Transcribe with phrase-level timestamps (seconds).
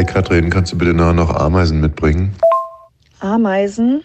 [0.00, 2.34] Hey Katrin, kannst du bitte nachher noch Ameisen mitbringen?
[3.18, 4.02] Ameisen?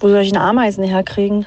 [0.00, 1.46] Wo soll ich denn Ameisen herkriegen?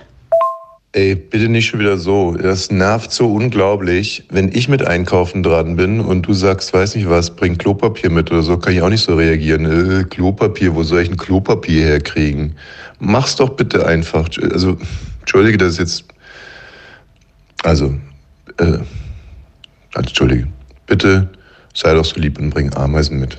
[0.94, 2.38] Ey, bitte nicht schon wieder so.
[2.38, 4.24] Das nervt so unglaublich.
[4.30, 8.32] Wenn ich mit Einkaufen dran bin und du sagst, weiß nicht was, bring Klopapier mit
[8.32, 9.66] oder so, kann ich auch nicht so reagieren.
[9.66, 12.56] Äh, Klopapier, wo soll ich ein Klopapier herkriegen?
[13.00, 14.30] Mach's doch bitte einfach.
[14.50, 14.78] Also,
[15.20, 16.06] entschuldige, das ist jetzt.
[17.64, 17.96] Also,
[18.60, 18.78] äh,
[19.94, 20.48] entschuldige.
[20.88, 21.28] Bitte
[21.80, 23.38] sei doch so lieb und bring Ameisen mit.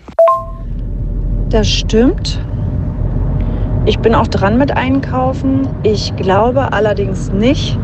[1.50, 2.40] Das stimmt.
[3.85, 5.68] Ich bin auch dran mit Einkaufen.
[5.82, 7.79] Ich glaube allerdings nicht,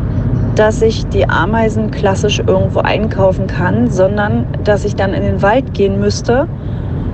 [0.54, 5.74] dass ich die Ameisen klassisch irgendwo einkaufen kann, sondern dass ich dann in den Wald
[5.74, 6.48] gehen müsste,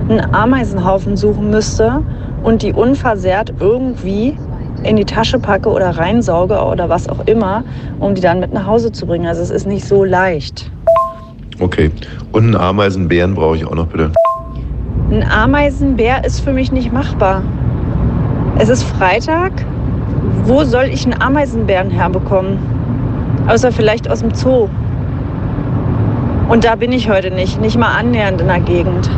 [0.09, 2.01] einen Ameisenhaufen suchen müsste
[2.43, 4.37] und die unversehrt irgendwie
[4.83, 7.63] in die Tasche packe oder reinsauge oder was auch immer,
[7.99, 9.27] um die dann mit nach Hause zu bringen.
[9.27, 10.69] Also es ist nicht so leicht.
[11.59, 11.91] Okay.
[12.31, 14.11] Und einen Ameisenbären brauche ich auch noch, bitte.
[15.11, 17.43] Ein Ameisenbär ist für mich nicht machbar.
[18.57, 19.51] Es ist Freitag.
[20.45, 22.57] Wo soll ich einen Ameisenbären herbekommen?
[23.47, 24.69] Außer vielleicht aus dem Zoo.
[26.49, 29.09] Und da bin ich heute nicht, nicht mal annähernd in der Gegend.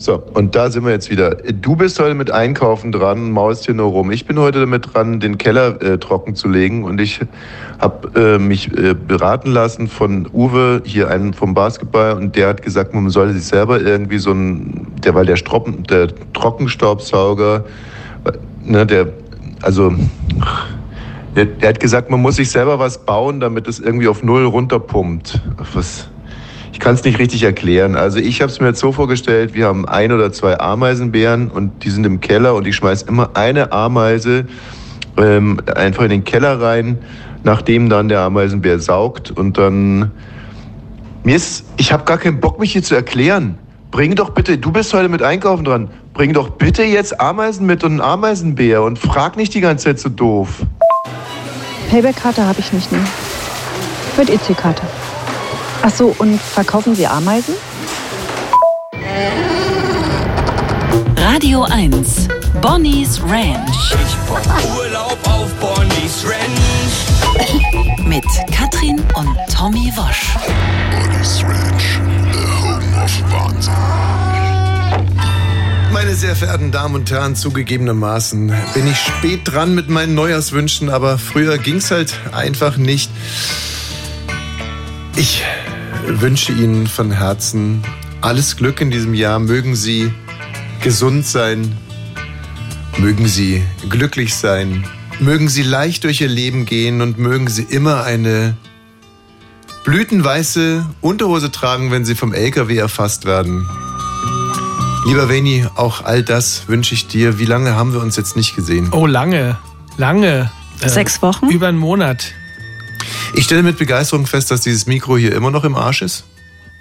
[0.00, 1.34] So, und da sind wir jetzt wieder.
[1.34, 4.10] Du bist heute mit Einkaufen dran, maust hier nur rum.
[4.10, 6.84] Ich bin heute damit dran, den Keller äh, trocken zu legen.
[6.84, 7.20] Und ich
[7.78, 12.14] habe äh, mich äh, beraten lassen von Uwe, hier einen vom Basketball.
[12.14, 15.82] Und der hat gesagt, man solle sich selber irgendwie so ein, der, weil der, Stroppen,
[15.82, 17.66] der Trockenstaubsauger,
[18.64, 19.08] ne, der,
[19.60, 19.92] also,
[21.36, 24.46] der, der hat gesagt, man muss sich selber was bauen, damit es irgendwie auf Null
[24.46, 25.42] runterpumpt.
[25.74, 26.08] Was?
[26.80, 27.94] Ich kann es nicht richtig erklären.
[27.94, 31.84] Also ich habe es mir jetzt so vorgestellt, wir haben ein oder zwei Ameisenbären und
[31.84, 34.46] die sind im Keller und ich schmeiß immer eine Ameise
[35.18, 36.96] ähm, einfach in den Keller rein,
[37.42, 40.10] nachdem dann der Ameisenbär saugt und dann
[41.22, 43.58] mir ist, ich habe gar keinen Bock, mich hier zu erklären.
[43.90, 47.84] Bring doch bitte, du bist heute mit Einkaufen dran, bring doch bitte jetzt Ameisen mit
[47.84, 50.62] und einen Ameisenbär und frag nicht die ganze Zeit so doof.
[51.90, 53.00] Payback-Karte habe ich nicht, ne?
[54.16, 54.86] Mit EC-Karte.
[55.82, 57.54] Ach so, und verkaufen Sie Ameisen?
[61.16, 62.28] Radio 1,
[62.60, 63.94] Bonnie's Ranch.
[63.94, 68.06] Ich brauch Urlaub auf Bonnie's Ranch.
[68.06, 70.34] Mit Katrin und Tommy Wosch.
[70.90, 71.98] Bonnie's Ranch,
[72.32, 73.72] the home of Wahnsinn.
[75.92, 81.16] Meine sehr verehrten Damen und Herren, zugegebenermaßen bin ich spät dran mit meinen Neujahrswünschen, aber
[81.18, 83.10] früher ging's halt einfach nicht.
[85.16, 85.42] Ich
[86.06, 87.82] wünsche Ihnen von Herzen
[88.20, 89.38] alles Glück in diesem Jahr.
[89.38, 90.12] Mögen Sie
[90.82, 91.76] gesund sein,
[92.98, 94.84] mögen Sie glücklich sein,
[95.20, 98.56] mögen Sie leicht durch Ihr Leben gehen und mögen Sie immer eine
[99.84, 103.66] blütenweiße Unterhose tragen, wenn Sie vom LKW erfasst werden.
[105.06, 107.38] Lieber Veni, auch all das wünsche ich dir.
[107.38, 108.90] Wie lange haben wir uns jetzt nicht gesehen?
[108.92, 109.56] Oh, lange.
[109.96, 110.50] Lange.
[110.84, 111.48] Sechs Wochen?
[111.48, 112.32] Über einen Monat.
[113.34, 116.24] Ich stelle mit Begeisterung fest, dass dieses Mikro hier immer noch im Arsch ist.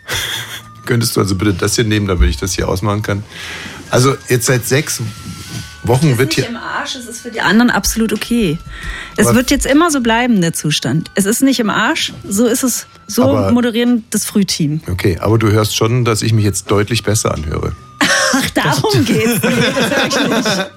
[0.86, 3.24] Könntest du also bitte das hier nehmen, damit ich das hier ausmachen kann?
[3.92, 5.02] Also jetzt seit sechs
[5.84, 6.48] Wochen wird hier...
[6.48, 8.58] im Arsch, es ist für die anderen absolut okay.
[9.16, 11.12] Es Aber- wird jetzt immer so bleiben, der Zustand.
[11.16, 14.82] Es ist nicht im Arsch, so ist es, so Aber- moderieren das Frühteam.
[14.90, 17.74] Okay, aber du hörst schon, dass ich mich jetzt deutlich besser anhöre.
[18.64, 19.40] Darum geht's.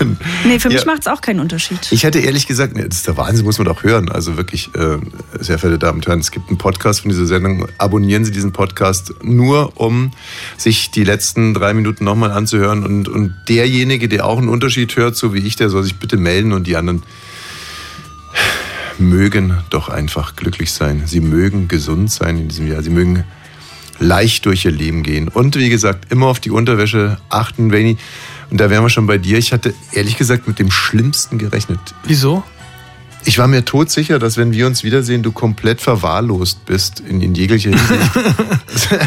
[0.00, 0.16] Nee.
[0.44, 0.84] Nee, für mich Ja.
[0.86, 1.78] macht's auch keinen Unterschied.
[1.90, 4.10] Ich hätte ehrlich gesagt, nee, das ist der Wahnsinn, muss man doch hören.
[4.10, 4.98] Also wirklich, äh,
[5.38, 7.66] sehr verehrte Damen und Herren, es gibt einen Podcast von dieser Sendung.
[7.78, 10.12] Abonnieren Sie diesen Podcast nur, um
[10.56, 12.84] sich die letzten drei Minuten nochmal anzuhören.
[12.84, 16.16] Und, und derjenige, der auch einen Unterschied hört, so wie ich, der soll sich bitte
[16.16, 17.02] melden und die anderen
[18.98, 21.02] mögen doch einfach glücklich sein.
[21.06, 22.82] Sie mögen gesund sein in diesem Jahr.
[22.82, 23.24] Sie mögen
[23.98, 25.28] leicht durch ihr Leben gehen.
[25.28, 27.96] Und wie gesagt, immer auf die Unterwäsche achten, Veni.
[28.50, 29.38] Und da wären wir schon bei dir.
[29.38, 31.80] Ich hatte ehrlich gesagt mit dem Schlimmsten gerechnet.
[32.04, 32.42] Wieso?
[33.24, 37.34] Ich war mir todsicher, dass wenn wir uns wiedersehen, du komplett verwahrlost bist in, in
[37.34, 38.10] jeglicher Hinsicht.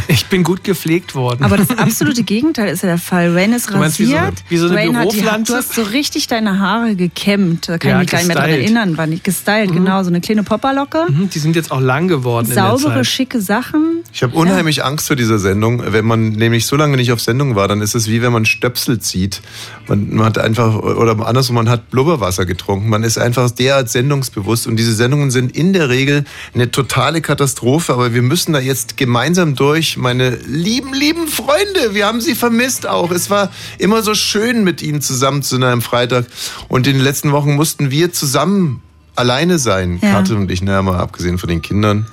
[0.07, 1.43] Ich bin gut gepflegt worden.
[1.43, 3.33] Aber das absolute Gegenteil ist ja der Fall.
[3.35, 4.43] Rain ist Du meinst, wie so eine- rasiert.
[4.49, 7.67] wie so eine hat die, du hast so richtig deine Haare gekämmt.
[7.67, 8.65] Da kann Ja, ich mich gar nicht mehr dran gestylt.
[8.65, 8.97] erinnern.
[8.97, 10.03] War nicht gestylt, genau.
[10.03, 11.05] So eine kleine Popperlocke.
[11.09, 13.07] Mhm, Die sind jetzt auch lang geworden in der Saubere, Zeit.
[13.07, 14.03] schicke Sachen.
[14.13, 15.81] Ich habe unheimlich Angst vor dieser Sendung.
[15.87, 18.45] Wenn man nämlich so lange nicht auf Sendung war, dann ist es wie wenn man
[18.45, 19.41] Stöpsel zieht.
[19.87, 22.89] Man, man hat einfach, oder andersrum, man hat Blubberwasser getrunken.
[22.89, 24.67] Man ist einfach derart sendungsbewusst.
[24.67, 27.93] Und diese Sendungen sind in der Regel eine totale Katastrophe.
[27.93, 29.97] Aber wir müssen da jetzt gemeinsam durch.
[29.97, 33.11] Meine lieben, lieben Freunde, wir haben sie vermisst auch.
[33.11, 36.25] Es war immer so schön, mit ihnen zusammen zu sein am Freitag.
[36.67, 38.81] Und in den letzten Wochen mussten wir zusammen
[39.15, 39.99] alleine sein.
[40.01, 40.13] Ja.
[40.13, 42.07] Katrin und ich, naja, mal abgesehen von den Kindern.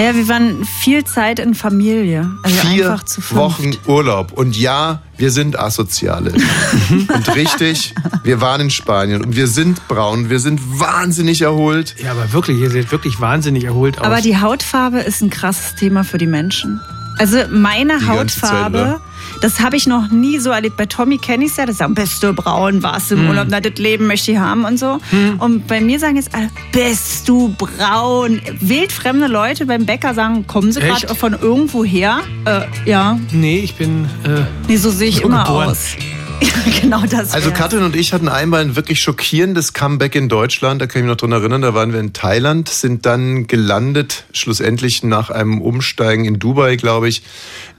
[0.00, 2.30] Ja, wir waren viel Zeit in Familie.
[2.42, 3.36] Also Vier einfach zu fünft.
[3.36, 4.32] Wochen Urlaub.
[4.32, 6.32] Und ja, wir sind Asoziale.
[6.90, 7.94] und richtig,
[8.24, 11.96] wir waren in Spanien und wir sind braun, wir sind wahnsinnig erholt.
[12.02, 14.06] Ja, aber wirklich, ihr seht wirklich wahnsinnig erholt aus.
[14.06, 16.80] Aber die Hautfarbe ist ein krasses Thema für die Menschen.
[17.18, 19.00] Also meine Die ganze Zeit, Hautfarbe, oder?
[19.40, 20.76] Das habe ich noch nie so erlebt.
[20.76, 23.22] Bei Tommy kenne ich es ja, das sagt, bist du braun, warst du Hm.
[23.24, 24.98] im Urlaub, na, das Leben möchte ich haben und so.
[25.38, 28.40] Und bei mir sagen jetzt alle, bist du braun?
[28.60, 32.20] Wildfremde Leute beim Bäcker sagen, kommen sie gerade von irgendwo her?
[32.44, 34.04] Äh, ja, nee, ich bin.
[34.24, 35.68] Äh, nee, so sehe ich immer geboren.
[35.70, 35.96] aus.
[36.80, 37.32] genau das.
[37.34, 37.50] Also.
[37.50, 41.10] Katrin und ich hatten einmal ein wirklich schockierendes Comeback in Deutschland, da kann ich mich
[41.10, 46.24] noch dran erinnern, da waren wir in Thailand, sind dann gelandet, schlussendlich nach einem Umsteigen
[46.24, 47.22] in Dubai, glaube ich,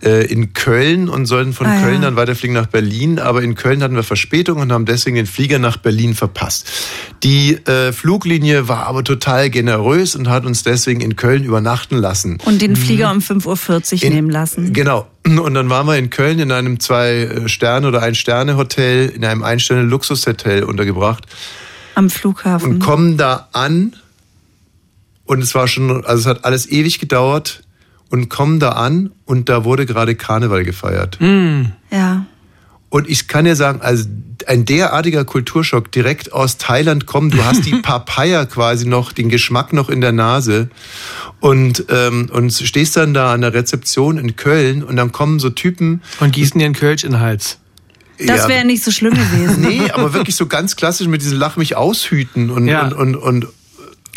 [0.03, 1.81] äh, in Köln und sollten von Ah, ja.
[1.83, 5.25] Köln dann weiterfliegen nach Berlin, aber in Köln hatten wir Verspätung und haben deswegen den
[5.25, 6.69] Flieger nach Berlin verpasst.
[7.23, 12.37] Die äh, Fluglinie war aber total generös und hat uns deswegen in Köln übernachten lassen.
[12.45, 14.73] Und den Flieger um 5.40 Uhr In- nehmen lassen.
[14.73, 15.07] Genau.
[15.23, 21.25] Und dann waren wir in Köln in einem Zwei-Sterne- oder Ein-Sterne-Hotel, in einem Ein-Sterne-Luxushotel untergebracht
[21.95, 22.73] Am Flughafen.
[22.73, 23.95] und kommen da an
[25.25, 27.63] und es war schon, also es hat alles ewig gedauert
[28.11, 31.17] und kommen da an und da wurde gerade Karneval gefeiert.
[31.91, 32.25] ja.
[32.89, 34.03] Und ich kann dir sagen, also
[34.47, 37.29] ein derartiger Kulturschock direkt aus Thailand kommen.
[37.31, 40.69] Du hast die Papaya quasi noch, den Geschmack noch in der Nase
[41.39, 45.49] und, ähm, und stehst dann da an der Rezeption in Köln und dann kommen so
[45.51, 46.01] Typen.
[46.19, 47.59] und gießen dir einen Kölsch in den Hals.
[48.19, 49.61] Das ja, wäre nicht so schlimm gewesen.
[49.61, 52.83] Nee, aber wirklich so ganz klassisch mit diesem Lach mich aushüten und, Ja.
[52.87, 53.47] und, und, und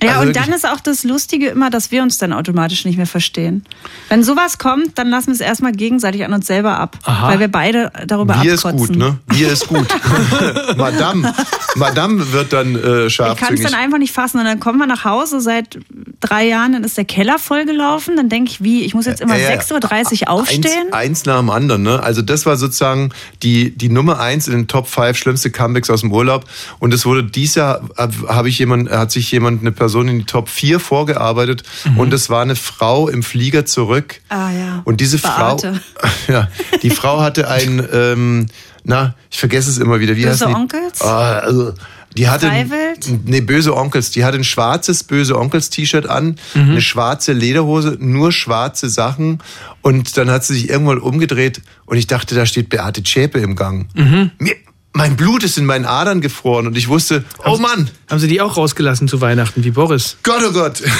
[0.04, 2.96] Ja, Also und dann ist auch das Lustige immer, dass wir uns dann automatisch nicht
[2.96, 3.64] mehr verstehen.
[4.08, 6.98] Wenn sowas kommt, dann lassen wir es erstmal gegenseitig an uns selber ab.
[7.04, 7.28] Aha.
[7.28, 8.88] Weil wir beide darüber Bier ist abkotzen.
[8.88, 9.18] gut, ne?
[9.26, 9.86] Bier ist gut.
[10.76, 11.32] Madame,
[11.76, 14.38] Madame wird dann äh, Ich kann es dann einfach nicht fassen.
[14.38, 15.78] Und dann kommen wir nach Hause seit
[16.20, 18.16] drei Jahren, dann ist der Keller vollgelaufen.
[18.16, 19.60] Dann denke ich, wie, ich muss jetzt immer Ja, ja.
[19.60, 20.64] 6.30 Uhr aufstehen?
[20.90, 22.02] Eins, eins nach dem anderen, ne?
[22.02, 23.10] Also das war sozusagen
[23.42, 26.44] die, die Nummer eins in den Top 5 schlimmste Comebacks aus dem Urlaub.
[26.78, 30.24] Und es wurde dies Jahr, habe ich jemand, hat sich jemand, eine Person in die
[30.24, 31.62] Top 4 vorgearbeitet.
[31.96, 34.20] Und es war eine Frau im Flieger zurück.
[34.28, 34.82] Ah, ja.
[34.84, 35.80] Und diese Beate.
[35.96, 36.48] Frau, ja,
[36.82, 38.46] die Frau hatte ein, ähm,
[38.84, 40.16] na, ich vergesse es immer wieder.
[40.16, 40.54] Wie Böse heißen die?
[40.54, 41.00] Onkels?
[41.00, 41.72] Ah, also,
[42.16, 43.08] die hatte Freiwild?
[43.24, 44.10] nee, böse Onkels.
[44.10, 49.42] Die hatte ein schwarzes böse Onkels T-Shirt an, eine schwarze Lederhose, nur schwarze Sachen.
[49.82, 53.56] Und dann hat sie sich irgendwann umgedreht und ich dachte, da steht Beate Zschäpe im
[53.56, 53.88] Gang.
[54.38, 54.54] Mir,
[54.94, 58.40] mein Blut ist in meinen Adern gefroren und ich wusste, oh Mann, Haben sie die
[58.40, 60.16] auch rausgelassen zu Weihnachten, wie Boris?
[60.22, 60.82] Gott, oh Gott.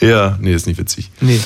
[0.00, 1.10] Ja, nee, ist nicht witzig.
[1.20, 1.40] Nee.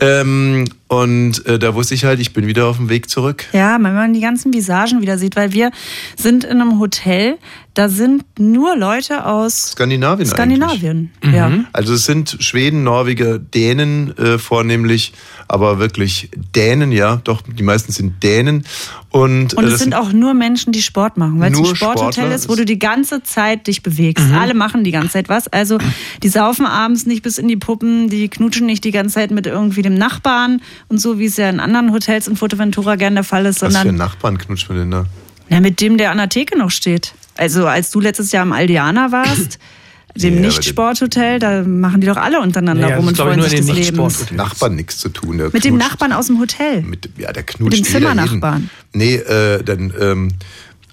[0.00, 3.46] Ähm, und äh, da wusste ich halt, ich bin wieder auf dem Weg zurück.
[3.52, 5.72] Ja, wenn man die ganzen Visagen wieder sieht, weil wir
[6.16, 7.38] sind in einem Hotel,
[7.74, 10.26] da sind nur Leute aus Skandinavien.
[10.26, 11.10] Skandinavien.
[11.22, 11.50] Ja.
[11.72, 15.12] Also es sind Schweden, Norweger, Dänen äh, vornehmlich,
[15.48, 18.64] aber wirklich Dänen, ja, doch, die meisten sind Dänen.
[19.10, 21.64] Und, Und äh, es das sind auch nur Menschen, die Sport machen, weil es ein
[21.64, 24.26] Sporthotel Sportler ist, wo du die ganze Zeit dich bewegst.
[24.26, 24.34] Mhm.
[24.34, 25.48] Alle machen die ganze Zeit was.
[25.48, 25.78] Also
[26.22, 29.46] die saufen abends nicht bis in die Puppen, die knutschen nicht die ganze Zeit mit
[29.46, 33.24] irgendwie dem Nachbarn und so, wie es ja in anderen Hotels in Fuerteventura gern der
[33.24, 35.06] Fall ist, was für sondern Nachbarn knutscht man denn da?
[35.48, 37.14] na, mit dem, der an der Theke noch steht.
[37.36, 39.58] Also als du letztes Jahr im Aldiana warst,
[40.16, 43.66] dem Ja, Nicht-Sporthotel, da machen die doch alle untereinander Naja, rum und freuen sich den
[43.66, 43.86] des Lebens.
[43.86, 44.36] Nicht-Sporthotels.
[44.36, 45.38] Nachbarn nichts zu tun.
[45.38, 45.76] Der Mit dem.
[45.76, 46.82] Nachbarn aus dem Hotel.
[46.82, 48.70] Mit, ja, der knutscht dem jeder Zimmernachbarn.
[48.94, 50.28] Nee, äh, dann, ähm,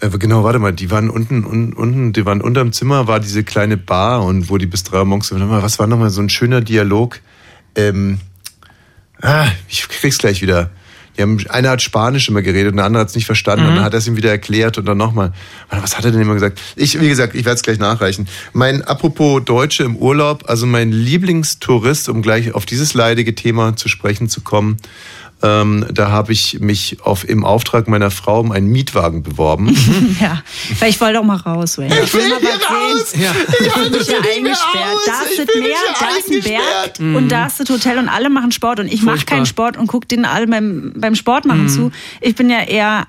[0.02, 3.44] äh, genau, warte mal, die waren unten, un, unten, die waren unterm Zimmer, war diese
[3.44, 6.60] kleine Bar und wo die bis drei Uhr morgens, was war nochmal so ein schöner
[6.60, 7.22] Dialog?
[7.76, 8.20] Ähm,
[9.24, 10.70] ah, ich krieg's gleich wieder.
[11.18, 13.66] Die haben, einer hat Spanisch immer geredet und der andere hat es nicht verstanden.
[13.68, 15.32] Und dann hat er es ihm wieder erklärt und dann nochmal.
[15.70, 16.60] Was hat er denn immer gesagt?
[16.76, 18.28] Ich, wie gesagt, ich werde es gleich nachreichen.
[18.52, 23.90] Mein, apropos Deutsche im Urlaub, also mein Lieblingstourist, um gleich auf dieses leidige Thema zu
[23.90, 24.78] sprechen zu kommen,
[25.44, 29.76] ähm, da habe ich mich auf, im Auftrag meiner Frau um einen Mietwagen beworben.
[30.20, 30.42] Ja,
[30.80, 31.78] weil ich wollte auch mal raus.
[31.78, 31.88] Ey.
[32.04, 33.22] Ich will mal was sehen.
[33.22, 33.32] Ja.
[33.60, 34.98] Ich bin hier eingesperrt.
[35.06, 38.30] Da ist das Meer, da ist ein Berg und da ist das Hotel und alle
[38.30, 41.68] machen Sport und ich mache keinen Sport und gucke denen alle beim, beim Sport machen
[41.68, 41.92] zu.
[42.22, 43.06] Ich bin ja eher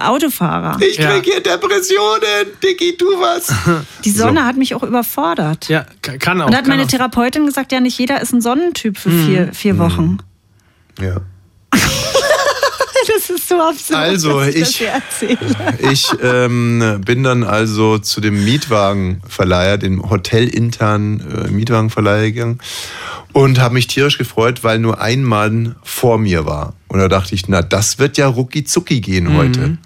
[0.00, 0.80] Autofahrer.
[0.80, 1.10] Ich Ja.
[1.10, 3.52] krieg hier Depressionen, Dicky, tu was.
[4.04, 5.68] Die Sonne hat mich auch überfordert.
[5.68, 6.46] Ja, kann auch.
[6.46, 6.88] Und da hat meine auch.
[6.88, 10.18] Therapeutin gesagt, ja, nicht jeder ist ein Sonnentyp für vier, vier Wochen.
[11.00, 11.16] Ja.
[13.06, 13.98] Das ist so absurd.
[13.98, 15.38] Also, dass ich, das ich- hier erzähle.
[15.90, 22.58] Ich ähm, bin dann also zu dem Mietwagenverleiher, dem hotelinternen äh, Mietwagenverleiher gegangen
[23.32, 26.74] und habe mich tierisch gefreut, weil nur ein Mann vor mir war.
[26.88, 29.78] Und da dachte ich, na, das wird ja rucki zucki gehen heute.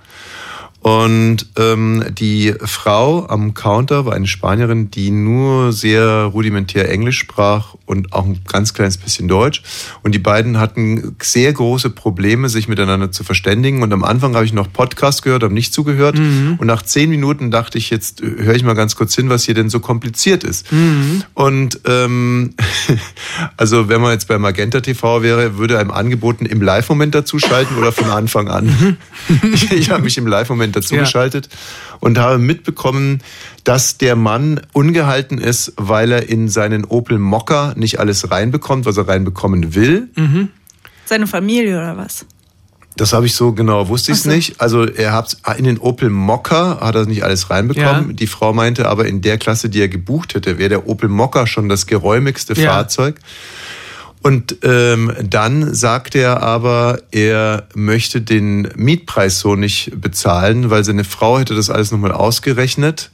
[0.83, 7.75] Und ähm, die Frau am Counter war eine Spanierin, die nur sehr rudimentär Englisch sprach
[7.87, 9.63] und auch ein ganz kleines bisschen Deutsch.
[10.03, 13.83] Und die beiden hatten sehr große Probleme, sich miteinander zu verständigen.
[13.83, 16.19] Und am Anfang habe ich noch Podcast gehört, habe nicht zugehört.
[16.19, 16.57] Mhm.
[16.59, 19.55] Und nach zehn Minuten dachte ich, jetzt höre ich mal ganz kurz hin, was hier
[19.55, 20.73] denn so kompliziert ist.
[20.73, 21.23] Mhm.
[21.35, 22.55] Und ähm,
[23.57, 27.93] also wenn man jetzt bei Magenta TV wäre, würde einem angeboten, im Live-Moment dazuschalten oder
[27.93, 28.97] von Anfang an.
[29.53, 31.49] ich ich habe mich im Live-Moment dazugeschaltet
[32.01, 33.23] und habe mitbekommen,
[33.65, 38.97] dass der Mann ungehalten ist, weil er in seinen Opel Mokka nicht alles reinbekommt, was
[38.97, 40.09] er reinbekommen will.
[41.05, 42.27] Seine Familie oder was?
[42.97, 44.31] Das habe ich so genau, wusste ich es so.
[44.31, 44.61] nicht.
[44.61, 48.09] Also er hat in den Opel Mokka hat er nicht alles reinbekommen.
[48.09, 48.13] Ja.
[48.13, 51.47] Die Frau meinte aber in der Klasse, die er gebucht hätte, wäre der Opel Mokka
[51.47, 52.73] schon das geräumigste Ja.
[52.73, 53.19] Fahrzeug.
[54.23, 61.05] Und ähm, dann sagt er aber, er möchte den Mietpreis so nicht bezahlen, weil seine
[61.05, 63.11] Frau hätte das alles nochmal ausgerechnet.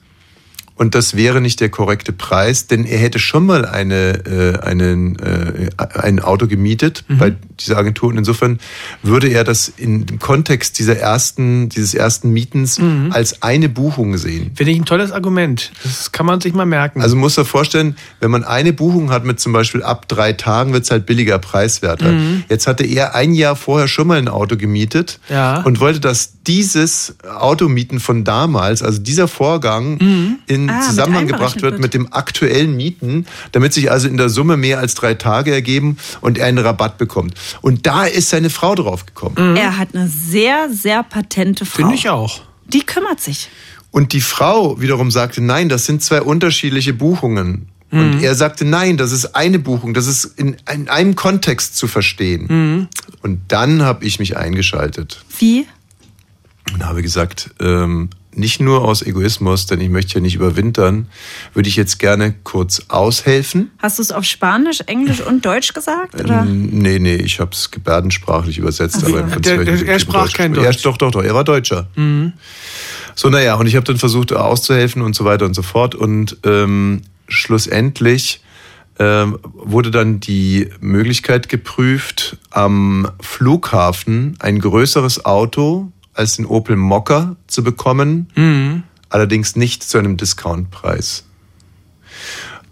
[0.78, 5.18] Und das wäre nicht der korrekte Preis, denn er hätte schon mal eine, äh, einen,
[5.18, 8.08] äh, ein Auto gemietet bei dieser Agentur.
[8.10, 8.58] Und insofern
[9.02, 12.80] würde er das in dem Kontext dieser ersten, dieses ersten Mietens
[13.10, 14.52] als eine Buchung sehen.
[14.54, 15.72] Finde ich ein tolles Argument.
[15.82, 17.02] Das kann man sich mal merken.
[17.02, 20.72] Also muss er vorstellen, wenn man eine Buchung hat mit zum Beispiel ab drei Tagen,
[20.72, 22.12] wird's halt billiger, preiswerter.
[22.12, 22.44] Mhm.
[22.48, 25.62] Jetzt hatte er ein Jahr vorher schon mal ein Auto gemietet Ja.
[25.62, 31.62] und wollte, dass dieses Automieten von damals, also dieser Vorgang, in Ah, mit Zusammenhang gebracht
[31.62, 31.82] wird wird.
[31.82, 35.96] mit dem aktuellen Mieten, damit sich also in der Summe mehr als drei Tage ergeben
[36.20, 37.34] und er einen Rabatt bekommt.
[37.62, 39.56] Und da ist seine Frau drauf gekommen.
[39.56, 41.76] Er hat eine sehr, sehr patente Frau.
[41.76, 42.40] Finde ich auch.
[42.66, 43.48] Die kümmert sich.
[43.90, 47.68] Und die Frau wiederum sagte, nein, das sind zwei unterschiedliche Buchungen.
[47.90, 51.88] Und er sagte, nein, das ist eine Buchung, das ist in, in einem Kontext zu
[51.88, 52.86] verstehen.
[53.22, 55.66] Und dann habe ich mich eingeschaltet Wie?
[56.74, 61.08] und habe gesagt, ähm, nicht nur aus Egoismus, denn ich möchte ja nicht überwintern,
[61.54, 63.70] würde ich jetzt gerne kurz aushelfen.
[63.78, 66.14] Hast du es auf Spanisch, Englisch und Deutsch gesagt?
[66.14, 66.42] Oder?
[66.42, 68.98] Ähm, Nee, nee, ich habe es gebärdensprachlich übersetzt.
[69.02, 69.16] Ach so.
[69.16, 70.54] aber im Der- Prinzip der- er sprach kein gesprochen.
[70.72, 70.84] Deutsch.
[70.84, 71.88] Ja, doch, doch, doch, er war Deutscher.
[73.14, 75.94] So, naja, und ich habe dann versucht auszuhelfen und so weiter und so fort.
[75.96, 78.40] Und ähm, schlussendlich
[79.00, 87.36] ähm, wurde dann die Möglichkeit geprüft, am Flughafen ein größeres Auto als den Opel Mokka
[87.46, 91.24] zu bekommen, allerdings nicht zu einem Discountpreis.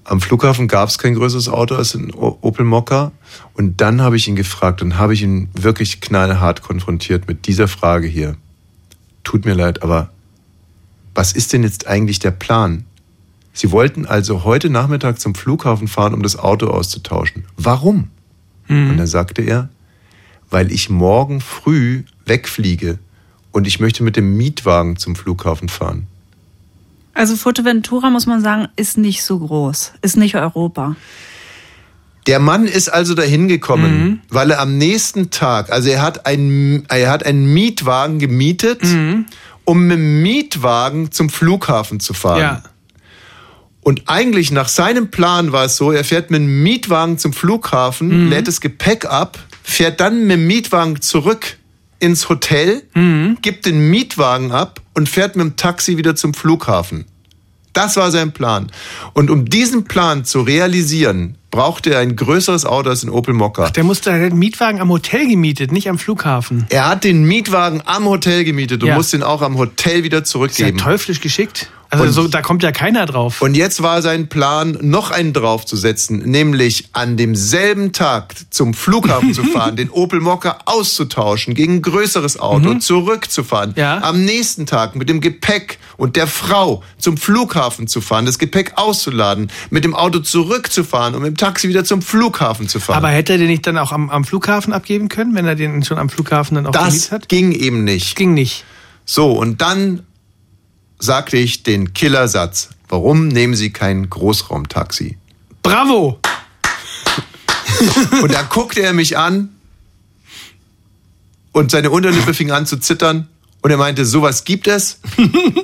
[0.04, 3.12] Am Flughafen gab es kein größeres Auto als O- Opel Mokka.
[3.54, 7.66] Und dann habe ich ihn gefragt und habe ich ihn wirklich knallhart konfrontiert mit dieser
[7.68, 8.36] Frage hier.
[9.24, 10.10] Tut mir leid, aber
[11.14, 12.84] was ist denn jetzt eigentlich der Plan?
[13.52, 17.44] Sie wollten also heute Nachmittag zum Flughafen fahren, um das Auto auszutauschen.
[17.56, 18.10] Warum?
[18.90, 19.70] Und dann sagte er,
[20.50, 22.98] weil ich morgen früh wegfliege
[23.56, 26.08] und ich möchte mit dem Mietwagen zum Flughafen fahren.
[27.14, 29.94] Also Fuerteventura, muss man sagen, ist nicht so groß.
[30.02, 30.94] Ist nicht Europa.
[32.26, 36.84] Der Mann ist also dahin gekommen, weil er am nächsten Tag, also er hat ein,
[36.90, 38.82] er hat einen Mietwagen gemietet,
[39.64, 42.40] um mit dem Mietwagen zum Flughafen zu fahren.
[42.40, 42.62] Ja.
[43.80, 48.28] Und eigentlich nach seinem Plan war es so, er fährt mit dem Mietwagen zum Flughafen,
[48.28, 51.56] lädt das Gepäck ab, fährt dann mit dem Mietwagen zurück
[51.98, 52.82] ins Hotel,
[53.42, 57.06] gibt den Mietwagen ab und fährt mit dem Taxi wieder zum Flughafen.
[57.72, 58.70] Das war sein Plan.
[59.12, 63.68] Und um diesen Plan zu realisieren, brauchte er ein größeres Auto als ein Opel Mokka.
[63.70, 66.66] Der musste der hat den Mietwagen am Hotel gemietet, nicht am Flughafen.
[66.70, 68.94] Er hat den Mietwagen am Hotel gemietet und Ja.
[68.96, 70.78] muss den auch am Hotel wieder Ist ja zurückgeben.
[70.78, 71.70] teuflisch geschickt.
[72.00, 73.42] Also Und- so, da kommt ja keiner drauf.
[73.42, 79.44] Und jetzt war sein Plan, noch einen draufzusetzen, nämlich an demselben Tag zum Flughafen zu
[79.52, 83.70] fahren, den Opel Mokka auszutauschen gegen ein größeres Auto, zurückzufahren.
[83.70, 83.78] Mhm.
[83.78, 84.02] Ja.
[84.02, 88.72] Am nächsten Tag mit dem Gepäck und der Frau zum Flughafen zu fahren, das Gepäck
[88.76, 92.96] auszuladen, mit dem Auto zurückzufahren und mit dem Taxi wieder zum Flughafen zu fahren.
[92.98, 95.82] Aber hätte er den nicht dann auch am, am Flughafen abgeben können, wenn er den
[95.84, 97.28] schon am Flughafen dann auch das hat?
[97.28, 98.16] ging eben nicht.
[98.16, 98.64] Ging nicht.
[99.04, 100.02] So, und dann
[100.98, 102.70] sagte ich den Killersatz.
[102.88, 105.18] Warum nehmen Sie kein Großraumtaxi?
[105.62, 106.18] Bravo!
[108.22, 109.50] Und da guckte er mich an
[111.52, 113.28] und seine Unterlippe fing an zu zittern
[113.62, 115.00] und er meinte, sowas gibt es?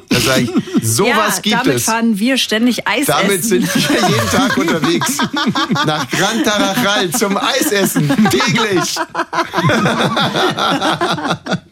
[0.09, 0.51] Da sage ich,
[0.83, 1.85] sowas ja, gibt damit es.
[1.85, 3.49] fahren wir ständig Eis Damit essen.
[3.49, 5.19] sind wir jeden Tag unterwegs.
[5.87, 8.09] Nach Gran Tarajal zum Eisessen.
[8.31, 8.97] Täglich.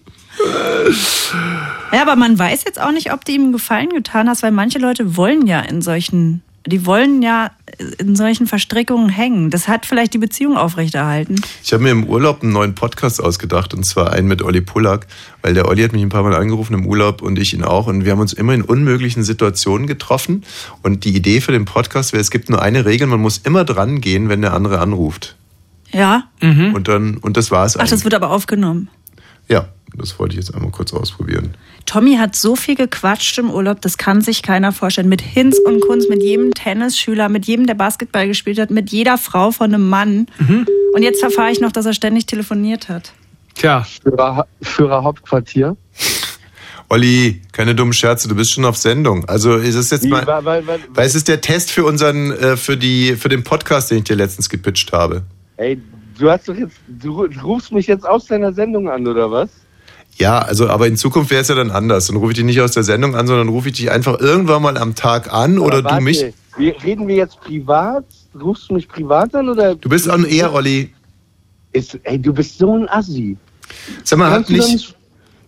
[1.93, 4.53] Ja, aber man weiß jetzt auch nicht, ob du ihm einen Gefallen getan hast, weil
[4.53, 7.51] manche Leute wollen ja in solchen die wollen ja
[7.99, 9.51] in solchen Verstrickungen hängen.
[9.51, 11.41] Das hat vielleicht die Beziehung aufrechterhalten.
[11.65, 15.07] Ich habe mir im Urlaub einen neuen Podcast ausgedacht und zwar einen mit Olli Pullack,
[15.41, 17.87] weil der Olli hat mich ein paar Mal angerufen im Urlaub und ich ihn auch
[17.87, 20.45] und wir haben uns immer in unmöglichen Situationen getroffen
[20.83, 23.65] und die Idee für den Podcast wäre, es gibt nur eine Regel, man muss immer
[23.65, 25.37] dran gehen, wenn der andere anruft.
[25.93, 26.25] Ja?
[26.43, 27.91] Und dann und das war es Ach, eigentlich.
[27.91, 28.89] das wird aber aufgenommen.
[29.49, 31.55] ja, das wollte ich jetzt einmal kurz ausprobieren.
[31.87, 35.09] Tommy hat so viel gequatscht im Urlaub, das kann sich keiner vorstellen.
[35.09, 39.19] Mit Hinz und Kunz, mit jedem Tennisschüler, mit jedem, der Basketball gespielt hat, mit jeder
[39.19, 40.27] Frau von einem Mann.
[40.95, 43.13] Und jetzt erfahre ich noch, dass er ständig telefoniert hat.
[43.55, 43.85] Tja.
[44.03, 45.77] Führer, Führer Hauptquartier.
[46.89, 49.25] Olli, keine dummen Scherze, du bist schon auf Sendung.
[49.27, 51.85] Also ist es jetzt Wie, mal, weil, weil, weil, weil es ist der Test für
[51.85, 55.23] unseren, äh, für die, für den Podcast, den ich dir letztens gepitcht habe.
[55.57, 55.81] ey,
[56.19, 59.51] du hast doch jetzt, du rufst mich jetzt aus deiner Sendung an, oder was?
[60.17, 62.07] Ja, also aber in Zukunft wäre es ja dann anders.
[62.07, 64.63] Dann rufe ich dich nicht aus der Sendung an, sondern rufe ich dich einfach irgendwann
[64.63, 66.25] mal am Tag an oder Aber du warte, mich.
[66.57, 68.05] Wir, reden wir jetzt privat?
[68.39, 69.75] Rufst du mich privat an oder?
[69.75, 70.93] Du bist on air, Olli.
[71.73, 73.37] Ist, ey, du bist so ein Assi.
[74.05, 74.97] Sag mal, hat Kannst du nicht.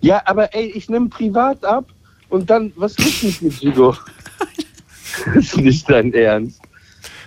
[0.00, 1.86] Ja, aber ey, ich nehme privat ab
[2.28, 3.96] und dann, was ist mit dir, Gigo?
[5.34, 6.60] das ist nicht dein Ernst.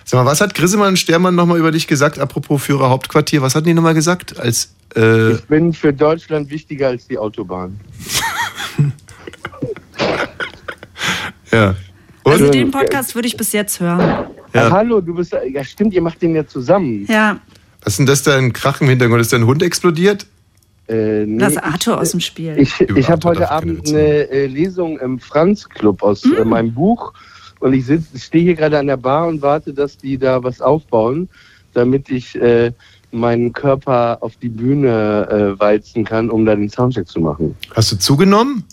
[0.04, 3.42] Sag mal, was hat Grissemann und Stermann nochmal über dich gesagt, apropos Führer Hauptquartier?
[3.42, 4.38] Was hatten die nochmal gesagt?
[4.38, 7.78] Als, äh, Ich bin für Deutschland wichtiger als die Autobahn.
[11.52, 11.74] ja.
[12.24, 14.00] Also Und- den Podcast würde ich bis jetzt hören.
[14.00, 14.70] Ah, Ja.
[14.70, 17.06] hallo, du bist, ja stimmt, ihr macht den ja zusammen.
[17.08, 17.38] Ja,
[17.82, 19.20] Was ist denn das da ein Krach im Hintergrund?
[19.20, 20.26] Ist dein Hund explodiert?
[20.88, 22.56] Äh, nee, das Arthur aus dem Spiel.
[22.58, 26.48] Ich, Über ich habe heute Abend eine äh, Lesung im Franz Club aus äh, Mm.
[26.48, 27.12] meinem Buch
[27.60, 27.84] und ich
[28.20, 31.28] stehe hier gerade an der Bar und warte, dass die da was aufbauen,
[31.74, 32.72] damit ich äh,
[33.12, 37.54] meinen Körper auf die Bühne äh, walzen kann, um da den Soundcheck zu machen.
[37.74, 38.64] Hast du zugenommen?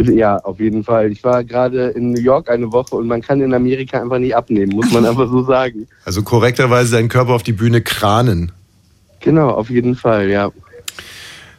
[0.00, 1.12] Ja, auf jeden Fall.
[1.12, 4.34] Ich war gerade in New York eine Woche und man kann in Amerika einfach nicht
[4.34, 5.86] abnehmen, muss man einfach so sagen.
[6.04, 8.52] Also korrekterweise deinen Körper auf die Bühne kranen.
[9.20, 10.50] Genau, auf jeden Fall, ja.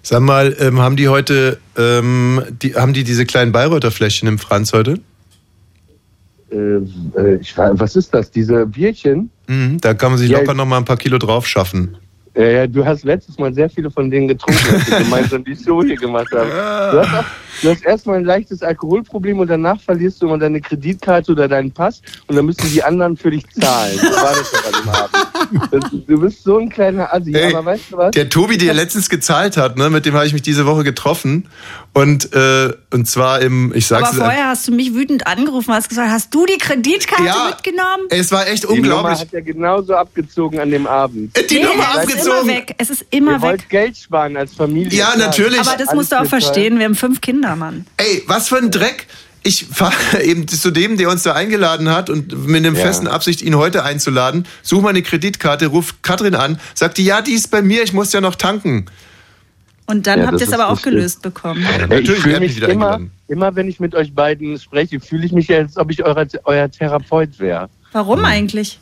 [0.01, 4.37] Sag mal, ähm, haben die heute, ähm, die, haben die diese kleinen Bayreuther Fläschchen im
[4.39, 4.99] Franz heute?
[6.51, 6.55] Äh,
[7.17, 8.29] äh, ich, was ist das?
[8.29, 9.29] Diese Bierchen?
[9.47, 11.95] Mhm, da kann man sich Ja, locker ich- noch mal ein paar Kilo drauf schaffen.
[12.35, 15.55] Ja, ja, du hast letztes Mal sehr viele von denen getrunken, als wir gemeinsam die
[15.55, 16.49] Show hier gemacht haben.
[16.93, 17.25] Du hast, auch,
[17.61, 21.71] du hast erstmal ein leichtes Alkoholproblem und danach verlierst du immer deine Kreditkarte oder deinen
[21.71, 23.97] Pass und dann müssen die anderen für dich zahlen.
[23.97, 25.71] So war das doch an dem Abend.
[25.71, 28.11] Das, du bist so ein kleiner Assi, Ey, aber weißt du was?
[28.11, 31.47] Der Tobi, der letztens gezahlt hat, ne, mit dem habe ich mich diese Woche getroffen.
[31.93, 35.75] Und, äh, und zwar im, ich sag's Aber vorher hast du mich wütend angerufen und
[35.75, 37.47] hast gesagt, hast du die Kreditkarte Ja.
[37.49, 38.07] mitgenommen?
[38.09, 39.19] Es war echt die Nummer unglaublich.
[39.19, 41.35] hat er genauso abgezogen an dem Abend.
[41.49, 42.47] Die Nee, Nummer es ist immer abgezogen.
[42.47, 42.75] weg.
[42.79, 43.41] Es ist immer Ihr weg.
[43.49, 44.97] wollt Geld sparen als Familie.
[44.97, 45.59] Ja, natürlich.
[45.59, 46.79] Aber das Alles musst du auch verstehen.
[46.79, 47.85] Wir haben fünf Kinder, Mann.
[47.97, 49.07] Ey, was für ein Dreck.
[49.45, 52.81] Ich fahre eben zu dem, der uns da eingeladen hat und mit dem Ja.
[52.81, 54.45] festen Absicht, ihn heute einzuladen.
[54.61, 57.91] Such mal eine Kreditkarte, ruft Katrin an, sagt die, ja, die ist bei mir, ich
[57.91, 58.85] muss ja noch tanken.
[59.85, 60.93] Und dann Ja, habt ihr es aber auch lustig.
[60.93, 61.61] gelöst bekommen.
[61.61, 63.11] Ja, ich natürlich, hat mich wieder immer, eingeladen.
[63.27, 66.25] immer, wenn ich mit euch beiden spreche, fühle ich mich ja, als ob ich euer,
[66.45, 67.69] euer Therapeut wäre.
[67.91, 68.79] Warum eigentlich?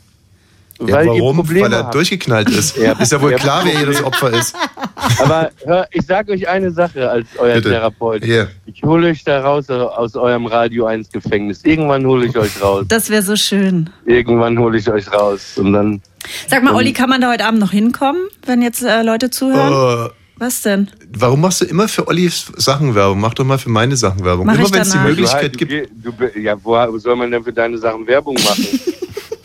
[0.87, 1.47] Ja, weil warum?
[1.47, 1.95] Weil er habt.
[1.95, 2.77] durchgeknallt ist.
[2.81, 2.93] Ja.
[2.93, 4.55] Ist ja wohl klar, wer hier das Opfer ist.
[5.19, 7.69] Aber hör, ich sage euch eine Sache als euer Bitte.
[7.69, 8.23] Therapeut.
[8.23, 8.49] Hier.
[8.65, 11.63] Ich hole euch da raus aus eurem Radio 1 Gefängnis.
[11.63, 12.85] Irgendwann hole ich euch raus.
[12.87, 13.89] Das wäre so schön.
[14.05, 15.57] Irgendwann hole ich euch raus.
[15.57, 16.01] Und dann.
[16.47, 20.07] Sag mal, Olli, kann man da heute Abend noch hinkommen, wenn jetzt äh, Leute zuhören?
[20.07, 20.89] Äh, Was denn?
[21.17, 23.19] warum machst du immer für Ollis Sachen Werbung?
[23.19, 24.45] Mach doch mal für meine Sachen Werbung.
[24.45, 24.97] Mach immer wenn es die.
[24.97, 25.91] Möglichkeit du, gibt.
[26.03, 28.65] du, ja, wo, wo soll man denn für deine Sachen Werbung machen?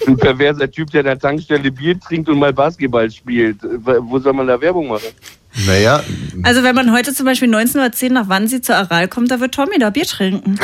[0.07, 3.59] Ein perverser Typ, der an der Tankstelle Bier trinkt und mal Basketball spielt.
[3.62, 5.09] Wo soll man da Werbung machen?
[5.66, 6.03] Naja,
[6.42, 9.55] Also wenn man heute zum Beispiel 19.10 Uhr nach Wannsee zur Aral kommt, da wird
[9.55, 10.59] Tommy da Bier trinken.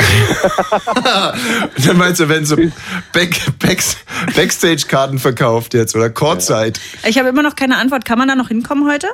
[1.85, 2.55] dann meinst du, wenn so
[3.11, 3.97] Back, Backs,
[4.35, 6.73] Backstage-Karten verkauft jetzt oder Courtside.
[7.07, 8.05] Ich habe immer noch keine Antwort.
[8.05, 9.07] Kann man da noch hinkommen heute?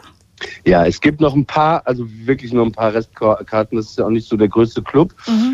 [0.65, 3.77] Ja, es gibt noch ein paar, also wirklich nur ein paar Restkarten.
[3.77, 5.13] Das ist ja auch nicht so der größte Club.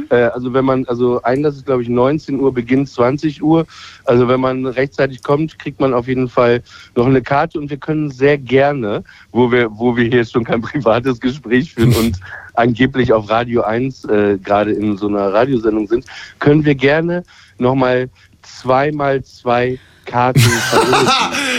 [0.09, 3.65] Äh, also wenn man, also Einlass ist glaube ich 19 Uhr, Beginn 20 Uhr.
[4.05, 6.61] Also wenn man rechtzeitig kommt, kriegt man auf jeden Fall
[6.95, 10.61] noch eine Karte und wir können sehr gerne, wo wir, wo wir hier schon kein
[10.61, 12.19] privates Gespräch führen und
[12.53, 16.05] angeblich auf Radio 1 äh, gerade in so einer Radiosendung sind,
[16.39, 17.23] können wir gerne
[17.57, 18.09] nochmal
[18.41, 21.09] zweimal zwei Karten verlosen.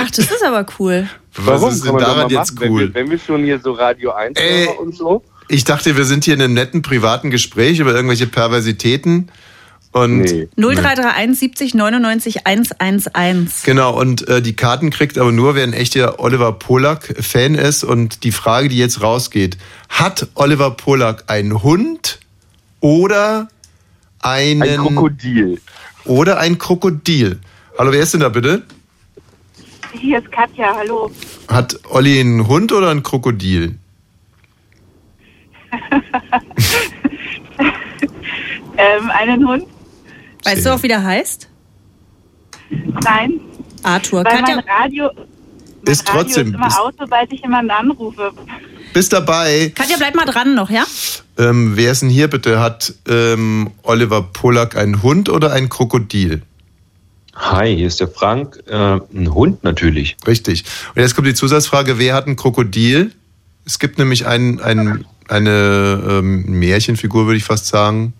[0.07, 1.09] Ach, das ist aber cool.
[1.37, 2.81] Was ist denn daran jetzt machen, cool?
[2.83, 4.67] Wenn wir, wenn wir schon hier so Radio 1 Ey.
[4.67, 5.23] hören und so.
[5.49, 9.31] Ich dachte, wir sind hier in einem netten privaten Gespräch über irgendwelche Perversitäten.
[9.93, 10.49] Und Nee.
[10.57, 13.63] 0331 70 99 111.
[13.65, 17.83] Genau, und äh, die Karten kriegt aber nur, wer ein echter Oliver Polak-Fan ist.
[17.85, 19.57] Und die Frage, die jetzt rausgeht,
[19.89, 22.19] hat Oliver Polak einen Hund
[22.81, 23.49] oder
[24.21, 25.61] einen Ein Krokodil.
[26.05, 27.39] oder ein Krokodil?
[27.79, 28.63] Hallo, wer ist denn da bitte?
[29.93, 31.11] Hier ist Katja, hallo.
[31.49, 33.79] Hat Olli einen Hund oder ein Krokodil?
[38.79, 39.65] Ähm, einen Hund?
[40.45, 41.49] Weißt du auch, wie der heißt?
[43.05, 43.41] Nein.
[43.83, 44.23] Arthur.
[44.23, 45.27] Weil Katja, mein Radio, mein
[45.93, 48.33] Ist Radio trotzdem- ist immer ist- aus, sobald ich jemanden anrufe.
[48.93, 49.73] Bist dabei?
[49.75, 50.85] Katja, bleib mal dran noch, ja?
[51.39, 52.61] Ähm, wer ist denn hier bitte?
[52.61, 56.43] Hat ähm, Oliver Pollack einen Hund oder ein Krokodil?
[57.39, 58.63] Hi, hier ist der Frank.
[58.67, 60.17] Äh, ein Hund natürlich.
[60.27, 60.65] Richtig.
[60.95, 63.13] Und jetzt kommt die Zusatzfrage, wer hat ein Krokodil?
[63.67, 68.15] Es gibt nämlich ein, ein, eine ähm, Märchenfigur, würde ich fast sagen,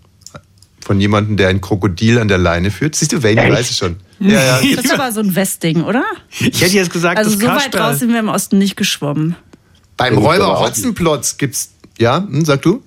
[0.81, 2.95] von jemandem, der ein Krokodil an der Leine führt.
[2.95, 3.97] Siehst du, Wayne weiß es schon.
[4.19, 4.75] Ja, ja.
[4.75, 6.03] Das ist aber so ein Westding, oder?
[6.39, 7.81] Ich hätte jetzt gesagt, Also das so weit Kasperl.
[7.81, 9.35] raus sind wir im Osten nicht geschwommen.
[9.97, 11.71] Beim Räuber Hotzenplotz gibt's.
[11.97, 12.83] Ja, hm, sag du?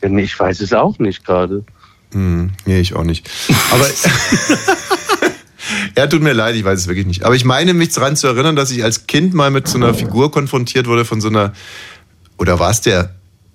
[0.00, 1.64] Ich weiß es auch nicht gerade.
[2.12, 3.28] Hm, nee, ich auch nicht.
[3.72, 3.84] Aber.
[5.96, 7.24] ja, tut mir leid, ich weiß es wirklich nicht.
[7.24, 9.94] Aber ich meine, mich daran zu erinnern, dass ich als Kind mal mit so einer
[9.94, 11.52] Figur konfrontiert wurde von so einer.
[12.38, 13.10] Oder war es der,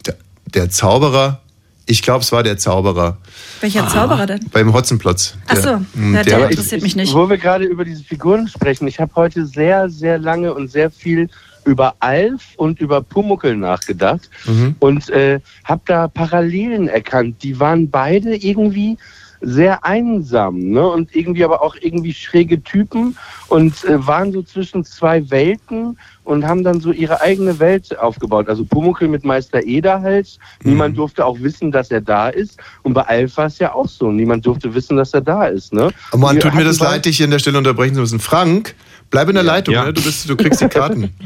[0.06, 0.16] der,
[0.54, 1.42] der Zauberer?
[1.86, 3.18] Ich glaube, es war der Zauberer.
[3.60, 4.40] Welcher Zauberer denn?
[4.52, 5.36] Beim Hotzenplotz.
[5.48, 7.14] Ach so, hm, der- der, der- interessiert mich nicht.
[7.14, 10.90] Wo wir gerade über diese Figuren sprechen, ich habe heute sehr, sehr lange und sehr
[10.90, 11.30] viel
[11.66, 14.76] über Alf und über Pumuckel nachgedacht Mhm.
[14.80, 17.44] und äh, habe da Parallelen erkannt.
[17.44, 18.98] Die waren beide irgendwie
[19.42, 20.88] sehr einsam ne?
[20.88, 26.46] und irgendwie aber auch irgendwie schräge Typen und äh, waren so zwischen zwei Welten und
[26.48, 28.48] haben dann so ihre eigene Welt aufgebaut.
[28.48, 30.38] Also Pumuckel mit Meister Eder halt.
[30.64, 30.72] Mhm.
[30.72, 32.58] Niemand durfte auch wissen, dass er da ist.
[32.84, 34.12] Und bei war es ja auch so.
[34.12, 35.74] Niemand durfte wissen, dass er da ist.
[35.74, 35.90] Ne?
[36.14, 38.20] Oh Mann, tut mir das leid, dich hier an der Stelle unterbrechen zu müssen.
[38.20, 38.76] Frank,
[39.12, 39.86] bleib in der Leitung, ja.
[39.86, 39.94] ne?
[39.94, 41.14] du, bist, du kriegst die Karten.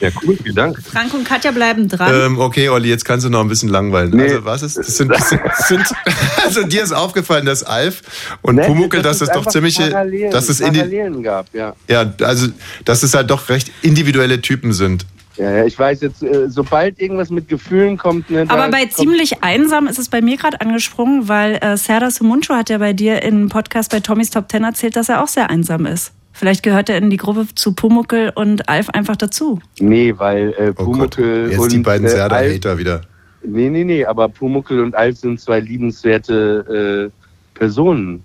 [0.00, 0.78] Ja, cool, vielen Dank.
[0.82, 2.12] Frank und Katja bleiben dran.
[2.12, 4.10] ähm, okay, Olli, jetzt kannst du noch ein bisschen langweilen.
[4.10, 4.24] Nee.
[4.24, 5.86] Also, was ist, das sind, das sind, das sind,
[6.44, 8.02] also dir ist aufgefallen, dass Alf
[8.42, 11.74] und Ne, Pumuckel, dass es das doch ziemliche, Parallelen, dass es Parallelen gab, ja.
[11.88, 12.48] ja, also,
[12.84, 15.06] dass es halt doch recht individuelle Typen sind.
[15.36, 18.94] Ja, ja, ich weiß jetzt, äh, sobald irgendwas mit Gefühlen kommt, ne, Aber bei kommt,
[18.94, 22.92] ziemlich einsam ist es bei mir gerade angesprungen, weil äh, Serdar Sumuncu hat ja bei
[22.92, 26.12] dir im Podcast bei Tommys Top Ten erzählt, dass er auch sehr einsam ist.
[26.32, 29.60] Vielleicht gehört er in die Gruppe zu Pumuckel und Alf einfach dazu.
[29.78, 33.02] Nee, weil äh, Oh Gott, Pumuckel jetzt und die beiden äh, Serda-Hater wieder.
[33.44, 38.24] Nee, nee, nee, aber Pumuckel und Alf sind zwei liebenswerte äh, Personen.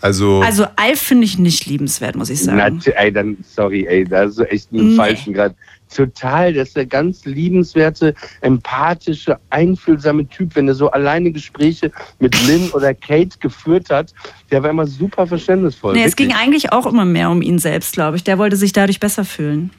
[0.00, 2.80] Also, Also Alf finde ich nicht liebenswert, muss ich sagen.
[2.86, 4.96] Na, ey, dann, sorry, ey, da ist so echt einen Nee.
[4.96, 5.54] falschen Grad.
[5.94, 10.54] Total, das ist der ganz liebenswerte, empathische, einfühlsame Typ.
[10.54, 14.12] Wenn er so alleine Gespräche mit Lynn oder Kate geführt hat,
[14.50, 15.94] der war immer super verständnisvoll.
[15.94, 18.24] Nee, es ging eigentlich auch immer mehr um ihn selbst, glaube ich.
[18.24, 19.70] Der wollte sich dadurch besser fühlen.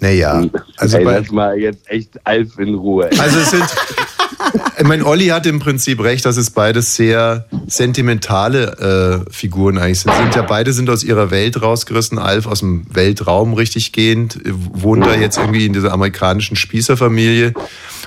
[0.00, 0.44] naja,
[0.76, 3.10] also ey, bei, lass mal jetzt echt Alf in Ruhe.
[3.10, 3.18] Ey.
[3.18, 3.64] Also es sind.
[4.78, 10.00] Ich meine, Olli hat im Prinzip recht, dass es beides sehr sentimentale äh, Figuren eigentlich
[10.00, 10.12] sind.
[10.14, 10.34] sind.
[10.34, 12.18] Ja beide sind aus ihrer Welt rausgerissen.
[12.18, 17.52] Alf aus dem Weltraum richtig gehend, äh, wohnt da jetzt irgendwie in dieser amerikanischen Spießerfamilie.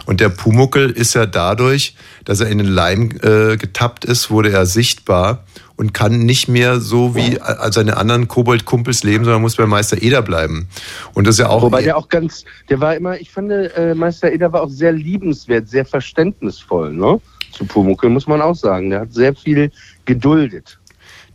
[0.06, 4.52] Und der Pumuckel ist ja dadurch, dass er in den Leim äh, getappt ist, wurde
[4.52, 5.46] er sichtbar
[5.78, 10.02] und kann nicht mehr so wie äh, seine anderen Kobold-Kumpels leben, sondern muss bei Meister
[10.02, 10.68] Eder bleiben.
[11.14, 13.94] Und das ist ja auch Wobei der auch ganz, der war immer, ich fand, äh,
[13.96, 17.20] Meister Eder war auch sehr liebenswert, sehr verständnisvoll, ne?
[17.52, 18.90] Zu Pumuckl muss man auch sagen.
[18.90, 19.72] Der hat sehr viel
[20.04, 20.78] geduldet.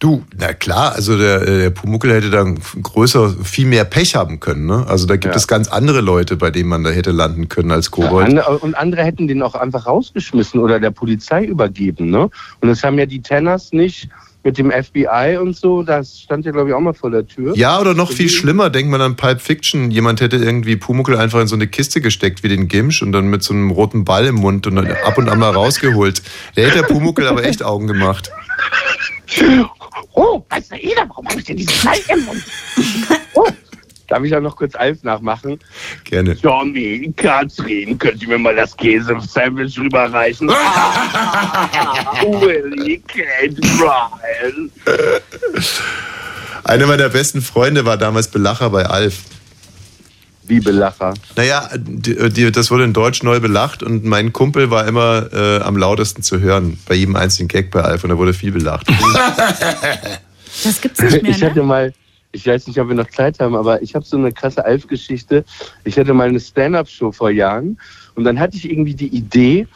[0.01, 4.41] Du, na klar, also der, äh, der Pumuckel hätte dann größer, viel mehr Pech haben
[4.41, 4.65] können.
[4.65, 4.87] Ne?
[4.89, 5.39] Also da gibt Ja.
[5.39, 8.27] es ganz andere Leute, bei denen man da hätte landen können als Kobold.
[8.27, 12.31] Andere, und andere hätten den auch einfach rausgeschmissen oder der Polizei übergeben, ne?
[12.61, 14.09] Und das haben ja die Tenners nicht
[14.43, 17.55] mit dem FBI und so, das stand ja, glaube ich, auch mal vor der Tür.
[17.57, 19.91] Ja, oder noch viel schlimmer, denkt man an Pulp Fiction.
[19.91, 23.29] Jemand hätte irgendwie Pumuckel einfach in so eine Kiste gesteckt wie den Gimsch und dann
[23.29, 26.23] mit so einem roten Ball im Mund und dann ab und an mal rausgeholt.
[26.57, 28.31] Der hätte der Pumuckel aber echt Augen gemacht.
[30.13, 32.45] Oh, Meister Eder, warum habe ich denn diesen Knall im Mund?
[33.35, 33.47] oh.
[34.11, 35.61] Darf ich auch noch kurz Alf nachmachen?
[36.03, 36.37] Gerne.
[36.37, 40.49] Tommy, Katrin, könnt ihr mir mal das Käse-Sandwich rüberreichen?
[42.23, 44.71] Willy, Kate, Brian.
[46.65, 49.21] Einer meiner besten Freunde war damals Belacher bei Alf.
[50.43, 51.15] Wie Belacher?
[51.37, 55.61] Naja, die, die, das wurde in Deutsch neu belacht und mein Kumpel war immer äh,
[55.61, 58.89] am lautesten zu hören bei jedem einzelnen Gag bei Alf und da wurde viel belacht.
[60.65, 61.63] Das gibt's nicht mehr, Ich hatte ne?
[61.63, 61.93] mal,
[62.33, 65.45] ich weiß nicht, ob wir noch Zeit haben, aber ich habe so eine krasse Alf-Geschichte.
[65.85, 67.79] Ich hatte mal eine Stand-up-Show vor Jahren
[68.15, 69.67] und dann hatte ich irgendwie die Idee,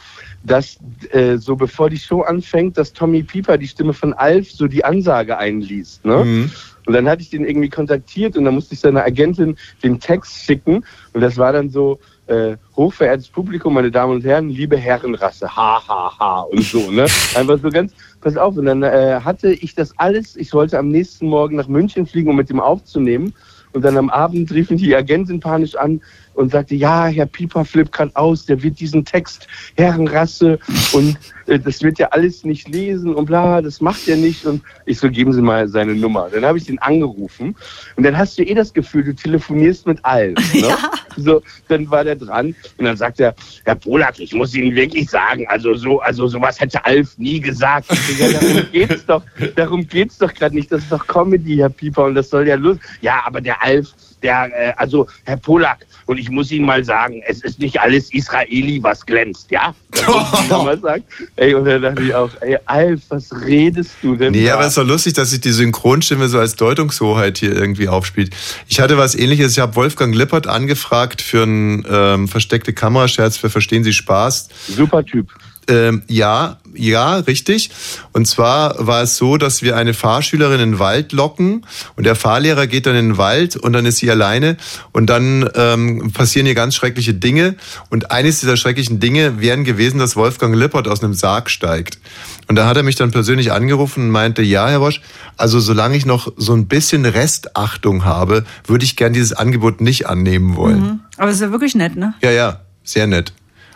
[0.43, 0.77] dass
[1.11, 4.85] äh, so bevor die Show anfängt, dass Tommy Pieper die Stimme von Alf so die
[4.85, 6.05] Ansage einliest.
[6.05, 6.23] Ne?
[6.23, 6.51] Mhm.
[6.85, 10.43] Und dann hatte ich den irgendwie kontaktiert und dann musste ich seiner Agentin den Text
[10.43, 10.85] schicken.
[11.13, 15.81] Und das war dann so, äh, hochverehrtes Publikum, meine Damen und Herren, liebe Herrenrasse, ha,
[15.87, 17.05] ha, ha und so, ne?
[17.35, 17.93] Einfach so ganz,
[18.25, 18.57] pass auf.
[18.57, 22.29] Und dann äh, hatte ich das alles, ich sollte am nächsten Morgen nach München fliegen,
[22.29, 23.33] um mit dem aufzunehmen.
[23.71, 26.01] Und dann am Abend rief mich die Agentin panisch an
[26.35, 30.59] und sagte, ja, Herr Pieper flippt gerade aus, der wird diesen Text Herrenrasse
[30.93, 31.17] und
[31.47, 34.45] äh, das wird ja alles nicht lesen und bla, das macht er nicht.
[34.45, 36.29] Und ich so, geben Sie mal seine Nummer.
[36.31, 37.55] Dann habe ich den angerufen
[37.95, 40.35] und dann hast du eh das Gefühl, du telefonierst mit allen.
[40.55, 40.73] Ne?
[41.17, 45.09] So, dann war der dran und dann sagt er, Herr Polak, ich muss Ihnen wirklich
[45.09, 47.91] sagen, also so, also sowas hätte Alf nie gesagt.
[47.91, 49.23] Ich so, ja, darum geht's doch,
[49.55, 50.71] darum geht's doch gerade nicht.
[50.71, 52.77] Das ist doch Comedy, Herr Pieper, und das soll ja los.
[53.01, 53.93] Ja, aber der Alf,
[54.25, 58.13] der, äh, also Herr Polak, und ich muss Ihnen mal sagen, es ist nicht alles
[58.13, 59.73] Israeli, was glänzt, ja?
[60.49, 61.03] Mal sagen.
[61.35, 64.31] Ey, und dann dachte ich auch, ey, Alf, was redest du denn?
[64.31, 64.55] Nee, da?
[64.55, 68.35] aber es ist doch lustig, dass sich die Synchronstimme so als Deutungshoheit hier irgendwie aufspielt.
[68.67, 69.53] Ich hatte was ähnliches.
[69.53, 74.49] Ich habe Wolfgang Lippert angefragt für einen ähm, versteckte Kamerascherz für Verstehen Sie Spaß.
[74.67, 75.31] Super Typ.
[75.67, 77.71] Ähm, ja, ja, richtig.
[78.11, 82.15] Und zwar war es so, dass wir eine Fahrschülerin in den Wald locken und der
[82.15, 84.57] Fahrlehrer geht dann in den Wald und dann ist sie alleine
[84.91, 87.55] und dann ähm, passieren hier ganz schreckliche Dinge
[87.89, 91.99] und eines dieser schrecklichen Dinge wären gewesen, dass Wolfgang Lippert aus einem Sarg steigt.
[92.47, 95.01] Und da hat er mich dann persönlich angerufen und meinte, ja, Herr Wosch,
[95.37, 100.07] also solange ich noch so ein bisschen Restachtung habe, würde ich gern dieses Angebot nicht
[100.07, 100.81] annehmen wollen.
[100.81, 100.99] Mhm.
[101.17, 102.13] Aber es ist ja wirklich nett, ne?
[102.21, 103.33] Ja, ja, sehr nett.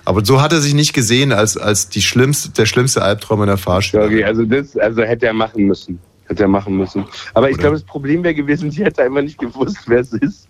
[0.09, 3.57] Aber so hat er sich nicht gesehen als, als die schlimmste, der schlimmste Albtraum einer
[3.59, 4.05] Fahrschule.
[4.05, 5.99] Okay, also das, also hätte er machen müssen.
[6.25, 7.05] Hätte er machen müssen.
[7.35, 10.47] Aber ich glaube, das Problem wäre gewesen, sie hätte einfach nicht gewusst, wer es ist.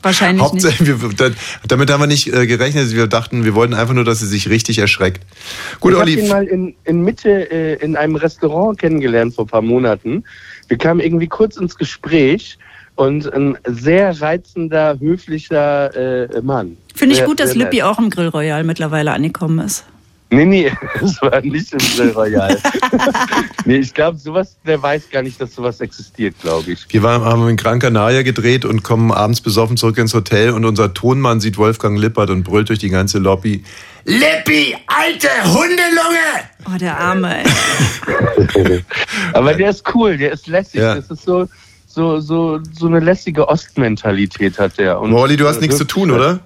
[0.00, 0.64] Wahrscheinlich nicht.
[0.64, 1.34] Hauptsache, wir, da-
[1.68, 2.94] damit haben wir nicht äh, gerechnet.
[2.94, 5.20] Wir dachten, wir wollten einfach nur, dass sie sich richtig erschreckt.
[5.80, 9.48] Gut, ich habe ihn mal in, in Mitte äh, in einem Restaurant kennengelernt vor ein
[9.48, 10.24] paar Monaten.
[10.68, 12.58] Wir kamen irgendwie kurz ins Gespräch
[12.96, 16.76] und ein sehr reizender, höflicher äh, Mann.
[16.94, 17.54] Finde ich Sehr- gut, dass.
[17.54, 19.84] Lippi auch im Grill Royal mittlerweile angekommen ist.
[20.30, 22.58] Nee, nee, das war nicht im Grill Royal.
[23.66, 26.86] nee, ich glaube, sowas, der weiß gar nicht, dass sowas existiert, glaube ich.
[26.88, 30.64] Wir waren, haben in Gran Canaria gedreht und kommen abends besoffen zurück ins Hotel und
[30.64, 33.62] unser Tonmann sieht Wolfgang Lippert und brüllt durch die ganze Lobby.
[34.04, 36.48] Lippi, alte Hundelunge!
[36.66, 38.82] Oh, der Arme, ey.
[39.34, 40.80] Aber der ist cool, der ist lässig.
[40.80, 40.94] Ja.
[40.94, 41.46] Das ist so,
[41.94, 45.00] so, so, so eine lässige Ostmentalität hat der.
[45.00, 46.40] Und Molly, du hast nichts zu tun, oder?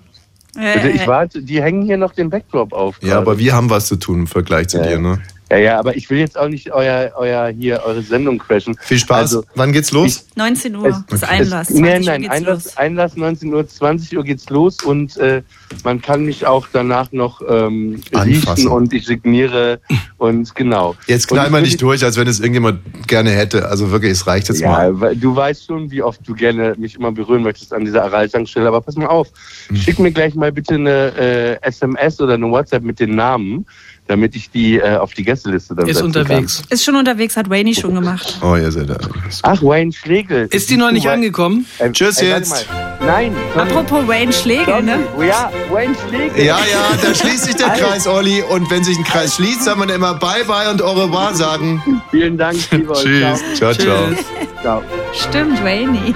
[0.95, 2.97] Ich warte, die hängen hier noch den Backdrop auf.
[3.03, 5.21] Ja, aber wir haben was zu tun im Vergleich zu dir, ne?
[5.51, 8.77] Ja, ja, aber ich will jetzt auch nicht euer, euer hier eure Sendung crashen.
[8.81, 9.19] Viel Spaß.
[9.19, 10.27] Also, Wann geht's los?
[10.35, 11.71] 19 Uhr ist Einlass.
[11.71, 12.77] Es, nein, 20 Uhr nein, Einlass, los.
[12.77, 15.43] Einlass 19 Uhr, 20 Uhr geht's los und äh,
[15.85, 18.69] man kann mich auch danach noch ähm, riechen Anfassen.
[18.69, 19.81] und ich signiere
[20.19, 20.97] und genau.
[21.07, 23.69] Jetzt knall ich mal nicht durch, als wenn es irgendjemand gerne hätte.
[23.69, 25.15] Also wirklich, es reicht jetzt ja, mal.
[25.15, 28.81] du weißt schon, wie oft du gerne mich immer berühren möchtest an dieser Araltankstelle, aber
[28.81, 29.29] pass mal auf.
[29.69, 29.77] Hm.
[29.77, 33.67] Schick mir gleich mal bitte eine äh, SMS oder eine WhatsApp mit den Namen,
[34.09, 36.63] damit ich die äh, auf die Gästeliste dann Ist unterwegs.
[36.71, 38.39] Ist schon unterwegs, hat Wayne schon gemacht.
[38.43, 38.95] Oh, ihr seid da.
[38.95, 39.13] Kann.
[39.43, 40.49] Ach, Wayne Schlegel.
[40.51, 41.67] Ist die noch nicht angekommen?
[41.79, 42.67] äh, Tschüss äh, warte jetzt.
[43.05, 43.33] Nein.
[43.55, 44.99] Tommy, Apropos Wayne Schlegel, ne?
[45.27, 46.45] Ja, Wayne Schlegel.
[46.45, 48.43] Ja, ja, da schließt sich der Kreis, Olli.
[48.43, 51.83] Und wenn sich ein Kreis schließt, soll man immer Bye-bye und au revoir sagen.
[52.11, 53.41] Vielen Dank, lieber Tschüss.
[53.55, 54.09] Ciao, ciao.
[54.09, 54.25] Tschüss.
[54.63, 54.83] Ciao.
[55.13, 56.15] Stimmt, Wayne.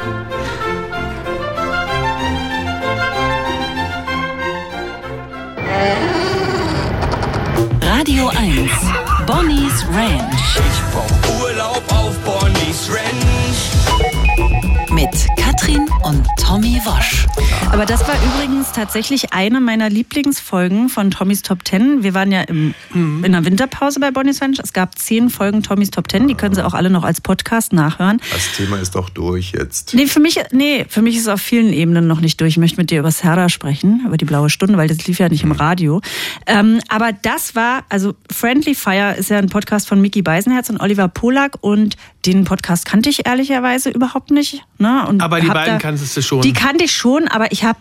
[8.01, 8.71] Radio 1.
[9.27, 13.50] Bonnie's Ranch Ich brauch Urlaub auf Bonnie's Ranch.
[15.61, 17.27] Katrin und Tommy Wosch.
[17.71, 22.03] Aber das war übrigens tatsächlich eine meiner Lieblingsfolgen von Tommys Top Ten.
[22.03, 23.25] Wir waren ja im, Mhm.
[23.25, 24.59] in der Winterpause bei Bonnie's Ranch.
[24.63, 26.29] Es gab zehn Folgen Tommys Top Ten.
[26.29, 28.23] Die können Sie auch alle noch als Podcast nachhören.
[28.33, 29.93] Das Thema ist doch durch jetzt.
[29.93, 32.53] Nee, für mich, nee, für mich ist es auf vielen Ebenen noch nicht durch.
[32.53, 35.29] Ich möchte mit dir über Serra sprechen, über die blaue Stunde, weil das lief ja
[35.29, 36.01] nicht im Radio.
[36.47, 40.81] Ähm, aber das war, also Friendly Fire ist ja ein Podcast von Mickey Beisenherz und
[40.81, 41.97] Oliver Polak und
[42.27, 44.63] den Podcast kannte ich ehrlicherweise überhaupt nicht.
[44.79, 45.07] Ne?
[45.09, 46.43] Und Aber die hab beiden da- kanntest du schon.
[46.43, 47.79] Die kannte ich schon, aber ich habe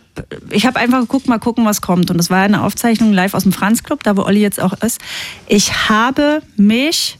[0.50, 2.12] ich hab einfach geguckt, mal gucken, was kommt.
[2.12, 4.74] Und das war eine Aufzeichnung live aus dem Franz Club, da wo Olli jetzt auch
[4.82, 5.00] ist.
[5.48, 7.18] Ich habe mich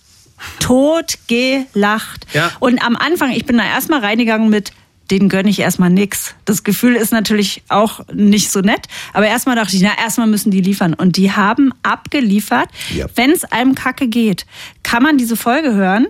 [0.60, 2.26] tot gelacht.
[2.34, 2.52] Ja.
[2.60, 4.72] Und am Anfang, ich bin da erstmal reingegangen mit,
[5.12, 6.36] den gönne ich erstmal nix.
[6.46, 8.86] Das Gefühl ist natürlich auch nicht so nett.
[9.14, 10.94] Aber erstmal dachte ich, na, erstmal müssen die liefern.
[10.94, 12.70] Und die haben abgeliefert.
[12.96, 13.08] Ja.
[13.16, 14.46] Wenn es einem kacke geht,
[14.84, 16.08] kann man diese Folge hören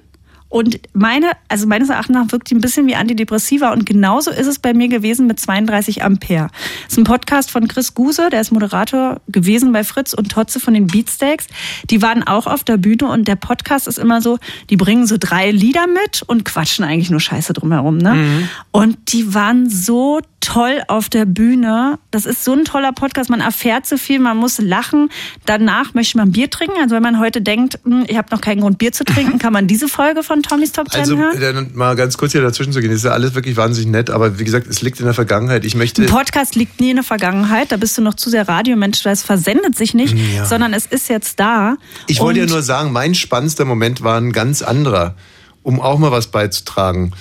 [0.50, 4.48] Und meine, also meines Erachtens nach wirkt die ein bisschen wie Antidepressiva und genauso ist
[4.48, 6.48] es bei mir gewesen mit 32 Ampere.
[6.84, 10.60] Das ist ein Podcast von Chris Guse, der ist Moderator gewesen bei Fritz und Totze
[10.60, 11.46] von den Beatsteaks.
[11.92, 14.40] Die waren auch auf der Bühne und der Podcast ist immer so,
[14.72, 18.16] die bringen so drei Lieder mit und quatschen eigentlich nur Scheiße drumherum, ne?
[18.16, 18.50] Mhm.
[18.72, 22.00] Und die waren so toll auf der Bühne.
[22.12, 23.30] Das ist so ein toller Podcast.
[23.30, 25.10] Man erfährt so viel, man muss lachen.
[25.46, 26.76] Danach möchte man Bier trinken.
[26.82, 29.52] Also wenn man heute denkt, hm, ich habe noch keinen Grund Bier zu trinken, kann
[29.54, 31.40] man diese Folge von Tommys Top Ten Also hören.
[31.40, 34.10] dann mal ganz kurz hier dazwischen zu gehen, das ist ja alles wirklich wahnsinnig nett,
[34.10, 35.66] aber wie gesagt, es liegt in der Vergangenheit.
[35.66, 37.72] Ich möchte Ein Podcast liegt nie in der Vergangenheit.
[37.72, 39.04] Da bist du noch zu sehr Radiomensch.
[39.04, 40.46] Das versendet sich nicht, Ja.
[40.46, 41.76] sondern es ist jetzt da.
[42.08, 45.16] Ich wollte ja nur sagen, mein spannendster Moment war ein ganz anderer,
[45.64, 47.12] um auch mal was beizutragen,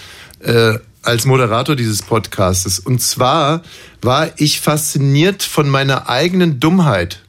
[0.40, 0.74] äh,
[1.08, 2.78] als Moderator dieses Podcastes.
[2.78, 3.62] Und zwar
[4.02, 7.20] war ich fasziniert von meiner eigenen Dummheit.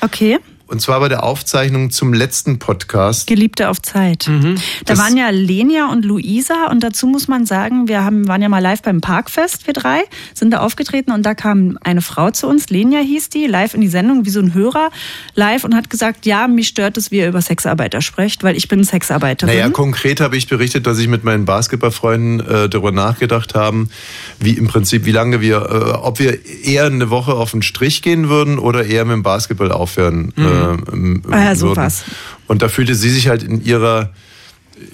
[0.00, 0.38] Okay.
[0.68, 3.26] Und zwar bei der Aufzeichnung zum letzten Podcast.
[3.26, 4.26] Geliebte auf Zeit.
[4.26, 4.56] Da Mhm.
[4.84, 8.50] Das- waren ja Lenia und Luisa und dazu muss man sagen, wir haben, waren ja
[8.50, 10.00] mal live beim Parkfest, wir drei,
[10.34, 13.80] sind da aufgetreten und da kam eine Frau zu uns, Lenia hieß die, live in
[13.80, 14.90] die Sendung, wie so ein Hörer,
[15.34, 18.68] live und hat gesagt, ja, mich stört es, wie ihr über Sexarbeiter sprecht, weil ich
[18.68, 19.54] bin Sexarbeiterin.
[19.54, 23.88] Naja, konkret habe ich berichtet, dass ich mit meinen Basketballfreunden äh, darüber nachgedacht haben,
[24.38, 28.02] wie im Prinzip, wie lange wir, äh, ob wir eher eine Woche auf den Strich
[28.02, 30.57] gehen würden oder eher mit dem Basketball aufhören äh,
[30.92, 31.56] ähm, Ah ja, würden.
[31.56, 32.04] sowas.
[32.46, 34.10] Und da fühlte sie sich halt in ihrer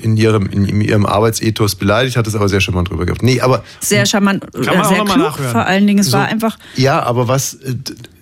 [0.01, 3.23] in ihrem, in ihrem Arbeitsethos beleidigt, hat es aber sehr charmant drüber gehabt.
[3.23, 5.53] Nee, aber Sehr charmant, Kann äh, sehr klug nachhören.
[5.53, 5.99] vor allen Dingen.
[5.99, 6.17] Es So.
[6.17, 7.59] war einfach, Ja, aber was.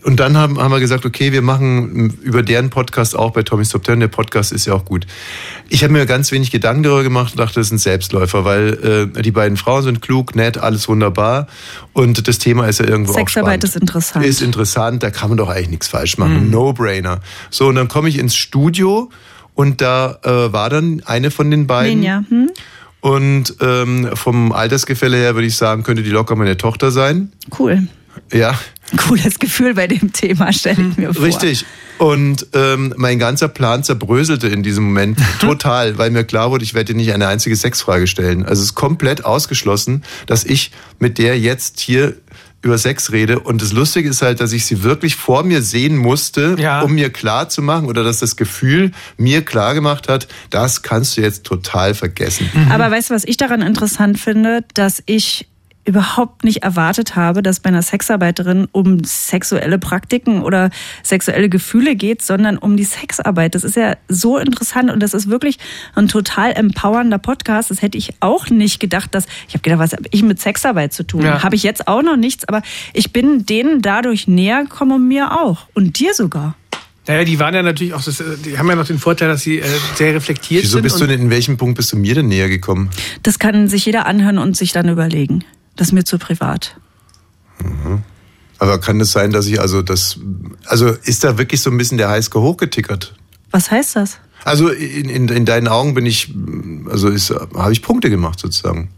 [0.05, 3.69] Und dann haben, haben wir gesagt, okay, wir machen über deren Podcast auch bei Tommy's
[3.69, 4.01] Top Ten.
[4.01, 5.07] Der Podcast ist ja auch gut.
[5.69, 9.13] Ich habe mir ganz wenig Gedanken darüber gemacht und dachte, das ist ein Selbstläufer, weil
[9.17, 11.47] äh, die beiden Frauen sind klug, nett, alles wunderbar.
[11.93, 13.65] Und das Thema ist ja irgendwo auch Sexarbeit spannend.
[13.65, 14.27] ist interessant.
[14.27, 16.51] Ist interessant, da kann man doch eigentlich nichts falsch machen.
[16.51, 17.21] No-brainer.
[17.51, 19.09] So, und dann komme ich ins Studio
[19.55, 22.01] und da äh, war dann eine von den beiden.
[22.01, 22.51] Lenia, hm?
[23.01, 27.33] Und ähm, vom Altersgefälle her würde ich sagen, könnte die locker meine Tochter sein.
[27.59, 27.89] cool.
[28.33, 28.55] Ja,
[28.97, 31.25] Cooles Gefühl bei dem Thema, stelle ich mir vor.
[31.25, 31.65] Richtig.
[31.99, 36.75] Und ähm, mein ganzer Plan zerbröselte in diesem Moment total, weil mir klar wurde, ich
[36.75, 38.45] werde dir nicht eine einzige Sexfrage stellen.
[38.45, 42.17] Also es ist komplett ausgeschlossen, dass ich mit der jetzt hier
[42.63, 43.41] über Sex rede.
[43.41, 47.11] Und das Lustige ist halt, dass ich sie wirklich vor mir sehen musste, um mir
[47.11, 51.45] klar zu machen oder dass das Gefühl mir klar gemacht hat, das kannst du jetzt
[51.45, 52.49] total vergessen.
[52.71, 55.49] Aber weißt du, was ich daran interessant finde, dass ich
[55.85, 60.71] überhaupt nicht erwartet habe, dass bei einer Sexarbeiterin um sexuelle Praktiken oder
[61.03, 63.55] sexuelle Gefühle geht, sondern um die Sexarbeit.
[63.55, 65.59] Das ist ja so interessant und das ist wirklich
[65.95, 67.71] ein total empowernder Podcast.
[67.71, 70.93] Das hätte ich auch nicht gedacht, dass ich habe gedacht, was habe ich mit Sexarbeit
[70.93, 71.23] zu tun?
[71.23, 71.43] Ja.
[71.43, 75.33] Habe ich jetzt auch noch nichts, aber ich bin denen dadurch näher gekommen und mir
[75.41, 76.55] auch und dir sogar.
[77.09, 78.13] Naja, die waren ja natürlich auch, äh,
[78.45, 79.65] die haben ja noch den Vorteil, dass sie äh,
[79.97, 80.85] sehr reflektiert Wieso sind.
[80.85, 82.91] bist du denn, in welchem Punkt bist du mir denn näher gekommen?
[83.25, 85.45] Das kann sich jeder anhören und sich dann überlegen.
[85.77, 86.77] Das ist mir zu privat.
[88.59, 90.19] Aber kann es sein, dass ich also das,
[90.67, 93.15] also ist da wirklich so ein bisschen der Heißke hochgetickert?
[93.51, 94.19] Was heißt das?
[94.45, 96.35] Also in, in, in deinen Augen bin ich,
[96.89, 97.09] also
[97.55, 98.91] habe ich Punkte gemacht sozusagen.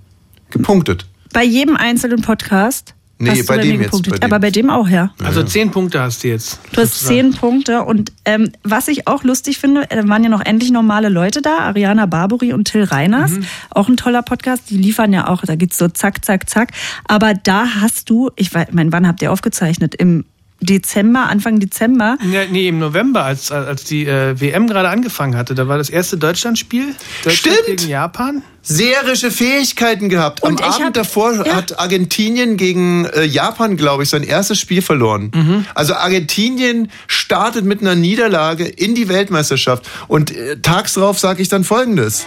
[0.51, 1.07] Gepunktet.
[1.33, 2.95] Bei jedem einzelnen Podcast?
[3.19, 4.13] Nee, bei dem jetzt, gepunktet.
[4.15, 4.33] bei dem.
[4.33, 5.13] Aber bei dem auch, ja.
[5.23, 6.59] Also zehn Punkte hast du jetzt.
[6.73, 10.41] Du hast zehn Punkte und ähm, was ich auch lustig finde, äh, waren ja noch
[10.45, 13.45] endlich normale Leute da, Ariana Barbary und Till Reiners, Mhm.
[13.71, 16.73] auch ein toller Podcast, die liefern ja auch, da geht's so zack, zack, zack.
[17.07, 19.95] Aber da hast du, ich weiß, mein, wann habt ihr aufgezeichnet?
[19.95, 20.25] Im
[20.65, 22.17] Dezember, Anfang Dezember.
[22.33, 25.91] Ja, nee, im November, als, als die äh, WM gerade angefangen hatte, da war das
[25.91, 26.95] erste Deutschlandspiel.
[27.23, 27.79] Deutschland Stimmt.
[27.79, 28.43] gegen Japan.
[28.67, 30.43] Seherische Fähigkeiten gehabt.
[30.43, 31.55] Und Am ich Abend hab- davor ja.
[31.55, 35.31] hat Argentinien gegen äh, Japan, glaube ich, sein erstes Spiel verloren.
[35.35, 35.67] Mhm.
[35.75, 39.89] Also Argentinien startet mit einer Niederlage in die Weltmeisterschaft.
[40.09, 42.25] Und äh, tags drauf sage ich dann Folgendes.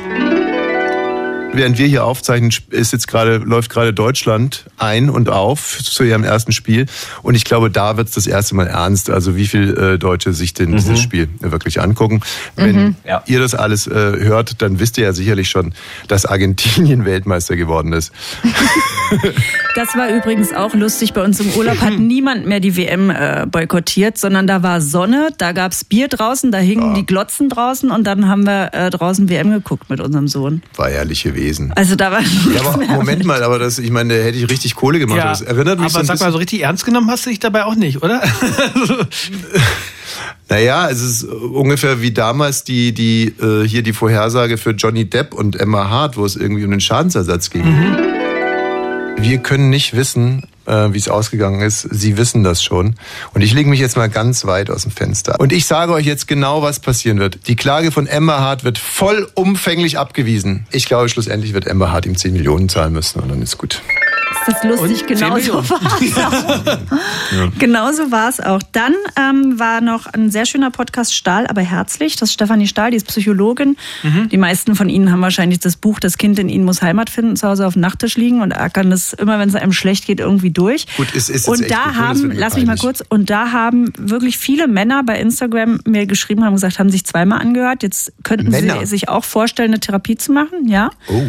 [1.54, 6.24] Während wir hier aufzeichnen, ist jetzt gerade, läuft gerade Deutschland ein und auf zu ihrem
[6.24, 6.86] ersten Spiel.
[7.24, 9.10] Und ich glaube, da wird es das erste Mal ernst.
[9.10, 12.22] Also wie viel äh, Deutsche sich denn dieses Spiel wirklich angucken.
[12.56, 12.96] Wenn Mhm.
[13.26, 15.74] ihr das alles äh, hört, dann wisst ihr ja sicherlich schon,
[16.08, 18.12] dass Argentinien Weltmeister geworden ist.
[19.76, 21.14] Das war übrigens auch lustig.
[21.14, 25.30] Bei uns im Urlaub hat niemand mehr die WM äh, boykottiert, sondern da war Sonne,
[25.38, 29.30] da gab's Bier draußen, da hingen die Glotzen draußen und dann haben wir äh, draußen
[29.30, 30.62] WM geguckt mit unserem Sohn.
[30.76, 31.72] War herrlich gewesen.
[31.76, 34.76] Also da war Ja, aber Moment mal, aber das, ich meine, da hätte ich richtig
[34.76, 35.20] Kohle gemacht.
[35.24, 37.40] das erinnert mich aber so ein sag mal, so richtig ernst genommen hast du dich
[37.40, 38.22] dabei auch nicht, oder?
[40.50, 45.34] Naja, es ist ungefähr wie damals die, die äh, hier die Vorhersage für Johnny Depp
[45.34, 47.66] und Emma Hart, wo es irgendwie um den Schadensersatz ging.
[49.18, 51.82] Wir können nicht wissen, äh, wie es ausgegangen ist.
[51.82, 52.96] Sie wissen das schon.
[53.34, 55.40] Und ich lege mich jetzt mal ganz weit aus dem Fenster.
[55.40, 57.48] Und ich sage euch jetzt genau, was passieren wird.
[57.48, 60.68] Die Klage von Amber Hart wird vollumfänglich abgewiesen.
[60.72, 63.82] Ich glaube, schlussendlich wird Amber Hart ihm 10 Millionen zahlen müssen und dann ist gut.
[64.32, 65.02] Ist das lustig?
[65.02, 65.70] Und Genau 10 so Millionen.
[65.70, 66.18] war es
[67.48, 67.60] auch.
[67.60, 68.62] Genauso war es auch.
[68.72, 72.16] Dann ähm, war noch ein sehr schöner Podcast Stahl, aber herzlich.
[72.16, 73.78] Das ist Stefanie Stahl, die ist Psychologin.
[74.04, 74.30] Mhm.
[74.30, 77.36] Die meisten von Ihnen haben wahrscheinlich das Buch Das Kind in Ihnen muss Heimat finden
[77.36, 80.20] zu Hause auf dem Nachttisch liegen und ackern das immer, wenn es einem schlecht geht,
[80.20, 80.86] irgendwie durch.
[80.98, 84.38] Gut, es ist jetzt und da haben, lass mich mal kurz, und da haben wirklich
[84.38, 87.84] viele Männer bei Instagram mir geschrieben, haben gesagt, haben sich zweimal angehört.
[87.84, 88.80] Jetzt könnten Männer?
[88.80, 90.90] sie sich auch vorstellen, eine Therapie zu machen, ja.
[91.08, 91.22] Oh.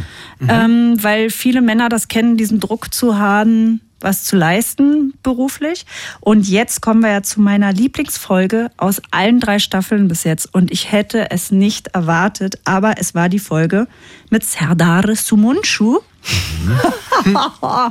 [0.49, 5.84] Ähm, weil viele Männer das kennen, diesen Druck zu haben, was zu leisten beruflich.
[6.20, 10.53] Und jetzt kommen wir ja zu meiner Lieblingsfolge aus allen drei Staffeln bis jetzt.
[10.55, 13.89] Und ich hätte es nicht erwartet, aber es war die Folge
[14.30, 15.99] mit Serdar Sumunchu.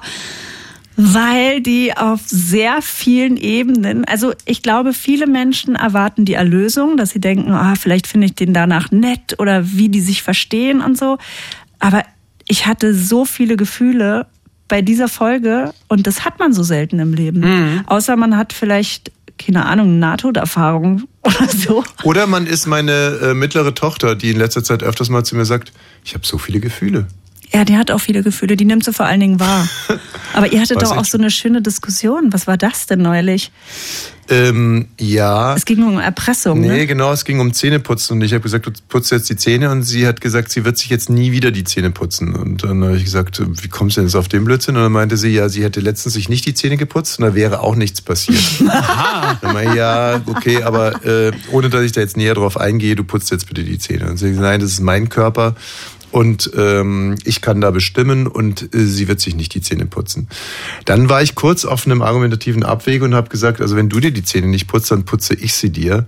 [1.00, 7.12] Weil die auf sehr vielen Ebenen, also ich glaube, viele Menschen erwarten die Erlösung, dass
[7.12, 10.98] sie denken, ah, vielleicht finde ich den danach nett oder wie die sich verstehen und
[10.98, 11.20] so.
[11.78, 12.04] Aber
[12.48, 14.26] ich hatte so viele Gefühle
[14.68, 17.84] bei dieser Folge und das hat man so selten im Leben.
[17.88, 21.84] Außer man hat vielleicht, keine Ahnung, Nahtoderfahrung oder so.
[22.04, 25.46] Oder man ist meine äh, mittlere Tochter, die in letzter Zeit öfters mal zu mir
[25.46, 25.72] sagt,
[26.04, 27.08] ich habe so viele Gefühle.
[27.54, 29.68] Ja, die hat auch viele Gefühle, die nimmt sie vor allen Dingen wahr.
[30.34, 31.12] Aber ihr hattet doch auch ich.
[31.12, 32.32] so eine schöne Diskussion.
[32.32, 33.52] Was war das denn neulich?
[34.30, 35.56] Ähm, ja.
[35.56, 36.88] Es ging um Erpressung, Nee, ne?
[36.88, 39.84] genau, es ging um Zähneputzen und ich habe gesagt, du putzt jetzt die Zähne und
[39.84, 42.36] sie hat gesagt, sie wird sich jetzt nie wieder die Zähne putzen.
[42.36, 44.76] Und dann habe ich gesagt, wie kommst du denn jetzt auf den Blödsinn?
[44.76, 47.36] Und dann meinte sie, ja, sie hätte letztens sich nicht die Zähne geputzt und da
[47.36, 48.44] wäre auch nichts passiert.
[49.42, 52.96] Dann meinte ich, ja, okay, aber äh, ohne dass ich da jetzt näher drauf eingehe,
[52.96, 54.10] du putzt jetzt bitte die Zähne.
[54.10, 55.56] Und sie hat gesagt, nein, das ist mein Körper
[56.12, 60.28] und ähm, ich kann da bestimmen und äh, sie wird sich nicht die Zähne putzen.
[60.86, 64.12] Dann war ich kurz auf einem argumentativen Abwege und habe gesagt, also wenn du dir
[64.12, 66.06] die Zähne nicht putzt, dann putze ich sie dir.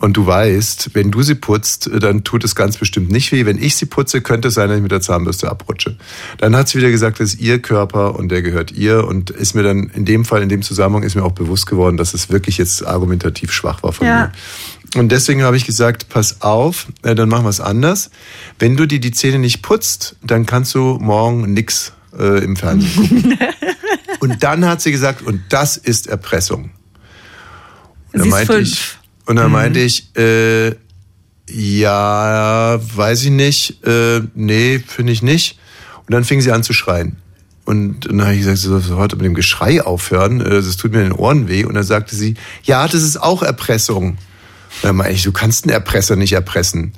[0.00, 3.46] Und du weißt, wenn du sie putzt, äh, dann tut es ganz bestimmt nicht weh.
[3.46, 5.96] Wenn ich sie putze, könnte es sein, dass ich mit der Zahnbürste abrutsche.
[6.38, 9.06] Dann hat sie wieder gesagt, das ist ihr Körper und der gehört ihr.
[9.06, 11.96] Und ist mir dann in dem Fall, in dem Zusammenhang, ist mir auch bewusst geworden,
[11.96, 14.18] dass es wirklich jetzt argumentativ schwach war von Ja.
[14.18, 14.32] mir.
[14.94, 18.10] Und deswegen habe ich gesagt, pass auf, äh, dann machen wir es anders.
[18.58, 22.94] Wenn du dir die Zähne nicht putzt, dann kannst du morgen nix äh, im Fernsehen
[22.94, 23.38] gucken.
[24.20, 26.70] und dann hat sie gesagt, und das ist Erpressung.
[28.12, 28.68] Und ist meinte fünf.
[28.68, 30.74] ich, und dann meinte ich, äh,
[31.50, 35.58] ja, weiß ich nicht, äh, nee, finde ich nicht.
[36.06, 37.16] Und dann fing sie an zu schreien.
[37.64, 40.92] Und dann habe ich gesagt, sie soll heute mit dem Geschrei aufhören, äh, das tut
[40.92, 41.64] mir in den Ohren weh.
[41.64, 44.18] Und dann sagte sie, ja, das ist auch Erpressung.
[44.82, 46.92] Und dann meinte ich, du kannst einen Erpresser nicht erpressen.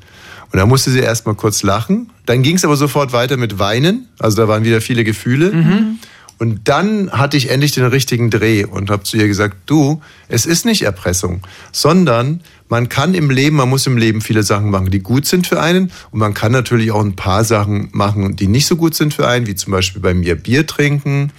[0.53, 2.11] Und dann musste sie erst mal kurz lachen.
[2.24, 4.09] Dann ging es aber sofort weiter mit Weinen.
[4.18, 5.51] Also da waren wieder viele Gefühle.
[6.39, 10.45] Und dann hatte ich endlich den richtigen Dreh und habe zu ihr gesagt, du, es
[10.45, 11.41] ist nicht Erpressung,
[11.72, 15.47] sondern man kann im Leben, man muss im Leben viele Sachen machen, die gut sind
[15.47, 18.95] für einen und man kann natürlich auch ein paar Sachen machen, die nicht so gut
[18.95, 21.33] sind für einen, wie zum Beispiel bei mir Bier trinken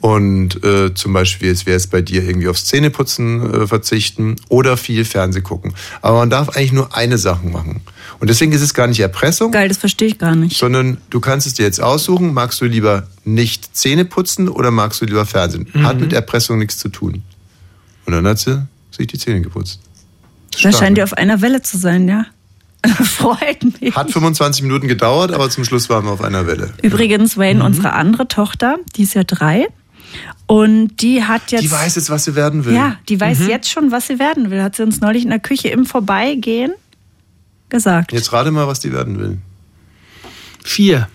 [0.00, 4.76] und äh, zum Beispiel, es wäre es bei dir irgendwie aufs Zähneputzen äh, verzichten oder
[4.76, 5.74] viel Fernseh gucken.
[6.02, 7.80] Aber man darf eigentlich nur eine Sache machen.
[8.20, 10.56] Und deswegen ist es gar nicht Erpressung, Geil, das verstehe ich gar nicht.
[10.58, 15.00] sondern du kannst es dir jetzt aussuchen, magst du lieber nicht Zähne putzen oder magst
[15.00, 15.66] du lieber Fernsehen?
[15.82, 17.22] Hat mit Erpressung nichts zu tun.
[18.04, 19.80] Und dann hat sie sich die Zähne geputzt.
[20.62, 20.98] Da scheint ne?
[21.00, 22.26] ihr auf einer Welle zu sein, ja.
[22.86, 23.96] Freut mich.
[23.96, 26.72] Hat 25 Minuten gedauert, aber zum Schluss waren wir auf einer Welle.
[26.82, 27.66] Übrigens, Wayne, Mhm.
[27.66, 29.66] unsere andere Tochter, die ist ja drei.
[30.46, 31.62] Und die hat jetzt.
[31.64, 32.74] Die weiß jetzt, was sie werden will.
[32.74, 34.62] Ja, die weiß jetzt schon, was sie werden will.
[34.62, 36.72] Hat sie uns neulich in der Küche im Vorbeigehen
[37.68, 38.12] gesagt.
[38.12, 39.38] Jetzt rate mal, was die werden will.
[40.62, 41.08] Vier.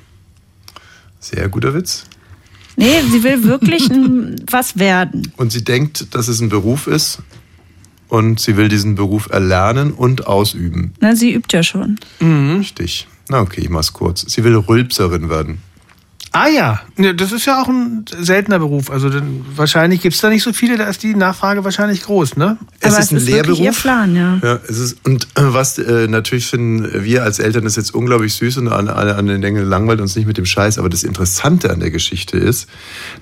[1.19, 2.05] Sehr guter Witz.
[2.75, 3.89] Nee, sie will wirklich
[4.51, 5.31] was werden.
[5.37, 7.19] Und sie denkt, dass es ein Beruf ist.
[8.07, 10.93] Und sie will diesen Beruf erlernen und ausüben.
[10.99, 11.97] Na, sie übt ja schon.
[12.19, 13.07] Richtig.
[13.29, 14.25] Na okay, ich mach's kurz.
[14.27, 15.59] Sie will Rülpserin werden.
[16.33, 18.89] Ah ja, Ne, das ist ja auch ein seltener Beruf.
[18.89, 22.57] Also dann, wahrscheinlich gibt's da nicht so viele, da ist die Nachfrage wahrscheinlich groß, ne?
[22.79, 23.81] Es Aber ist ein ihr Lehrberuf.
[23.81, 24.39] Plan, ja.
[24.43, 28.33] Ja, es ist, und äh, was äh, natürlich finden wir als Eltern das jetzt unglaublich
[28.35, 31.03] süß und an, an, an den Dingen langweilt uns nicht mit dem Scheiß, aber das
[31.03, 32.69] Interessante an der Geschichte ist,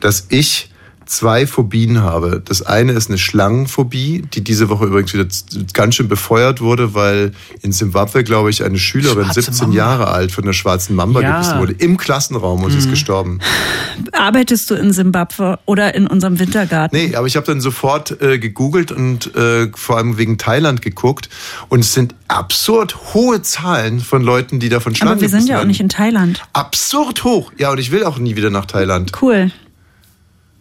[0.01, 0.68] dass ich
[1.09, 2.41] zwei Phobien habe.
[2.43, 5.25] Das eine ist eine Schlangenphobie, die diese Woche übrigens wieder
[5.73, 7.31] ganz schön befeuert wurde, weil
[7.61, 9.75] in Zimbabwe, glaube ich, eine Schülerin, Schwarze 17 Mamba.
[9.77, 11.33] Jahre alt, von der schwarzen Mamba Ja.
[11.33, 11.73] gebissen wurde.
[11.73, 13.39] Im Klassenraum und sie ist gestorben.
[14.13, 16.95] Arbeitest du in Simbabwe oder in unserem Wintergarten?
[16.97, 21.29] Nee, aber ich habe dann sofort äh, gegoogelt und äh, vor allem wegen Thailand geguckt.
[21.69, 25.59] Und es sind absurd hohe Zahlen von Leuten, die davon Schlangen Aber wir sind ja
[25.59, 26.43] auch nicht in Thailand.
[26.53, 27.51] Absurd hoch.
[27.57, 29.11] Ja, und ich will auch nie wieder nach Thailand.
[29.21, 29.51] Cool.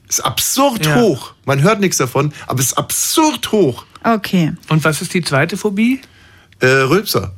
[0.09, 0.97] Ist absurd Ja.
[0.97, 1.33] hoch.
[1.45, 3.85] Man hört nichts davon, aber es ist absurd hoch.
[4.05, 4.53] Okay.
[4.69, 6.01] Und was ist die zweite Phobie?
[6.61, 7.35] Äh, Rülpser.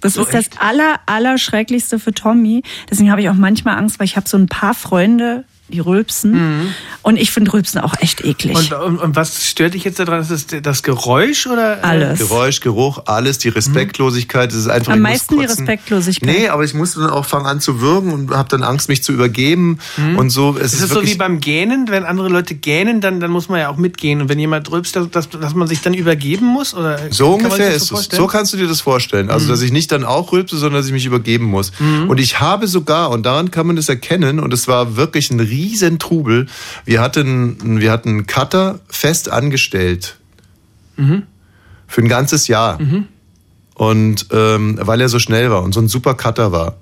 [0.00, 2.62] Das So, ist das aller, aller Schrecklichste für Tommy.
[2.90, 6.72] Deswegen habe ich auch manchmal Angst, weil ich habe so ein paar Freunde, die rülpsen.
[7.02, 8.56] Und ich finde Rülpsen auch echt eklig.
[8.56, 10.20] Und, und, und was stört dich jetzt daran?
[10.20, 11.78] Ist das das Geräusch oder?
[11.78, 12.18] äh, Alles.
[12.20, 15.44] Geräusch, Geruch, alles, die Respektlosigkeit, das ist einfach Am meisten die.
[15.44, 16.28] Respektlosigkeit.
[16.28, 19.02] Nee, aber ich musste dann auch fangen an zu würgen und habe dann Angst, mich
[19.02, 19.78] zu übergeben
[20.16, 20.56] und so.
[20.56, 21.88] Es Ist ist, das so wie beim Gähnen?
[21.88, 24.20] Wenn andere Leute gähnen, dann, dann muss man ja auch mitgehen.
[24.20, 26.74] Und wenn jemand rülpst, dass, dass, dass man sich dann übergeben muss?
[26.74, 27.88] Oder So ungefähr ist es.
[27.90, 28.22] vorstellen?
[28.22, 29.30] So kannst du dir das vorstellen.
[29.30, 31.72] Also, dass ich nicht dann auch rülpse, sondern dass ich mich übergeben muss.
[32.08, 35.40] Und ich habe sogar, und daran kann man das erkennen, und es war wirklich ein
[35.56, 36.46] riesen Trubel,
[36.84, 40.18] wir hatten, wir hatten einen Cutter fest angestellt.
[41.86, 42.78] Für ein ganzes Jahr.
[43.74, 46.76] Und ähm, weil er so schnell war und so ein super Cutter war.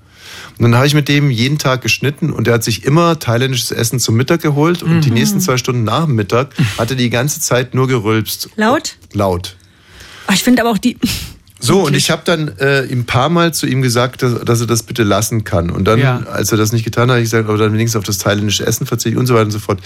[0.59, 3.72] Und dann habe ich mit dem jeden Tag geschnitten und er hat sich immer thailändisches
[3.72, 7.11] Essen zum Mittag geholt und die nächsten zwei Stunden nach dem Mittag hat er die
[7.11, 8.51] ganze Zeit nur gerülpst.
[8.57, 8.97] Laut?
[9.12, 9.57] Laut.
[10.29, 10.97] Oh, ich finde aber auch die.
[11.65, 14.67] So, und ich habe dann äh, ein paar Mal zu ihm gesagt, dass, dass er
[14.67, 15.71] das bitte lassen kann.
[15.71, 16.23] Und dann, Ja.
[16.31, 18.67] als er das nicht getan hat, habe ich gesagt, aber dann wenigstens auf das thailändische
[18.67, 19.81] Essen verzichte und so weiter und so fort.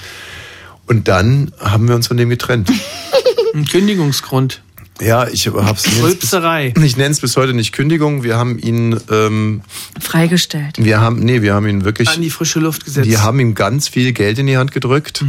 [0.86, 2.70] Und dann haben wir uns von dem getrennt.
[3.54, 4.60] Ein Kündigungsgrund.
[5.00, 6.74] Ja, ich hab's Rülpserei.
[6.82, 8.22] Ich nenne es bis heute nicht Kündigung.
[8.22, 9.62] Wir haben ihn, ähm,
[10.00, 10.74] Freigestellt.
[10.78, 13.08] wir haben, nee, wir haben ihn wirklich, An die frische Luft gesetzt.
[13.08, 15.24] wir haben ihm ganz viel Geld in die Hand gedrückt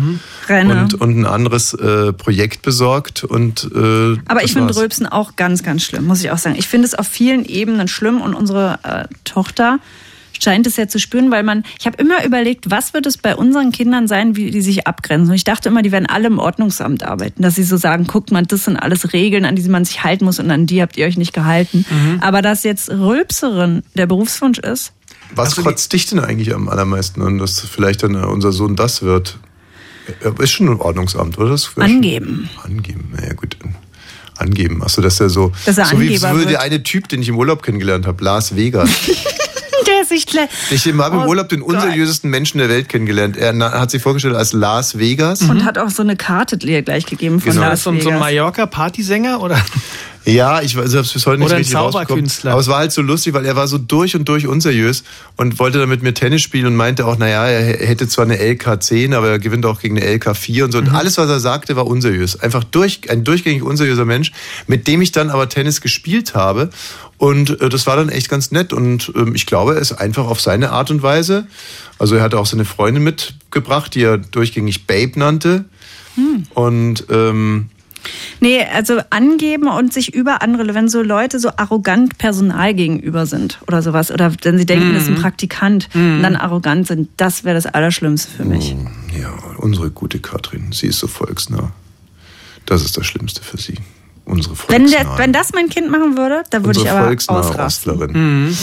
[0.48, 0.82] Renne.
[0.82, 4.76] und, und ein anderes äh, Projekt besorgt und äh, Aber ich finde.
[4.76, 6.56] Rülpsen auch ganz, ganz schlimm, muss ich auch sagen.
[6.58, 9.80] Ich finde es auf vielen Ebenen schlimm und unsere äh, Tochter
[10.40, 13.36] scheint es ja zu spüren, weil man, ich habe immer überlegt, was wird es bei
[13.36, 15.30] unseren Kindern sein, wie die sich abgrenzen.
[15.30, 18.32] Und ich dachte immer, die werden alle im Ordnungsamt arbeiten, dass sie so sagen, guckt
[18.32, 20.98] mal, das sind alles Regeln, an die man sich halten muss und an die habt
[20.98, 21.86] ihr euch nicht gehalten.
[22.22, 24.94] Aber dass jetzt Rülpserin der Berufswunsch ist,
[25.36, 29.02] Was kotzt dich denn eigentlich am allermeisten an, dass vielleicht dann äh, unser Sohn das
[29.04, 29.38] wird?
[30.22, 31.56] Er ist schon ein Ordnungsamt, oder?
[31.76, 32.50] Angeben.
[32.56, 33.58] Schon angeben, naja gut.
[34.38, 34.82] Angeben.
[34.82, 35.52] Achso, dass er so.
[35.66, 38.56] Dass er so wie so der eine Typ, den ich im Urlaub kennengelernt habe, Lars
[38.56, 38.90] Vegas.
[40.10, 43.38] Sich Ich habe im Oh Urlaub den unseriösesten Menschen der Welt kennengelernt.
[43.38, 45.42] Er hat sich vorgestellt als Lars Vegas.
[45.44, 47.64] und hat auch so eine Karte dir gleich gegeben von Genau.
[47.68, 48.20] Las so, ein- so ein Vegas.
[48.22, 49.58] Mallorca-Partysänger oder?
[50.30, 52.08] Ja, ich habe es bis heute nicht Oder ein richtig rausbekommen.
[52.08, 52.52] Zauberkünstler.
[52.52, 55.04] Aber es war halt so lustig, weil er war so durch und durch unseriös
[55.38, 58.38] und wollte dann mit mir Tennis spielen und meinte auch, naja, er hätte zwar eine
[58.38, 60.78] LK10, aber er gewinnt auch gegen eine LK4 und so.
[60.78, 62.40] Und alles, was er sagte, war unseriös.
[62.40, 64.32] Einfach durch, ein durchgängig unseriöser Mensch,
[64.68, 66.70] mit dem ich dann aber Tennis gespielt habe.
[67.18, 68.74] Und äh, das war dann echt ganz nett.
[68.74, 71.48] Und ähm, ich glaube, er ist einfach auf seine Art und Weise.
[71.98, 75.66] Also er hatte auch seine Freundin mitgebracht, die er durchgängig Babe nannte.
[76.54, 77.70] Und ähm,
[78.40, 83.60] Nee, also angeben und sich über andere, wenn so Leute so arrogant Personal gegenüber sind
[83.68, 87.44] oder sowas, oder wenn sie denken, das ist ein Praktikant und dann arrogant sind, das
[87.44, 88.76] wäre das Allerschlimmste für mich.
[89.20, 91.72] Ja, unsere gute Katrin, sie ist so volksnah.
[92.66, 93.76] Das ist das Schlimmste für sie.
[94.26, 95.04] Unsere Wenn, volksnahe.
[95.06, 97.94] der, wenn das mein Kind machen würde, da würde ich aber volksnahe ausrasten.
[97.94, 98.56] Ostlerin.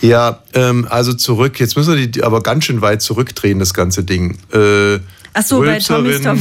[0.00, 1.60] Ja, ähm, also zurück.
[1.60, 4.38] Jetzt müssen wir die aber ganz schön weit zurückdrehen, das ganze Ding.
[4.52, 4.98] Äh,
[5.34, 6.38] Ach so, bei Tommy's Top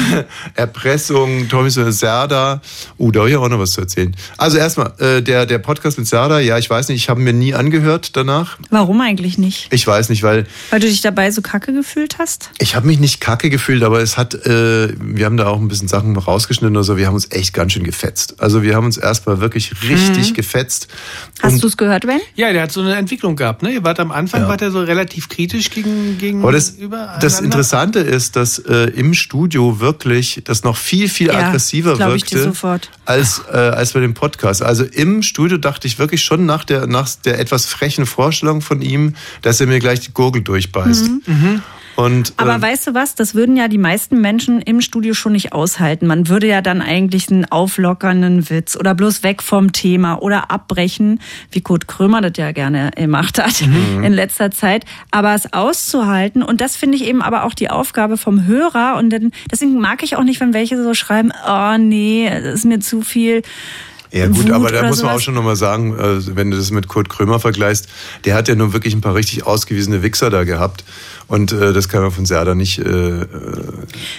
[0.54, 2.60] Erpressung, Tommy's Serda.
[2.98, 4.14] Uh, da habe ich auch noch was zu erzählen.
[4.36, 7.32] Also erstmal, äh, der, der Podcast mit Serda, ja, ich weiß nicht, ich habe mir
[7.32, 8.58] nie angehört danach.
[8.70, 9.68] Warum eigentlich nicht?
[9.72, 12.50] Ich weiß nicht, weil Weil du dich dabei so kacke gefühlt hast?
[12.58, 15.68] Ich habe mich nicht kacke gefühlt, aber es hat, äh, wir haben da auch ein
[15.68, 16.96] bisschen Sachen rausgeschnitten oder so.
[16.96, 18.40] Wir haben uns echt ganz schön gefetzt.
[18.40, 20.34] Also wir haben uns erstmal wirklich richtig Mhm.
[20.34, 20.88] gefetzt.
[21.42, 22.20] Hast du es gehört, Ben?
[22.34, 23.62] Ja, der hat so eine Entwicklung gehabt.
[23.62, 23.72] Ne?
[23.72, 27.40] Ihr wart am Anfang, wart er so relativ kritisch gegen, gegen Aber das, über das
[27.40, 32.52] Interessante ist, dass äh, im Studio wirklich das noch viel, viel Ja, aggressiver wirkte
[33.04, 34.62] als, äh, als bei dem Podcast.
[34.62, 38.82] Also im Studio dachte ich wirklich schon nach der, nach der etwas frechen Vorstellung von
[38.82, 41.10] ihm, dass er mir gleich die Gurgel durchbeißt.
[41.26, 41.62] Mhm.
[41.96, 45.32] Und, Aber ähm, weißt du was, das würden ja die meisten Menschen im Studio schon
[45.32, 46.06] nicht aushalten.
[46.06, 51.20] Man würde ja dann eigentlich einen auflockernden Witz oder bloß weg vom Thema oder abbrechen,
[51.50, 54.04] wie Kurt Krömer das ja gerne gemacht hat Mhm.
[54.04, 54.84] in letzter Zeit.
[55.10, 59.10] Aber es auszuhalten und das finde ich eben aber auch die Aufgabe vom Hörer und
[59.10, 62.80] dann, deswegen mag ich auch nicht, wenn welche so schreiben, oh nee, das ist mir
[62.80, 63.42] zu viel.
[64.12, 65.22] Ja gut, Wut aber da muss man auch sowas.
[65.22, 67.88] schon nochmal sagen, äh, wenn du das mit Kurt Krömer vergleichst,
[68.24, 70.82] der hat ja nun wirklich ein paar richtig ausgewiesene Wichser da gehabt.
[71.30, 72.78] Und äh, das kann man von Serda nicht.
[72.80, 73.26] Äh, äh,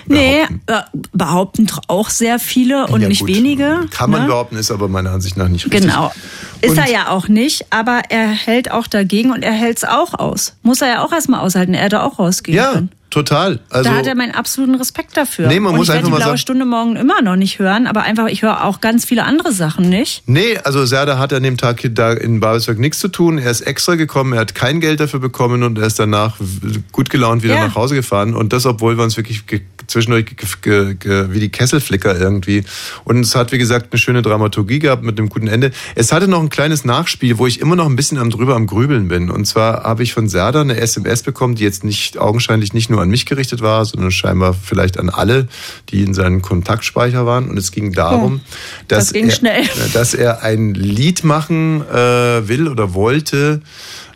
[0.08, 0.82] Nee, äh,
[1.12, 3.28] behaupten auch sehr viele und ja, nicht gut.
[3.30, 3.82] wenige.
[3.92, 4.28] Kann man ne?
[4.28, 5.82] behaupten, ist aber meiner Ansicht nach nicht richtig.
[5.82, 6.12] Genau.
[6.62, 9.84] Ist Und- er ja auch nicht, aber er hält auch dagegen und er hält es
[9.84, 10.56] auch aus.
[10.64, 11.74] Muss er ja auch erstmal aushalten.
[11.74, 12.92] Er hätte auch rausgehen Ja, können.
[13.10, 13.60] total.
[13.70, 15.48] Also, da hat er meinen absoluten Respekt dafür.
[15.48, 17.58] Nee, man Und muss ich werde einfach die blaue sagen- Stunde morgen immer noch nicht
[17.60, 20.22] hören, aber einfach, ich höre auch ganz viele andere Sachen nicht.
[20.28, 23.40] Nee, also Serda hat an dem Tag da in Babelsberg nichts zu tun.
[23.40, 26.80] Er ist extra gekommen, er hat kein Geld dafür bekommen und er ist danach w-
[27.02, 27.68] gut gelaunt wieder Ja.
[27.68, 28.36] nach Hause gefahren.
[28.36, 29.44] Und das, obwohl wir uns wirklich
[29.88, 32.64] zwischendurch wie die Kesselflicker irgendwie.
[33.06, 35.72] Und es hat, wie gesagt, eine schöne Dramaturgie gehabt mit einem guten Ende.
[35.96, 38.68] Es hatte noch ein kleines Nachspiel, wo ich immer noch ein bisschen am drüber am
[38.68, 39.32] Grübeln bin.
[39.32, 43.02] Und zwar habe ich von Serda eine SMS bekommen, die jetzt nicht augenscheinlich nicht nur
[43.02, 45.48] an mich gerichtet war, sondern scheinbar vielleicht an alle,
[45.90, 47.50] die in seinem Kontaktspeicher waren.
[47.50, 48.54] Und es ging darum, Oh,
[48.90, 53.62] dass das ging er, dass er ein Lied machen äh, will oder wollte.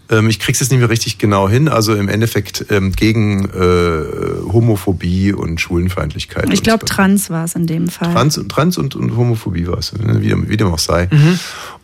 [0.10, 1.68] Ähm, ich krieg's jetzt nicht mehr richtig genau hin.
[1.68, 6.52] Also im Endeffekt ähm, gegen äh, Homophobie und Schwulenfeindlichkeit.
[6.54, 8.14] Ich glaube, Trans war es in dem Fall.
[8.14, 11.10] Trans, Trans und, und Homophobie war es, ne, wie, dem- wie dem auch sei.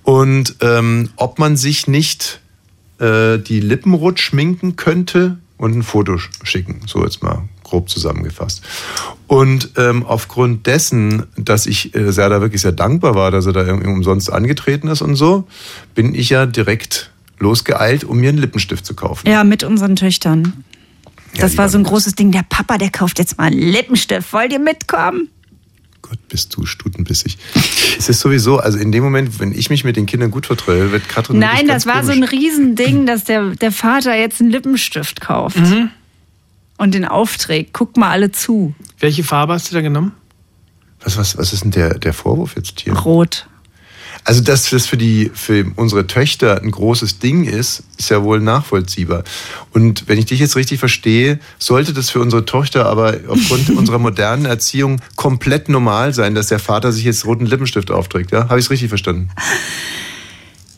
[0.04, 2.40] Und ähm, ob man sich nicht
[3.00, 7.90] äh, die Lippen rot schminken könnte und ein Foto sch- schicken, so jetzt mal grob
[7.90, 8.64] zusammengefasst.
[9.28, 13.54] Und ähm, aufgrund dessen, dass ich äh, sehr da wirklich sehr dankbar war, dass er
[13.54, 15.48] da irgendwie umsonst angetreten ist und so,
[15.96, 17.12] bin ich ja direkt
[17.42, 19.28] losgeeilt, um mir einen Lippenstift zu kaufen.
[19.28, 20.64] Ja, mit unseren Töchtern.
[21.36, 22.32] Das die war so ein großes Ding.
[22.32, 24.32] Der Papa, der kauft jetzt mal einen Lippenstift.
[24.34, 25.30] Wollt ihr mitkommen?
[26.28, 27.38] Bist du stutenbissig.
[27.98, 30.92] es ist sowieso, also in dem Moment, wenn ich mich mit den Kindern gut verträge,
[30.92, 32.30] wird Katrin Nein, das war so komisch.
[32.30, 35.58] ein Riesending, dass der, der Vater jetzt einen Lippenstift kauft.
[36.78, 37.74] Und den aufträgt.
[37.74, 38.74] Guckt mal alle zu.
[39.00, 40.12] Welche Farbe hast du da genommen?
[41.04, 42.94] Was, was, was ist denn der, der Vorwurf jetzt hier?
[42.94, 43.48] Rot.
[44.24, 48.40] Also, dass das für, die, für unsere Töchter ein großes Ding ist, ist ja wohl
[48.40, 49.24] nachvollziehbar.
[49.74, 54.00] Und wenn ich dich jetzt richtig verstehe, sollte das für unsere Tochter aber aufgrund unserer
[54.00, 58.32] modernen Erziehung komplett normal sein, dass der Vater sich jetzt roten Lippenstift aufträgt.
[58.32, 58.50] Ja?
[58.50, 59.30] Habe ich es richtig verstanden?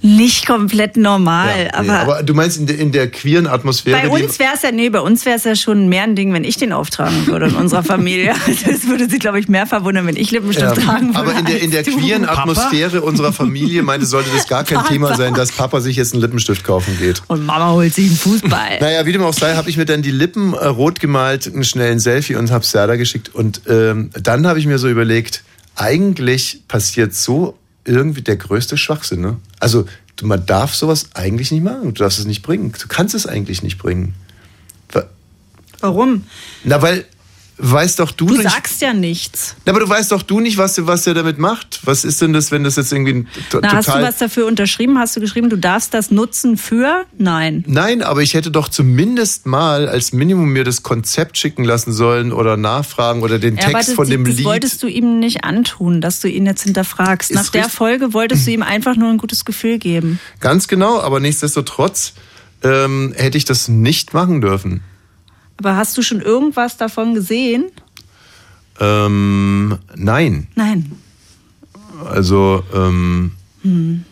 [0.06, 4.02] Nicht komplett normal, Nee, aber, aber du meinst in der, in der queeren Atmosphäre.
[4.02, 6.34] bei uns wäre es ja, nee, bei uns wäre es ja schon mehr ein Ding,
[6.34, 8.34] wenn ich den auftragen würde in unserer Familie.
[8.66, 11.20] Das würde sie, glaube ich, mehr verwundern, wenn ich Lippenstift Ja, tragen würde.
[11.20, 14.84] aber in der, in der queeren Atmosphäre unserer Familie meinte, sollte das gar kein.
[14.84, 17.22] Thema sein, dass Papa sich jetzt einen Lippenstift kaufen geht.
[17.28, 18.80] Und Mama holt sich einen Fußball.
[18.82, 21.64] Naja, wie dem auch sei, habe ich mir dann die Lippen äh, rot gemalt, einen
[21.64, 23.34] schnellen Selfie und habe Serda geschickt.
[23.34, 25.44] Und ähm, dann habe ich mir so überlegt,
[25.76, 29.22] eigentlich passiert so irgendwie der größte Schwachsinn.
[29.22, 29.38] Ne?
[29.64, 29.86] Also
[30.22, 31.94] man darf sowas eigentlich nicht machen.
[31.94, 32.72] Du darfst es nicht bringen.
[32.80, 34.14] Du kannst es eigentlich nicht bringen.
[34.92, 35.08] Wa-
[35.80, 36.26] Warum?
[36.64, 37.06] Na, weil
[37.72, 38.50] weißt doch du, Du nicht.
[38.50, 39.56] sagst ja nichts.
[39.66, 41.80] Aber du weißt doch du nicht, was, was der damit macht.
[41.86, 43.28] Was ist denn das, wenn das jetzt irgendwie ein
[43.62, 45.00] Na, hast du was dafür unterschrieben?
[45.00, 47.06] Hast du geschrieben, du darfst das nutzen für?
[47.18, 47.64] Nein.
[47.68, 52.34] Nein, aber ich hätte doch zumindest mal als Minimum mir das Konzept schicken lassen sollen
[52.34, 54.46] oder nachfragen oder den Ja, Text das, von dem das Lied.
[54.46, 57.32] wolltest du ihm nicht antun, dass du ihn jetzt hinterfragst.
[57.32, 57.70] Ist Nach der.
[57.70, 60.20] Folge wolltest du ihm einfach nur ein gutes Gefühl geben.
[60.42, 62.14] Ganz genau, aber nichtsdestotrotz
[62.62, 64.82] ähm, hätte ich das nicht machen dürfen.
[65.64, 67.72] Aber hast du schon irgendwas davon gesehen?
[68.82, 70.92] Ähm, nein, Nein.
[72.10, 74.04] also ähm, Hm.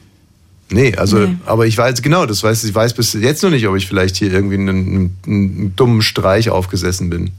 [0.71, 1.35] nee, also Nee.
[1.45, 4.15] aber ich weiß genau, das weiß ich weiß bis jetzt noch nicht, ob ich vielleicht
[4.15, 7.31] hier irgendwie einen, einen, einen dummen Streich aufgesessen bin.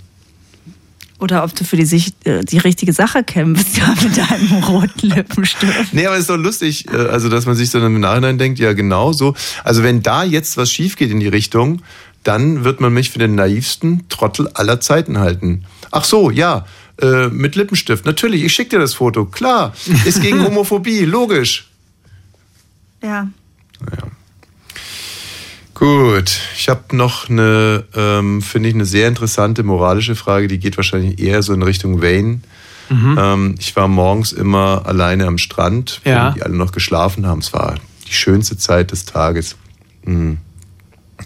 [1.20, 5.06] Oder ob du für die, Sich- äh, die richtige Sache kämpfst, ja, mit deinem roten
[5.08, 5.94] Lippenstift.
[5.94, 8.58] Nee, aber es ist doch lustig, äh, also dass man sich dann im Nachhinein denkt,
[8.58, 9.34] ja genau so.
[9.64, 11.80] Also wenn da jetzt was schief geht in die Richtung,
[12.24, 15.64] dann wird man mich für den naivsten Trottel aller Zeiten halten.
[15.90, 16.66] Ach so, ja,
[17.00, 18.04] äh, mit Lippenstift.
[18.06, 19.24] Natürlich, ich schicke dir das Foto.
[19.26, 19.72] Klar,
[20.04, 21.68] ist gegen Homophobie, logisch.
[23.02, 23.28] Ja.
[25.74, 30.76] Gut, ich habe noch eine, ähm, finde ich, eine sehr interessante moralische Frage, die geht
[30.76, 32.40] wahrscheinlich eher so in Richtung Wayne.
[32.88, 33.18] Mhm.
[33.18, 36.26] Ähm, ich war morgens immer alleine am Strand, Ja.
[36.28, 37.40] wenn die alle noch geschlafen haben.
[37.40, 39.56] Es war die schönste Zeit des Tages.
[40.04, 40.38] Hm.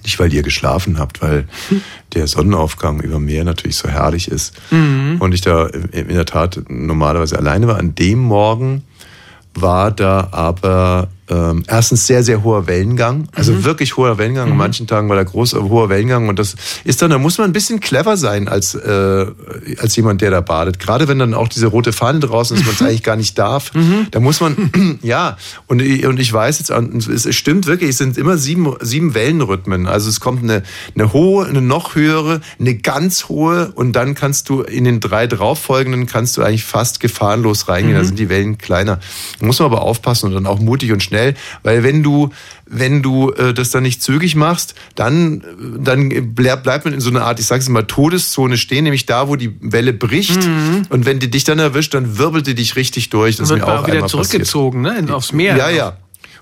[0.07, 1.49] Nicht, weil ihr geschlafen habt, weil
[2.15, 4.55] der Sonnenaufgang über Meer natürlich so herrlich ist.
[4.71, 5.17] Mhm.
[5.19, 7.77] Und ich da in der Tat normalerweise alleine war.
[7.77, 8.85] An dem Morgen
[9.53, 13.29] war da aber ähm, erstens sehr, sehr hoher Wellengang.
[13.35, 13.65] Also Mhm.
[13.65, 14.51] wirklich hoher Wellengang.
[14.53, 16.29] An manchen Tagen war da groß, äh, hoher Wellengang.
[16.29, 16.55] Und das
[16.85, 19.27] ist dann, da muss man ein bisschen clever sein als, äh,
[19.79, 20.79] als jemand, der da badet.
[20.79, 23.73] Gerade wenn dann auch diese rote Fahne draußen ist, man es eigentlich gar nicht darf.
[24.11, 24.71] Da muss man,
[25.03, 25.37] ja.
[25.67, 29.15] Und, ich- und ich weiß jetzt, es, es stimmt wirklich, es sind immer sieben, sieben
[29.15, 29.87] Wellenrhythmen.
[29.87, 30.63] Also es kommt eine,
[30.95, 35.27] eine hohe, eine noch höhere, eine ganz hohe und dann kannst du in den drei
[35.27, 37.97] drauffolgenden kannst du eigentlich fast gefahrenlos reingehen.
[37.97, 39.01] Da sind die Wellen kleiner.
[39.41, 41.16] Da muss man aber aufpassen und dann auch mutig und schnell,
[41.63, 42.31] weil wenn du
[42.69, 45.43] wenn du äh, das dann nicht zügig machst, dann
[45.79, 49.07] dann bleib- bleibt man in so einer Art, ich sage es mal, Todeszone stehen, nämlich
[49.07, 50.37] da, wo die Welle bricht.
[50.89, 53.37] Und wenn die dich dann erwischt, dann wirbelt die dich richtig durch.
[53.37, 54.27] Das Dann ist wird mir auch auch wieder einmal passiert.
[54.29, 55.07] zurückgezogen, ne?
[55.15, 55.57] Aufs Meer.
[55.57, 55.97] Ja, ja.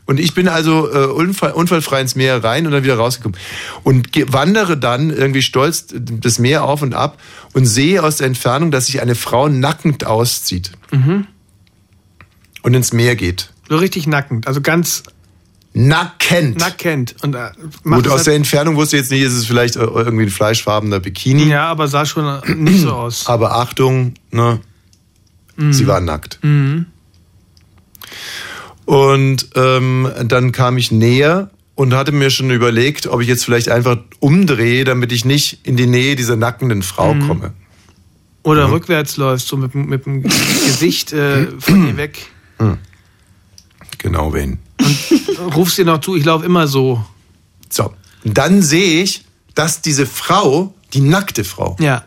[0.07, 3.39] Und ich bin also äh, unfall, unfallfrei ins Meer rein und dann wieder rausgekommen.
[3.85, 7.17] Und wandere dann irgendwie stolz das Meer auf und ab
[7.55, 11.27] und sehe aus der Entfernung, dass sich eine Frau nackend auszieht Mhm.
[12.63, 13.51] und ins Meer geht.
[13.75, 14.47] So richtig nackend.
[14.47, 15.03] Also ganz
[15.73, 16.59] nackend.
[16.61, 17.17] Nackend.
[17.23, 17.51] Und, äh,
[17.83, 20.31] Gut, aus halt- der Entfernung wusste ich jetzt nicht, ist es vielleicht äh, irgendwie ein
[20.31, 21.45] fleischfarbener Bikini.
[21.49, 23.27] Ja, aber sah schon äh, nicht so aus.
[23.27, 24.61] Aber Achtung, ne?
[25.57, 25.73] Mhm.
[25.73, 26.39] Sie war nackt.
[26.43, 26.87] Mhm.
[28.85, 33.69] Und ähm, dann kam ich näher und hatte mir schon überlegt, ob ich jetzt vielleicht
[33.69, 37.27] einfach umdrehe, damit ich nicht in die Nähe dieser nackenden Frau Mhm.
[37.29, 37.53] komme.
[38.43, 42.27] Oder rückwärts läufst, so mit, dem- mit dem Gesicht äh, von ihr weg.
[44.05, 44.59] Genau, wen.
[45.57, 47.03] Rufst dir noch zu, ich laufe immer so.
[47.71, 49.25] So, dann sehe ich,
[49.55, 52.05] dass diese Frau, die nackte Frau, ja.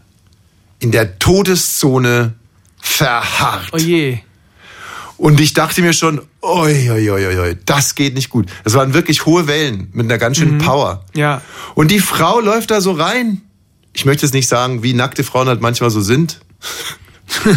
[0.77, 2.35] in der Todeszone
[2.79, 3.69] verharrt.
[3.71, 4.19] Oh je.
[5.17, 8.47] Und ich dachte mir schon, oi, oi, oi, oi, oi, das geht nicht gut.
[8.63, 10.61] Das waren wirklich hohe Wellen mit einer ganz schönen Mhm.
[10.61, 11.03] Power.
[11.15, 11.41] Ja.
[11.73, 13.41] Und die Frau läuft da so rein.
[13.93, 16.39] Ich möchte jetzt nicht sagen, wie nackte Frauen halt manchmal so sind.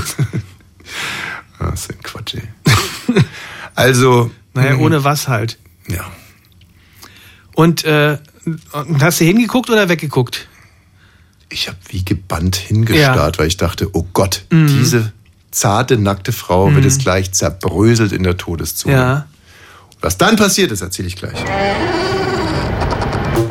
[1.63, 2.43] Ah, das ist ein Quatsch, ey.
[3.81, 4.31] Also.
[4.55, 5.59] Naja, mh, ohne was halt.
[5.89, 6.05] Ja.
[7.55, 8.19] Und, äh,
[9.01, 10.47] hast du hingeguckt oder weggeguckt?
[11.51, 14.67] Ich habe wie gebannt hingestarrt, weil ich dachte, oh Gott, Mhm.
[14.69, 15.13] diese
[15.51, 16.75] zarte, nackte Frau Mhm.
[16.77, 18.95] wird jetzt gleich zerbröselt in der Todeszone.
[18.95, 19.27] Ja.
[20.01, 21.35] Was dann passiert ist, erzähle ich gleich.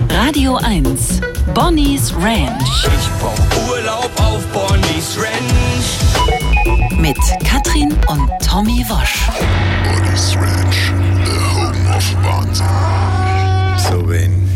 [0.10, 1.22] Radio 1.
[1.54, 2.86] Bonnie's Ranch.
[2.86, 6.39] Ich brauch Urlaub auf Bonnie's Ranch.
[7.02, 9.28] Mit Katrin und Tommy Wosch.
[9.84, 10.91] Bonnie's Ranch,
[11.26, 12.68] the home of Wahnsinn.
[13.89, 14.47] So, Wayne.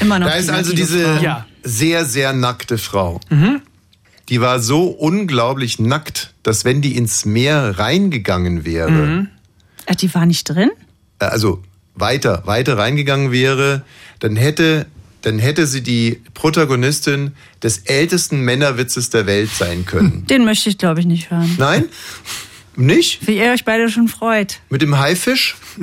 [0.00, 0.26] Immer noch.
[0.28, 1.18] Da ist also diese.
[1.20, 1.46] Ja.
[1.62, 3.20] sehr, sehr nackte Frau.
[3.28, 3.60] Mhm.
[4.30, 9.28] Die war so unglaublich nackt, dass wenn die ins Meer reingegangen wäre, Mhm.
[9.86, 10.70] Ach, die war nicht drin?
[11.18, 11.62] äh, also
[11.94, 13.82] weiter, weiter reingegangen wäre,
[14.20, 14.86] dann hätte,
[15.22, 20.26] dann hätte sie die Protagonistin des ältesten Männerwitzes der Welt sein können.
[20.26, 21.54] Den möchte ich, glaube ich, nicht hören.
[21.58, 21.88] Nein?
[22.76, 23.26] Nicht?
[23.26, 24.60] Wie ihr euch beide schon freut.
[24.70, 25.56] Mit dem Haifisch?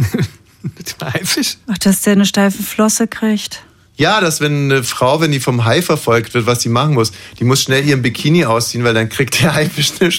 [0.61, 1.57] Mit dem Haifisch?
[1.67, 3.63] Ach, dass der eine steife Flosse kriegt.
[3.97, 7.11] Ja, dass wenn eine Frau, wenn die vom Hai verfolgt wird, was sie machen muss,
[7.39, 10.11] die muss schnell ihren Bikini ausziehen, weil dann kriegt der Haifisch eine.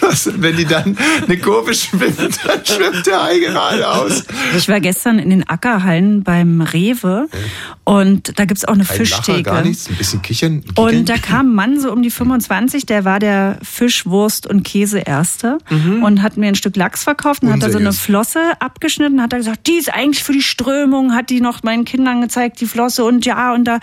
[0.00, 4.24] Und wenn die dann eine Kurve schwimmt, dann schwimmt der Hai geradeaus.
[4.56, 7.28] Ich war gestern in den Ackerhallen beim Rewe
[7.84, 9.42] und da gibt's auch eine Kein Lacher, Fischtheke.
[9.42, 10.64] gar nichts, ein bisschen kichern.
[10.74, 14.98] Und da kam ein Mann so um die 25, der war der Fischwurst und Käse
[14.98, 15.58] Erste
[16.02, 18.00] und hat mir ein Stück Lachs verkauft und hat da so eine Unseriös.
[18.00, 21.84] Flosse abgeschnitten, hat er gesagt, die ist eigentlich für die Strömung, hat die noch meinen
[21.84, 23.78] Kindern gezeigt, die Flosse und ja und da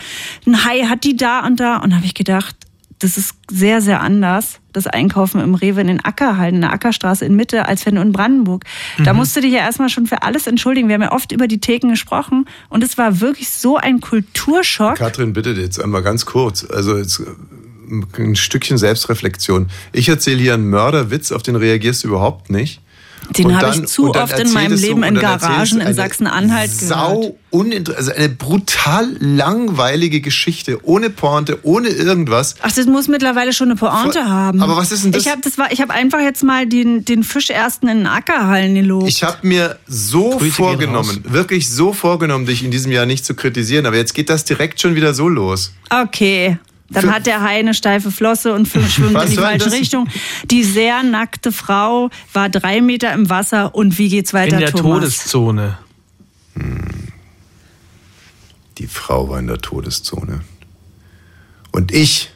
[0.46, 2.56] ein Hai hat die da und da und habe ich gedacht,
[3.00, 7.26] das ist sehr, sehr anders, das Einkaufen im Rewe in den Ackerhallen, in der Ackerstraße
[7.26, 8.66] in Mitte, als wenn du in Brandenburg.
[9.04, 9.20] Da Mhm.
[9.20, 10.88] musst du dich ja erstmal schon für alles entschuldigen.
[10.88, 14.96] Wir haben ja oft über die Theken gesprochen und es war wirklich so ein Kulturschock.
[14.96, 16.66] Katrin, bitte jetzt einmal ganz kurz.
[16.66, 17.26] Also jetzt äh,
[18.18, 19.68] ein Stückchen Selbstreflexion.
[19.94, 22.82] Ich erzähle hier einen Mörderwitz, auf den reagierst du überhaupt nicht.
[23.38, 27.34] Den habe ich zu oft in meinem Leben in Garagen in Sachsen-Anhalt gehört.
[27.98, 32.56] Also eine brutal langweilige Geschichte, ohne Pointe, ohne irgendwas.
[32.62, 34.62] Ach, das muss mittlerweile schon eine Pointe Voll- haben.
[34.62, 35.24] aber was ist denn das?
[35.26, 38.76] Ich habe das war, ich habe einfach jetzt mal den den Fischersten in den Ackerhallen
[38.76, 39.08] gelobt.
[39.08, 43.34] Ich habe mir so Grüße vorgenommen, wirklich so vorgenommen, dich in diesem Jahr nicht zu
[43.34, 45.72] kritisieren, aber jetzt geht das direkt schon wieder so los.
[45.90, 46.58] okay.
[46.90, 49.72] Dann Für- hat der Hai eine steife Flosse und schwimmt Was in die falsche?
[49.72, 50.08] Richtung.
[50.50, 54.72] Die sehr nackte Frau war drei Meter im Wasser und wie geht's weiter, In der
[54.72, 55.00] Thomas?
[55.18, 55.78] Todeszone.
[58.78, 60.42] Die Frau war in der Todeszone.
[61.72, 62.30] Und ich,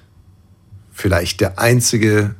[0.93, 2.35] vielleicht der einzige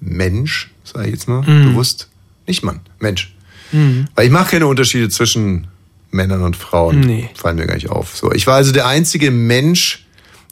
[0.00, 1.70] Mensch, sage ich jetzt mal, Mhm.
[1.70, 2.08] bewusst,
[2.46, 3.34] nicht Mann, Mensch.
[3.70, 4.06] Mhm.
[4.14, 5.68] Weil ich mache keine Unterschiede zwischen
[6.10, 7.00] Männern und Frauen.
[7.00, 7.30] Nee.
[7.34, 8.16] Fallen mir gar nicht auf.
[8.16, 10.04] So, ich war also der einzige Mensch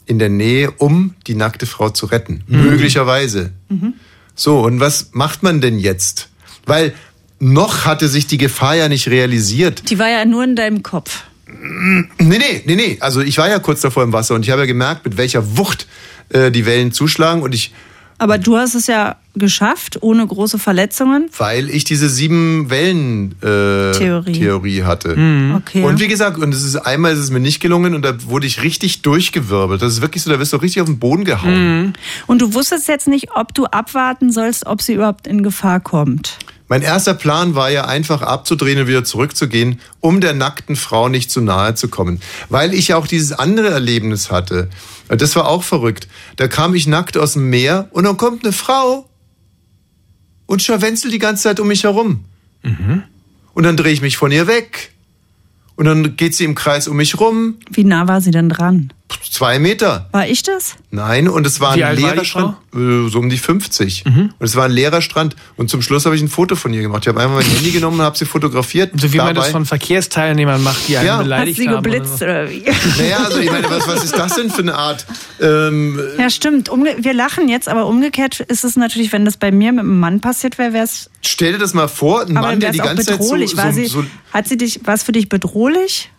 [0.05, 2.43] in der Nähe, um die nackte Frau zu retten.
[2.47, 2.63] Mhm.
[2.63, 3.51] Möglicherweise.
[4.35, 6.29] So, und was macht man denn jetzt?
[6.65, 6.93] Weil
[7.39, 9.89] noch hatte sich die Gefahr ja nicht realisiert.
[9.89, 11.23] Die war ja nur in deinem Kopf.
[11.47, 12.97] Nee, nee, nee, nee.
[12.99, 15.57] Also ich war ja kurz davor im Wasser und ich habe ja gemerkt, mit welcher
[15.57, 15.87] Wucht
[16.29, 17.73] äh, die Wellen zuschlagen und ich,
[18.21, 21.31] Aber du hast es ja geschafft, ohne große Verletzungen.
[21.39, 24.33] weil ich diese sieben Wellen äh, Theorie.
[24.33, 25.13] Theorie hatte.
[25.55, 25.83] Okay.
[25.83, 28.45] Und wie gesagt, und es ist einmal ist es mir nicht gelungen und da wurde
[28.45, 29.81] ich richtig durchgewirbelt.
[29.81, 31.93] Das ist wirklich so, da wirst du richtig auf den Boden gehauen.
[32.27, 36.37] Und du wusstest jetzt nicht, ob du abwarten sollst, ob sie überhaupt in Gefahr kommt.
[36.71, 41.29] Mein erster Plan war ja einfach abzudrehen und wieder zurückzugehen, um der nackten Frau nicht
[41.29, 42.21] zu nahe zu kommen.
[42.47, 44.69] Weil ich ja auch dieses andere Erlebnis hatte.
[45.17, 46.07] Das war auch verrückt.
[46.37, 49.09] Da kam ich nackt aus dem Meer und dann kommt eine Frau
[50.45, 52.25] und scharwenzelt die ganze Zeit um mich herum.
[53.53, 54.91] Und dann drehe ich mich von ihr weg.
[55.75, 57.55] Und dann geht sie im Kreis um mich rum.
[57.71, 58.93] Wie nah war sie denn dran?
[59.31, 60.07] Zwei Meter.
[60.11, 60.75] War ich das?
[60.91, 63.37] Nein, und es war Wie ein alt war leerer die Strand, äh, so um die
[63.37, 64.05] 50.
[64.05, 65.35] Und es war ein leerer Strand.
[65.55, 67.03] Und zum Schluss habe ich ein Foto von ihr gemacht.
[67.03, 68.91] Ich habe einfach mein Handy genommen und habe sie fotografiert.
[68.99, 71.17] So wie man das Dabei- von Verkehrsteilnehmern macht, die einen Ja.
[71.21, 71.83] Beleidigt sie haben.
[71.83, 72.63] geblitzt oder wie?
[72.97, 75.05] Naja, also ich meine, was, was ist das denn für eine Art?
[75.39, 76.69] Ähm, Ja, stimmt.
[76.69, 79.99] Umge wir lachen jetzt, aber umgekehrt ist es natürlich, wenn das bei mir mit einem
[79.99, 81.09] Mann passiert wäre, wäre es.
[81.21, 83.55] stell dir das mal vor, ein Aber Mann, der die ganze Zeit so, bedrohlich.
[83.57, 84.03] war so, sie, so
[84.33, 86.11] hat sie dich, war es für dich bedrohlich?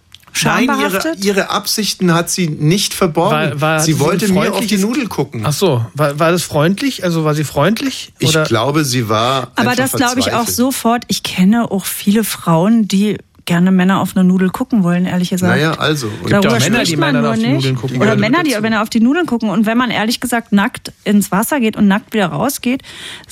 [0.45, 3.33] Nein, ihre, ihre Absichten hat sie nicht verborgen.
[3.37, 5.43] War- war- sie wollte mir auf die Nudel gucken.
[5.45, 7.05] Ach so, war, war das freundlich?
[7.05, 8.13] Also war sie freundlich?
[8.19, 8.45] Ich Oder?
[8.45, 9.53] glaube, sie war.
[9.57, 11.05] Aber das glaube ich auch sofort.
[11.09, 15.53] Ich kenne auch viele Frauen, die gerne Männer auf eine Nudel gucken wollen, ehrlich gesagt.
[15.55, 16.07] Naja, also.
[16.07, 17.55] Und Gibt Darüber auch Männer, spricht die man Männer nur auf die nicht.
[17.55, 18.01] Nudeln gucken.
[18.01, 18.63] Oder Männer, die dazu.
[18.63, 19.51] wenn er auf die Nudeln gucken.
[19.51, 22.83] Und wenn man ehrlich gesagt nackt ins Wasser geht und nackt wieder rausgeht,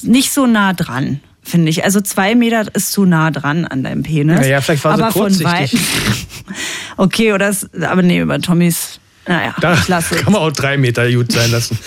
[0.02, 1.20] nicht so nah dran.
[1.50, 1.82] Finde ich.
[1.84, 4.38] Also zwei Meter ist zu nah dran an deinem Penis.
[4.40, 5.44] Naja, vielleicht war sie aber von kurzsichtig.
[5.74, 5.80] Weitem.
[6.96, 8.98] Okay, oder es, aber nee, über Tommys.
[9.26, 10.22] Naja, Da ich lasse es.
[10.22, 11.78] kann man auch drei Meter gut sein lassen.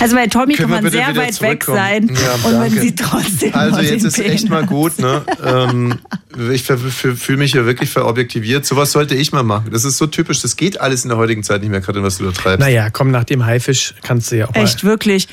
[0.00, 2.80] Also bei Tommy Können kann man sehr weit weg sein Ja, und man danke.
[2.80, 4.68] sieht trotzdem Also jetzt den ist echt mal Penis.
[4.70, 5.22] gut, ne?
[5.44, 5.98] ähm,
[6.52, 8.66] ich fühle mich hier wirklich verobjektiviert.
[8.66, 9.70] Sowas sollte ich mal machen.
[9.70, 10.40] Das ist so typisch.
[10.42, 12.60] Das geht alles in der heutigen Zeit nicht mehr, Katrin, was du da treibst.
[12.60, 15.28] Naja, komm, nach dem Haifisch kannst du ja auch Echt, wirklich.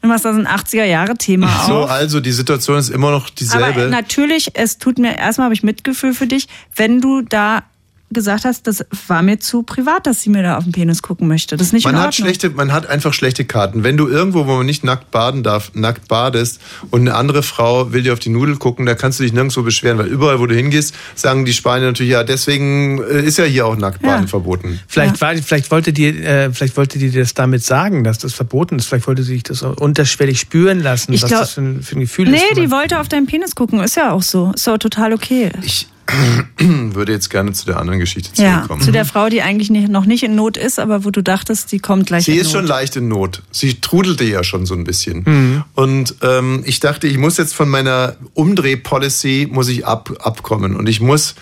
[0.00, 1.90] Du machst das ein 80er-Jahre-Thema So, auf.
[1.90, 3.66] also die Situation ist immer noch dieselbe.
[3.66, 6.46] Aber natürlich, es tut mir, erstmal habe ich Mitgefühl für dich,
[6.76, 7.64] wenn du da
[8.10, 11.28] gesagt hast, das war mir zu privat, dass sie mir da auf den Penis gucken
[11.28, 11.56] möchte.
[11.56, 13.84] Das ist nicht man in hat schlechte, man hat einfach schlechte Karten.
[13.84, 17.92] Wenn du irgendwo, wo man nicht nackt baden darf, nackt badest und eine andere Frau
[17.92, 20.46] will dir auf die Nudel gucken, da kannst du dich nirgendwo beschweren, weil überall, wo
[20.46, 24.28] du hingehst, sagen die Spanier natürlich, ja, deswegen äh, ist ja hier auch Nacktbaden Ja.
[24.28, 24.80] verboten.
[24.88, 28.76] Vielleicht, war, vielleicht, wollte die, äh, vielleicht wollte die das damit sagen, dass das verboten
[28.76, 28.86] ist.
[28.86, 31.82] Vielleicht wollte sie sich das auch unterschwellig spüren lassen, Ich was glaub- das für ein,
[31.82, 32.56] für ein Gefühl Nee, ist.
[32.58, 33.80] die wollte auf deinen Penis gucken.
[33.80, 34.52] Ist ja auch so.
[34.54, 35.50] Ist doch total okay.
[35.62, 35.86] Ich
[36.58, 38.82] würde jetzt gerne zu der anderen Geschichte Ja, zurückkommen.
[38.82, 41.70] zu der Frau, die eigentlich nicht, noch nicht in Not ist, aber wo du dachtest,
[41.72, 42.52] die kommt gleich Sie in ist Not.
[42.54, 43.42] schon leicht in Not.
[43.50, 45.22] Sie trudelte ja schon so ein bisschen.
[45.26, 45.64] Mhm.
[45.74, 50.76] Und ähm, ich dachte, ich muss jetzt von meiner Umdreh-Policy muss ich ab, abkommen.
[50.76, 51.34] Und ich muss,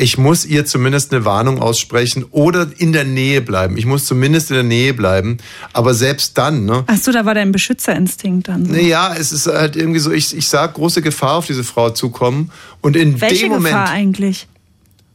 [0.00, 3.76] ich muss ihr zumindest eine Warnung aussprechen oder in der Nähe bleiben.
[3.76, 5.36] Ich muss zumindest in der Nähe bleiben.
[5.72, 6.84] Aber selbst dann, ne?
[6.86, 8.66] Ach so, da war dein Beschützerinstinkt dann.
[8.66, 8.72] So.
[8.72, 12.50] Naja, es ist halt irgendwie so, ich, ich sag große Gefahr auf diese Frau zukommen.
[12.80, 14.48] Und in Welche dem Moment Gefahr eigentlich?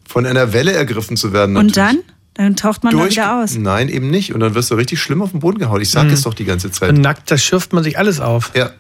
[0.08, 1.58] von einer Welle ergriffen zu werden.
[1.58, 2.04] Und natürlich.
[2.04, 2.46] dann?
[2.46, 3.56] Dann taucht man da Durch- wieder aus.
[3.58, 4.34] Nein, eben nicht.
[4.34, 5.82] Und dann wirst du richtig schlimm auf den Boden gehauen.
[5.82, 6.12] Ich sag Mhm.
[6.14, 6.90] es doch die ganze Zeit.
[6.90, 8.52] Und nackt, da schürft man sich alles auf.
[8.56, 8.72] Ja.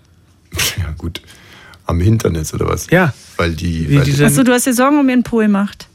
[0.78, 1.22] Ja, gut.
[1.86, 2.88] Am Hintern jetzt, oder was?
[2.90, 3.14] Ja.
[3.38, 3.90] Weil die.
[3.90, 5.88] Wie weil diese- Achso, du hast dir Sorgen um ihren Po gemacht.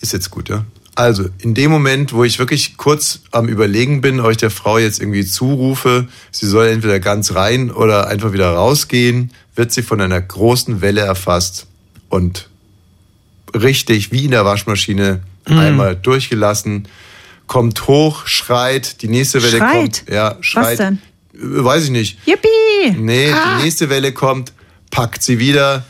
[0.00, 0.64] Ist jetzt gut, ja?
[0.94, 4.78] Also, in dem Moment, wo ich wirklich kurz am Überlegen bin, ob ich der Frau
[4.78, 10.00] jetzt irgendwie zurufe, sie soll entweder ganz rein oder einfach wieder rausgehen, wird sie von
[10.00, 11.66] einer großen Welle erfasst
[12.08, 12.48] und
[13.54, 15.58] richtig wie in der Waschmaschine Mhm.
[15.58, 16.88] einmal durchgelassen,
[17.46, 19.72] kommt hoch, schreit, die nächste Welle Schreit?
[19.72, 20.04] kommt.
[20.10, 20.78] Ja, schreit.
[20.78, 20.94] denn?
[21.34, 22.18] Äh, Weiß ich nicht.
[22.26, 22.98] Yippie!
[22.98, 23.58] Nee, Ah.
[23.58, 24.52] die nächste Welle kommt,
[24.90, 25.84] packt sie wieder,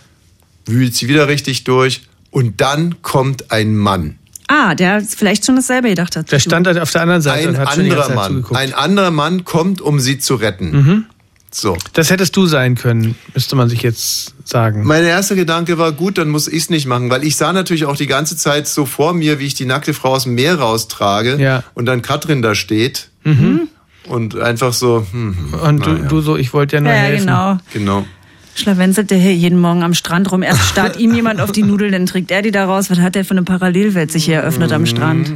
[0.67, 2.03] wühlt sie wieder richtig durch
[2.37, 4.19] und dann kommt ein Mann.
[4.47, 6.31] Ah, der vielleicht schon dasselbe gedacht hat.
[6.31, 8.29] Der stand halt auf der anderen Seite Ein anderer Mann.
[8.29, 8.57] zugeguckt.
[8.61, 10.71] Ein anderer Mann kommt, um sie zu retten.
[10.71, 11.05] Mhm.
[11.51, 11.79] So.
[11.95, 14.85] Das hättest du sein können, müsste man sich jetzt sagen.
[14.85, 17.87] Mein erster Gedanke war, gut, dann muss ich es nicht machen, weil ich sah natürlich
[17.87, 20.59] auch die ganze Zeit so vor mir, wie ich die nackte Frau aus dem Meer
[20.59, 21.63] raustrage Ja.
[21.73, 23.69] und dann Katrin da steht Mhm.
[24.09, 25.07] und einfach so.
[25.11, 26.09] Hm, Und du, naja.
[26.09, 27.27] du so, ich wollte ja nur Ja, helfen.
[27.27, 27.59] genau.
[27.73, 28.07] Genau.
[28.57, 30.43] Schlawenzelt der hier jeden Morgen am Strand rum.
[30.43, 32.91] Erst starrt ihm jemand auf die Nudeln, dann trägt er die da raus.
[32.91, 35.35] Was hat der für eine Parallelwelt sich hier eröffnet am Strand?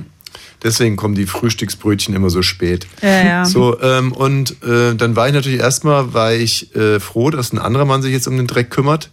[0.62, 2.86] Deswegen kommen die Frühstücksbrötchen immer so spät.
[3.02, 3.44] Ja, ja.
[3.44, 7.58] So, ähm, und äh, dann war ich natürlich erstmal, war ich äh, froh, dass ein
[7.58, 9.10] anderer Mann sich jetzt um den Dreck kümmert.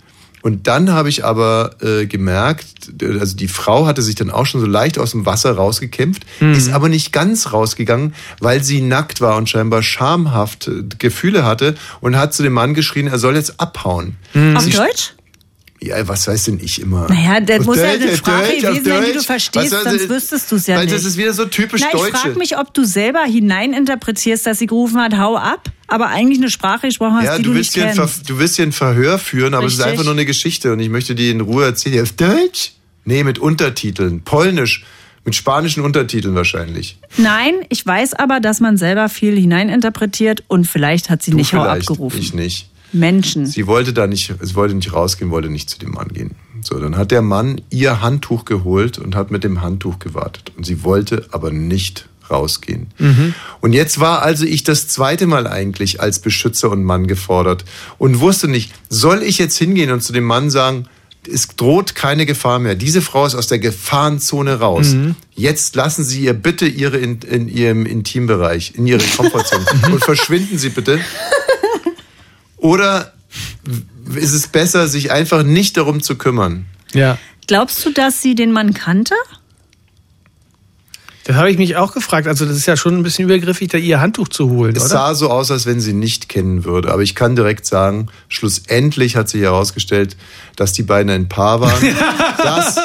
[0.48, 4.46] Und dann habe ich aber äh, gemerkt, äh, also die Frau hatte sich dann auch
[4.46, 6.54] schon so leicht aus dem Wasser rausgekämpft, Mhm.
[6.54, 11.76] ist aber nicht ganz rausgegangen, weil sie nackt war und scheinbar schamhaft äh, Gefühle hatte
[12.00, 14.16] und hat zu dem Mann geschrien, er soll jetzt abhauen.
[14.56, 15.16] Auf Sie- Deutsch?
[15.80, 17.08] Ja, was weiß denn ich immer?
[17.08, 20.56] Naja, das muss ja eine Sprache Deutsch, gewesen sein, die du verstehst, sonst wüsstest du
[20.56, 20.96] es ja Weil nicht.
[20.96, 22.12] das ist wieder so typisch ich Deutsche.
[22.18, 26.50] frage mich, ob du selber hineininterpretierst, dass sie gerufen hat, hau ab, aber eigentlich eine
[26.50, 28.28] Sprache gesprochen hast, Ja, die du du, willst, nicht ein kennst.
[28.30, 29.92] du willst hier ein Verhör führen, aber es ist Richtig.
[29.92, 32.02] einfach nur eine Geschichte und ich möchte die in Ruhe erzählen.
[32.02, 32.72] Auf Deutsch?
[33.06, 34.22] Nee, mit Untertiteln.
[34.22, 34.84] Polnisch.
[35.26, 36.98] Mit spanischen Untertiteln wahrscheinlich.
[37.18, 41.54] Nein, ich weiß aber, dass man selber viel hineininterpretiert und vielleicht hat sie Du nicht
[41.54, 42.18] hau abgerufen.
[42.20, 42.70] ich nicht.
[42.92, 43.46] Menschen.
[43.46, 46.32] Sie wollte da nicht, sie wollte nicht rausgehen, wollte nicht zu dem Mann gehen.
[46.62, 50.52] So, dann hat der Mann ihr Handtuch geholt und hat mit dem Handtuch gewartet.
[50.58, 52.88] Und sie wollte aber nicht rausgehen.
[52.98, 53.34] Mhm.
[53.62, 57.64] Und jetzt war also ich das zweite Mal eigentlich als Beschützer und Mann gefordert
[57.98, 60.88] und wusste nicht, soll ich jetzt hingehen und zu dem Mann sagen,
[61.32, 62.76] es droht keine Gefahr mehr.
[62.76, 64.94] Diese Frau ist aus der Gefahrenzone raus.
[64.94, 65.16] Mhm.
[65.36, 70.58] Jetzt lassen Sie ihr bitte ihre in, in ihrem Intimbereich, in ihre Komfortzone und verschwinden
[70.58, 71.00] Sie bitte.
[72.58, 73.14] Oder
[74.16, 76.66] ist es besser, sich einfach nicht darum zu kümmern?
[76.94, 77.18] Ja.
[77.48, 79.16] Glaubst du, dass sie den Mann kannte?
[81.28, 82.26] Das habe ich mich auch gefragt.
[82.26, 84.90] Also das ist ja schon ein bisschen übergriffig, da ihr Handtuch zu holen, Es oder?
[84.90, 86.90] sah so aus, als wenn sie nicht kennen würde.
[86.90, 90.16] Aber ich kann direkt sagen, schlussendlich hat sich herausgestellt,
[90.56, 91.84] dass die beiden ein Paar waren.
[92.38, 92.80] das,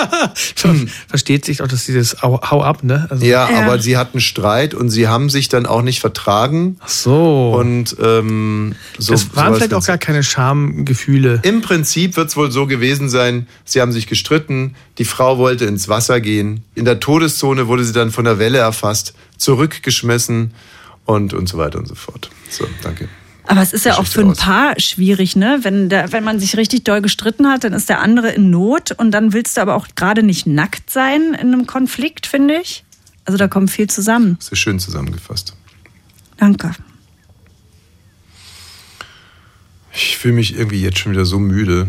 [1.06, 3.06] Versteht sich doch, dass dieses Hau, Hau ab, ne?
[3.10, 6.78] Also, ja, aber sie hatten Streit und sie haben sich dann auch nicht vertragen.
[6.80, 7.54] Ach so.
[7.56, 11.40] Und ähm, so, das waren vielleicht auch gar keine Schamgefühle.
[11.44, 15.64] Im Prinzip wird es wohl so gewesen sein, sie haben sich gestritten, die Frau wollte
[15.64, 20.52] ins Wasser gehen, in der Todeszone wurde sie dann von der Welle erfasst, zurückgeschmissen
[21.04, 22.30] und, und so weiter und so fort.
[22.50, 23.08] So, danke.
[23.44, 25.58] Aber es ist ja auch für ein Paar schwierig, ne?
[25.62, 28.92] Wenn, der, wenn man sich richtig doll gestritten hat, dann ist der andere in Not
[28.92, 32.84] und dann willst du aber auch gerade nicht nackt sein in einem Konflikt, finde ich.
[33.24, 34.38] Also da kommt viel zusammen.
[34.38, 35.56] Ist schön zusammengefasst.
[36.36, 36.72] Danke.
[39.92, 41.88] Ich fühle mich irgendwie jetzt schon wieder so müde.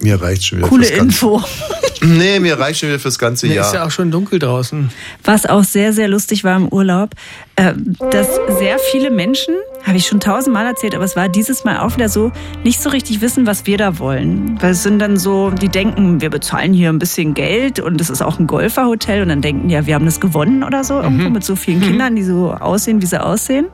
[0.00, 1.42] Mir reicht schon wieder Coole fürs ganze, Info.
[2.00, 3.66] Nee, mir reicht schon wieder fürs ganze Nee, Jahr.
[3.66, 4.90] ist ja auch schon dunkel draußen.
[5.24, 7.10] Was auch sehr, sehr lustig war im Urlaub,
[7.56, 7.72] äh,
[8.12, 8.28] dass
[8.60, 9.54] sehr viele Menschen,
[9.88, 12.30] habe ich schon tausendmal erzählt, aber es war dieses Mal auch wieder so,
[12.62, 14.60] nicht so richtig wissen, was wir da wollen.
[14.60, 18.10] Weil es sind dann so, die denken, wir bezahlen hier ein bisschen Geld und es
[18.10, 21.30] ist auch ein Golferhotel und dann denken, ja, wir haben das gewonnen oder so, irgendwo
[21.30, 23.68] mit so vielen Kindern, die so aussehen, wie sie aussehen.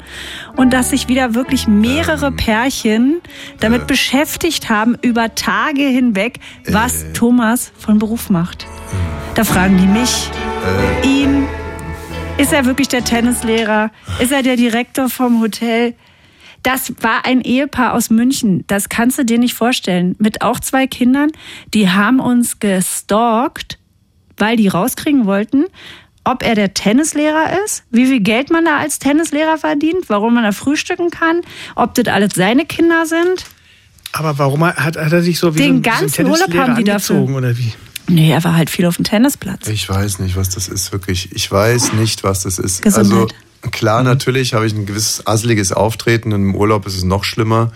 [0.55, 3.21] Und dass sich wieder wirklich mehrere Pärchen
[3.59, 6.39] damit beschäftigt haben, über Tage hinweg,
[6.69, 8.67] was Thomas von Beruf macht.
[9.35, 10.31] Da fragen die mich,
[11.03, 11.45] ihn,
[12.39, 13.91] ist er wirklich der Tennislehrer?
[14.19, 15.95] Ist er der Direktor vom Hotel?
[16.65, 18.65] Das war ein Ehepaar aus München.
[18.67, 20.17] Das kannst du dir nicht vorstellen.
[20.19, 21.31] Mit auch zwei Kindern.
[21.75, 23.79] Die haben uns gestalkt,
[24.39, 25.67] weil die rauskriegen wollten,
[26.25, 30.45] ob er der Tennislehrer ist, wie viel Geld man da als Tennislehrer verdient, warum man
[30.45, 31.43] da frühstücken kann,
[31.77, 33.45] ob das alles seine Kinder sind.
[34.13, 36.27] Aber warum hat, hat er sich so wie Den so ein, ganzen wie so ein
[36.27, 37.17] Urlaub Tennislehrer haben die dafür.
[37.17, 37.73] angezogen, oder wie?
[38.09, 39.69] Nee, er war halt viel auf dem Tennisplatz.
[39.69, 41.31] Ich weiß nicht, was das ist, wirklich.
[41.33, 42.83] Ich weiß nicht, was das ist.
[42.83, 43.13] Gesundheit.
[43.13, 43.29] Also
[43.71, 46.33] klar, natürlich habe ich ein gewisses asseliges Auftreten.
[46.33, 47.73] Im Urlaub ist es noch schlimmer,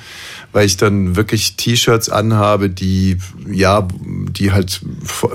[0.52, 3.18] weil ich dann wirklich T-Shirts anhabe, die
[3.50, 4.80] ja, die halt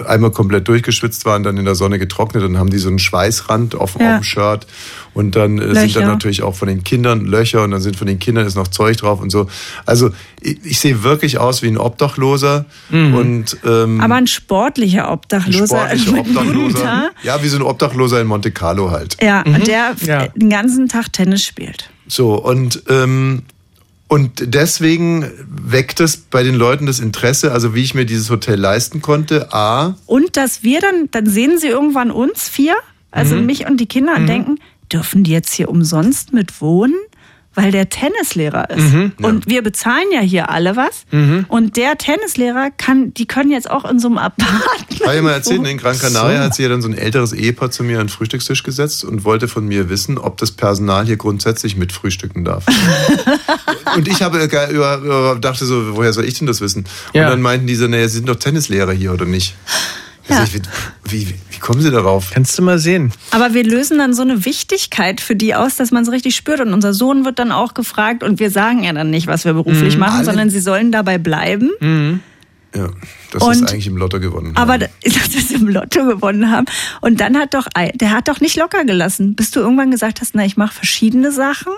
[0.08, 3.76] einmal komplett durchgeschwitzt waren, dann in der Sonne getrocknet, dann haben die so einen Schweißrand
[3.76, 4.16] auf, Ja.
[4.16, 4.68] auf dem Shirt
[5.14, 6.00] und dann äh, sind Löcher.
[6.02, 8.68] dann natürlich auch von den Kindern Löcher und dann sind von den Kindern ist noch
[8.68, 9.48] Zeug drauf und so.
[9.86, 10.10] Also
[10.42, 15.68] ich, ich sehe wirklich aus wie ein Obdachloser und ähm, Aber ein sportlicher Obdachloser.
[15.68, 17.12] sportlicher einem guten Obdachloser.
[17.24, 19.18] Ja, wie so ein Obdachloser in Monte Carlo halt.
[19.22, 19.64] Ja, Mhm.
[19.66, 20.28] der Ja.
[20.28, 21.90] den ganzen Tag Tennis spielt.
[22.08, 23.44] So, und, ähm,
[24.14, 28.60] und deswegen weckt es bei den Leuten das Interesse, also wie ich mir dieses Hotel
[28.60, 29.52] leisten konnte.
[29.54, 32.76] A, Und dass wir dann, dann sehen sie irgendwann uns vier,
[33.10, 33.46] also Mhm.
[33.48, 34.60] mich und die Kinder, und denken,
[34.92, 36.94] dürfen die jetzt hier umsonst mit wohnen?
[37.56, 38.94] Weil der Tennislehrer ist.
[38.94, 39.12] Mhm.
[39.22, 41.06] Und wir bezahlen ja hier alle was.
[41.12, 41.46] Mhm.
[41.48, 45.04] Und der Tennislehrer kann, die können jetzt auch in so einem Apartment.
[45.06, 46.44] habe ich mal erzählt, in Gran Canaria So.
[46.46, 49.24] hat sie ja dann so ein älteres Ehepaar zu mir an den Frühstückstisch gesetzt und
[49.24, 52.66] wollte von mir wissen, ob das Personal hier grundsätzlich mit frühstücken darf.
[53.96, 56.86] und ich habe äh, über, über, dachte so, woher soll ich denn das wissen?
[57.14, 57.26] Ja.
[57.26, 59.56] Und dann meinten die so, naja, sie sind doch Tennislehrer hier, oder nicht?
[60.30, 60.38] Ja.
[60.40, 60.64] Also ich,
[61.12, 62.32] wie, wie, wie kommen sie darauf?
[62.34, 63.12] Kannst du mal sehen.
[63.32, 66.60] Aber wir lösen dann so eine Wichtigkeit für die aus, dass man es richtig spürt.
[66.62, 69.54] Und unser Sohn wird dann auch gefragt und wir sagen ja dann nicht, was wir
[69.54, 70.00] beruflich Mhm.
[70.00, 71.72] machen, Alle- sondern sie sollen dabei bleiben.
[72.76, 72.90] Ja,
[73.32, 74.54] das Und- ist eigentlich im Lotto gewonnen.
[74.56, 76.66] Aber dass wir im Lotto gewonnen haben.
[77.02, 80.34] Und dann hat doch, der hat doch nicht locker gelassen, bis du irgendwann gesagt hast,
[80.36, 81.74] na, ich mache verschiedene Sachen.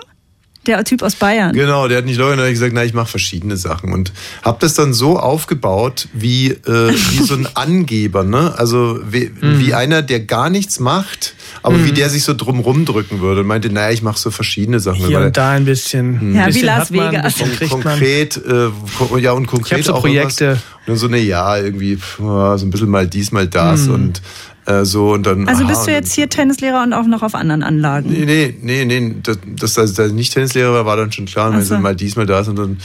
[0.66, 1.52] Der Typ aus Bayern.
[1.52, 4.12] Genau, der hat nicht locker gesagt, na, ich mache verschiedene Sachen und
[4.42, 8.54] habe das dann so aufgebaut wie äh, wie so ein Angeber, ne?
[8.56, 9.60] Also wie, Mhm.
[9.60, 13.46] wie einer, der gar nichts macht, aber wie der sich so drum rumdrücken würde und
[13.46, 15.06] meinte, naja, ich mache so verschiedene Sachen.
[15.06, 16.34] Hier und da ein bisschen.
[16.34, 17.34] Ja, wie bisschen Las hat man, Vegas.
[17.38, 17.68] man.
[17.68, 20.44] konkret, äh, ja und konkret Ich so auch Projekte.
[20.44, 20.62] irgendwas.
[20.86, 23.94] Und dann so eine ja irgendwie ja, so ein bisschen mal dies mal das Mhm.
[23.94, 24.22] und
[24.66, 25.48] äh, so und dann.
[25.48, 28.10] Also aha, bist du jetzt hier Tennislehrer und auch noch auf anderen Anlagen?
[28.10, 28.24] Nee,
[28.60, 29.14] nee, nee, nee.
[29.22, 31.50] Das, dass dass ich nicht Tennislehrer war, war dann schon klar.
[31.50, 31.68] Und so.
[31.68, 32.78] sind mal dies, mal das und dann.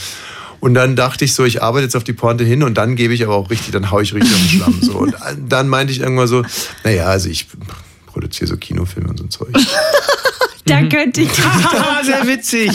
[0.59, 3.15] Und dann dachte ich so, ich arbeite jetzt auf die Pointe hin und dann gebe
[3.15, 4.77] ich aber auch richtig, dann hau ich richtig auf den Schlamm.
[4.81, 4.91] So.
[4.93, 5.15] Und
[5.49, 6.43] dann meinte ich irgendwann so,
[6.83, 7.47] naja, also ich
[8.05, 9.49] produziere so Kinofilme und so ein Zeug.
[10.65, 12.71] Da könnte ich Haha, sehr witzig.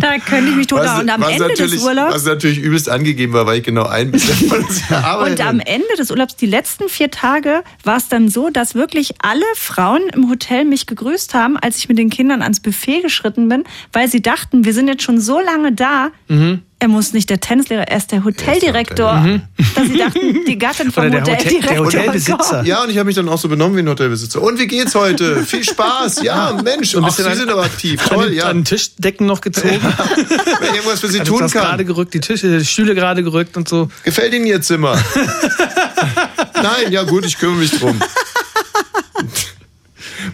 [0.00, 1.02] da könnte ich mich total.
[1.02, 2.14] Und am Ende des Urlaubs.
[2.14, 4.82] was natürlich übelst angegeben war, weil ich genau ein bisschen von uns.
[5.22, 9.14] Und am Ende des Urlaubs, die letzten vier Tage, war es dann so, dass wirklich
[9.20, 13.48] alle Frauen im Hotel mich gegrüßt haben, als ich mit den Kindern ans Buffet geschritten
[13.48, 16.10] bin, weil sie dachten, wir sind jetzt schon so lange da.
[16.28, 16.62] Mhm.
[16.80, 19.40] Er muss nicht der Tennislehrer, er ist der Hoteldirektor.
[19.74, 21.86] Dass sie dachten, die Gattin vom Oder der Hotel- der Hoteldirektor.
[21.86, 22.62] Hotelbesitzer.
[22.64, 24.40] Ja, und ich habe mich dann auch so benommen wie ein Hotelbesitzer.
[24.40, 25.44] Und wie geht's heute?
[25.44, 26.22] Viel Spaß.
[26.22, 28.00] Ja, Mensch, Und Sie sind aber aktiv.
[28.02, 28.44] An Toll, den, ja.
[28.44, 29.80] an den Tischdecken noch gezogen.
[30.60, 31.48] Wenn irgendwas für Sie tun kann.
[31.50, 33.90] gerade gerückt, die Tische, die Stühle gerade gerückt und so.
[34.04, 34.96] Gefällt Ihnen Ihr Zimmer?
[36.54, 38.00] Nein, ja gut, ich kümmere mich drum.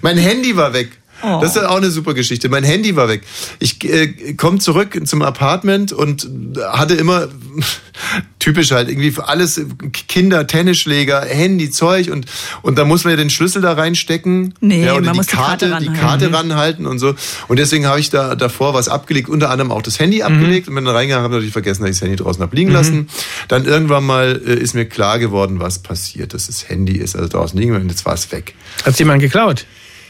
[0.03, 0.91] Mein Handy war weg.
[1.25, 1.41] Oh.
[1.41, 2.49] Das ist auch eine super Geschichte.
[2.49, 3.23] Mein Handy war weg.
[3.59, 6.29] Ich äh, komme zurück zum Apartment und
[6.73, 7.29] hatte immer
[8.39, 9.61] typisch halt irgendwie für alles
[10.09, 12.27] Kinder, Tennisschläger, Handy, Zeug und
[12.63, 14.55] und da muss man ja den Schlüssel da reinstecken.
[14.61, 16.01] Nee, ja, oder man die muss die Karte Karte, die ranhalten.
[16.01, 16.35] Karte Mhm.
[16.35, 17.15] ranhalten und so.
[17.49, 20.75] Und deswegen habe ich da davor was abgelegt, unter anderem auch das Handy abgelegt und
[20.75, 22.77] bin dann reingegangen, habe natürlich vergessen, dass ich das Handy draußen habe liegen Mhm.
[22.77, 23.09] lassen.
[23.49, 27.29] Dann irgendwann mal äh, ist mir klar geworden, was passiert, dass das Handy ist also
[27.29, 28.55] draußen liegen und jetzt war es weg.
[28.85, 29.65] Hat jemand geklaut?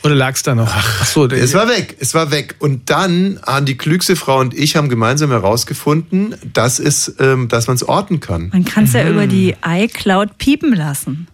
[0.05, 0.71] Oder lag es da noch?
[0.71, 2.57] Ach so, der- Es war weg, es war weg.
[2.59, 7.67] Und dann haben die klügste Frau und ich haben gemeinsam herausgefunden, dass es, ähm, dass
[7.67, 8.51] man es orten kann.
[8.53, 9.11] Man kann es ja Mhm.
[9.13, 11.27] über die iCloud piepen lassen.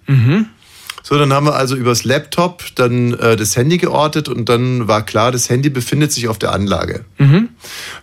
[1.02, 5.04] So, dann haben wir also übers Laptop dann äh, das Handy geortet und dann war
[5.04, 7.04] klar, das Handy befindet sich auf der Anlage.
[7.18, 7.48] Mhm.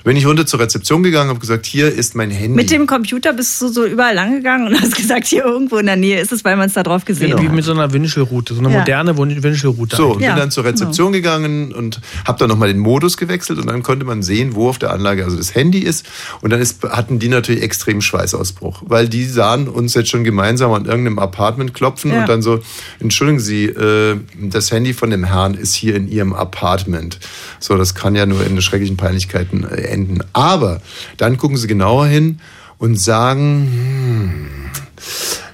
[0.08, 2.55] Bin ich runter zur Rezeption gegangen, habe gesagt, hier ist mein Handy.
[2.55, 5.86] Mit dem Computer bist du so überall lang gegangen und hast gesagt, hier irgendwo in
[5.86, 7.41] der Nähe ist es, weil man es da drauf gesehen Genau.
[7.41, 7.53] Wie hat.
[7.55, 8.80] mit so einer Wünschelroute, so eine Ja.
[8.80, 9.97] moderne Wünschelroute.
[9.97, 13.60] So, und Ja, bin dann zur Rezeption gegangen und habe dann nochmal den Modus gewechselt
[13.60, 16.05] und dann konnte man sehen, wo auf der Anlage also das Handy ist.
[16.39, 20.72] Und dann ist, hatten die natürlich extrem Schweißausbruch, weil die sahen uns jetzt schon gemeinsam
[20.72, 22.22] an irgendeinem Apartment klopfen Ja.
[22.22, 22.62] und dann so,
[23.01, 27.20] entschuldigen Sie, äh, das Handy von dem Herrn ist hier in Ihrem Apartment.
[27.60, 30.20] So, das kann ja nur in schrecklichen Peinlichkeiten äh, enden.
[30.34, 30.82] Aber
[31.18, 32.39] dann gucken Sie genauer hin
[32.78, 34.48] und sagen, hm,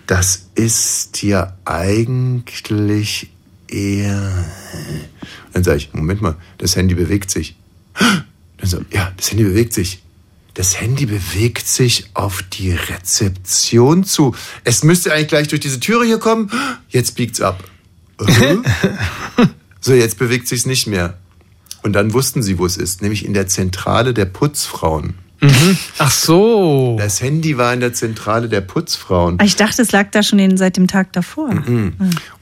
[0.07, 3.29] das ist ja eigentlich
[3.67, 4.45] eher.
[5.53, 7.55] Dann sage ich, Moment mal, das Handy bewegt sich.
[7.93, 10.01] Dann so, ja, das Handy bewegt sich.
[10.55, 14.35] Das Handy bewegt sich auf die Rezeption zu.
[14.63, 16.51] Es müsste eigentlich gleich durch diese Türe hier kommen.
[16.89, 17.63] Jetzt biegt's ab.
[19.85, 21.17] So, jetzt bewegt sich's nicht mehr.
[21.83, 25.15] Und dann wussten sie, wo es ist, nämlich in der Zentrale der Putzfrauen.
[25.43, 25.77] Mhm.
[25.97, 26.95] Ach so.
[26.97, 29.37] Das Handy war in der Zentrale der Putzfrauen.
[29.43, 31.53] Ich dachte, es lag da schon seit dem Tag davor.
[31.53, 31.93] Mhm.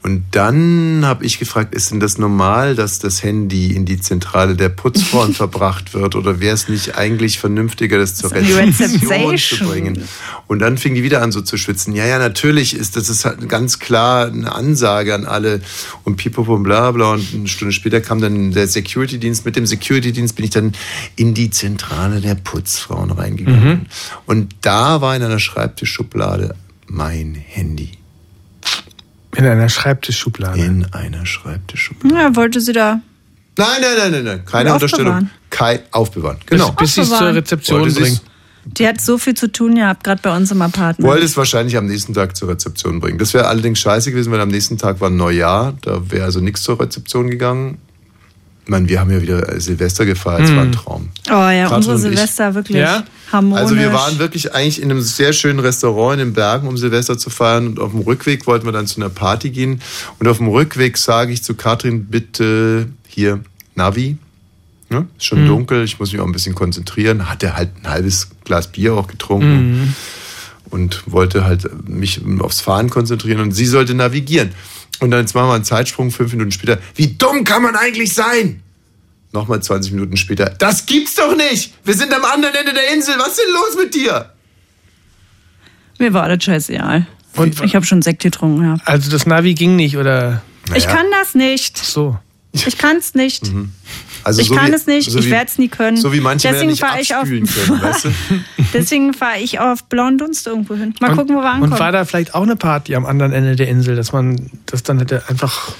[0.02, 4.54] Und dann habe ich gefragt, ist denn das normal, dass das Handy in die Zentrale
[4.54, 6.14] der Putzfrauen verbracht wird?
[6.14, 10.02] Oder wäre es nicht eigentlich vernünftiger, das zur Rezeption zu bringen?
[10.46, 11.94] Und dann fing die wieder an, so zu schwitzen.
[11.94, 15.60] Ja, ja, natürlich ist das ist halt ganz klar eine Ansage an alle.
[16.04, 17.14] Und pipapo und bla bla.
[17.14, 19.44] Und eine Stunde später kam dann der Security-Dienst.
[19.44, 20.72] Mit dem Security-Dienst bin ich dann
[21.16, 23.68] in die Zentrale der Putzfrauen reingegangen.
[23.68, 23.86] Mhm.
[24.26, 26.54] Und da war in einer Schreibtischschublade
[26.86, 27.92] mein Handy.
[29.34, 30.60] In einer Schreibtischschublade.
[30.60, 32.14] In einer Schreibtischschublade.
[32.14, 33.00] Ja, wollte sie da.
[33.56, 34.44] Nein, nein, nein, nein, nein.
[34.44, 35.12] Keine Unterstellung.
[35.12, 35.30] aufbewahren.
[35.50, 36.38] Kein Aufbewahren.
[36.46, 36.70] Genau.
[36.72, 37.34] Bis, bis sie es zur.
[37.34, 38.20] Rezeption Wollte bringen.
[38.64, 41.08] Die hat so viel zu tun gehabt, gerade bei uns im Apartment.
[41.08, 43.18] Wollte es wahrscheinlich am nächsten Tag zur Rezeption bringen.
[43.18, 45.74] Das wäre allerdings scheiße gewesen, weil am nächsten Tag war Neujahr.
[45.82, 47.78] Da wäre also nichts zur Rezeption gegangen.
[48.64, 50.42] Ich meine, wir haben ja wieder Silvester gefeiert.
[50.42, 50.56] Es Hm.
[50.56, 51.08] war ein Traum.
[51.28, 52.08] Oh ja, Katrin unsere und ich.
[52.18, 53.04] Silvester wirklich Ja?
[53.32, 53.60] harmonisch.
[53.62, 57.18] Also wir waren wirklich eigentlich in einem sehr schönen Restaurant in den Bergen, um Silvester
[57.18, 57.66] zu feiern.
[57.66, 59.80] Und auf dem Rückweg wollten wir dann zu einer Party gehen.
[60.20, 63.40] Und auf dem Rückweg sage ich zu Katrin, bitte hier
[63.74, 64.16] Navi.
[64.90, 65.06] Ne?
[65.18, 65.48] Ist schon Mhm.
[65.48, 67.28] dunkel, ich muss mich auch ein bisschen konzentrieren.
[67.28, 69.94] Hat er halt ein halbes Glas Bier auch getrunken Mhm.
[70.70, 74.50] und wollte halt mich aufs Fahren konzentrieren und sie sollte navigieren.
[75.02, 76.78] Und dann jetzt machen wir einen Zeitsprung, fünf Minuten später.
[76.94, 78.62] Wie dumm kann man eigentlich sein?
[79.32, 80.50] Nochmal 20 Minuten später.
[80.60, 81.74] Das gibt's doch nicht!
[81.84, 83.14] Wir sind am anderen Ende der Insel.
[83.18, 84.30] Was ist denn los mit dir?
[85.98, 87.06] Mir war das scheißegal.
[87.34, 88.76] Und- ich habe schon Sekt getrunken, ja.
[88.84, 90.42] Also das Navi ging nicht, oder?
[90.76, 91.76] Ich kann das nicht.
[91.78, 92.16] So.
[92.52, 93.50] Ich kann es nicht.
[94.24, 95.96] Also ich so kann wie- es nicht, so ich wie- werde es nie können.
[95.96, 98.10] So wie manche Männer Deswegen nicht fahre ich auf, können, weißt du?
[98.74, 100.94] Deswegen fahre ich auf blauen Dunst irgendwo hin.
[101.00, 101.72] Mal gucken, wo wir ankommen.
[101.72, 104.82] Und war da vielleicht auch eine Party am anderen Ende der Insel, dass man das
[104.82, 105.72] dann hätte einfach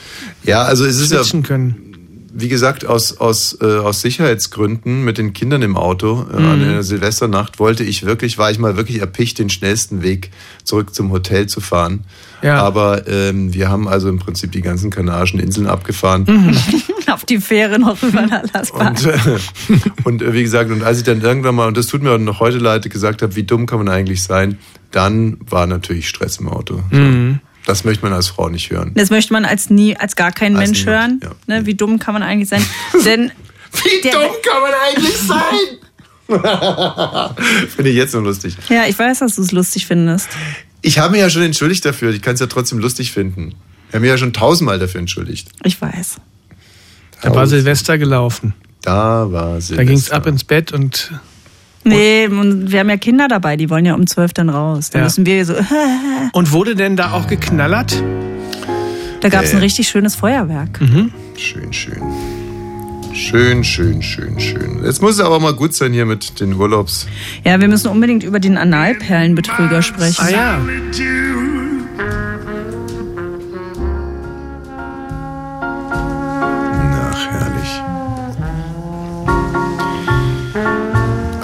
[0.44, 1.91] Ja, also es ist ja, können?
[2.34, 6.64] Wie gesagt, aus, aus, äh, aus Sicherheitsgründen mit den Kindern im Auto äh, an Mhm.
[6.64, 10.30] der Silvesternacht wollte ich wirklich, war ich mal wirklich erpicht, den schnellsten Weg
[10.64, 12.04] zurück zum Hotel zu fahren.
[12.42, 12.62] Ja.
[12.62, 16.24] Aber ähm, wir haben also im Prinzip die ganzen Kanarischen Inseln abgefahren.
[16.26, 16.56] Mhm.
[17.12, 19.04] auf die Fähre noch rüber nach Las Palmas.
[19.04, 22.02] Und, äh, und äh, wie gesagt, und als ich dann irgendwann mal, und das tut
[22.02, 24.58] mir auch noch heute leid, gesagt habe, wie dumm kann man eigentlich sein,
[24.90, 26.82] dann war natürlich Stress im Auto.
[26.90, 26.96] So.
[26.96, 27.40] Mhm.
[27.66, 28.92] Das möchte man als Frau nicht hören.
[28.94, 31.34] Das möchte man als nie, als gar kein Als Mensch niemand, hören.
[31.46, 32.64] Ne, wie dumm kann man eigentlich sein?
[33.04, 33.30] Denn
[33.72, 35.78] Wie Der- dumm kann man eigentlich sein?
[37.74, 38.56] Finde ich jetzt nur lustig.
[38.68, 40.28] ja, ich weiß, dass du es lustig findest.
[40.80, 42.10] Ich habe mich ja schon entschuldigt dafür.
[42.10, 43.54] Ich kann es ja trotzdem lustig finden.
[43.88, 45.48] Ich habe mich ja schon tausendmal dafür entschuldigt.
[45.64, 46.16] Ich weiß.
[47.20, 48.54] Da war Silvester gelaufen.
[48.82, 49.76] Da war Silvester.
[49.76, 51.12] Da ging es ab ins Bett und
[51.84, 54.90] Nee, und wir haben ja Kinder dabei, die wollen ja um zwölf dann raus.
[54.90, 55.04] Da Ja.
[55.04, 55.54] müssen wir so.
[56.32, 58.02] Und wurde denn da auch geknallert?
[59.20, 59.56] Da gab es Äh.
[59.56, 60.78] ein richtig schönes Feuerwerk.
[61.36, 62.02] Schön, schön.
[63.14, 64.84] Schön, schön, schön, schön.
[64.84, 67.06] Jetzt muss es aber mal gut sein hier mit den Urlaubs.
[67.44, 70.24] Ja, wir müssen unbedingt über den Analperlenbetrüger sprechen.
[70.24, 70.58] Ah ja.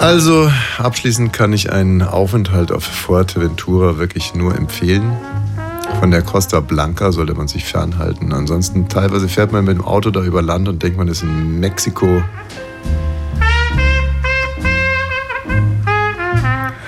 [0.09, 5.15] Also, abschließend kann ich einen Aufenthalt auf Fuerteventura wirklich nur empfehlen.
[5.99, 8.33] Von der Costa Blanca sollte man sich fernhalten.
[8.33, 11.59] Ansonsten teilweise fährt man mit dem Auto da über Land und denkt, man ist in
[11.59, 12.23] Mexiko.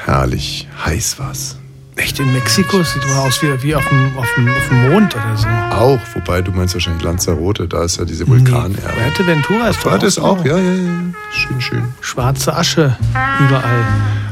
[0.06, 1.61] Herrlich, heiß war's.
[1.97, 2.81] Echt in Mexiko?
[2.84, 5.47] Sieht mal aus wie, wie auf, dem, auf, dem, auf dem Mond oder so.
[5.76, 8.81] Auch, wobei du meinst wahrscheinlich Lanzarote, da ist ja diese Vulkanerde.
[8.81, 10.22] Fuerteventura ist doch Fuerte ist so.
[10.23, 10.89] auch, ja, ja, ja.
[11.31, 11.84] Schön, schön.
[11.99, 12.97] Schwarze Asche
[13.45, 13.85] überall.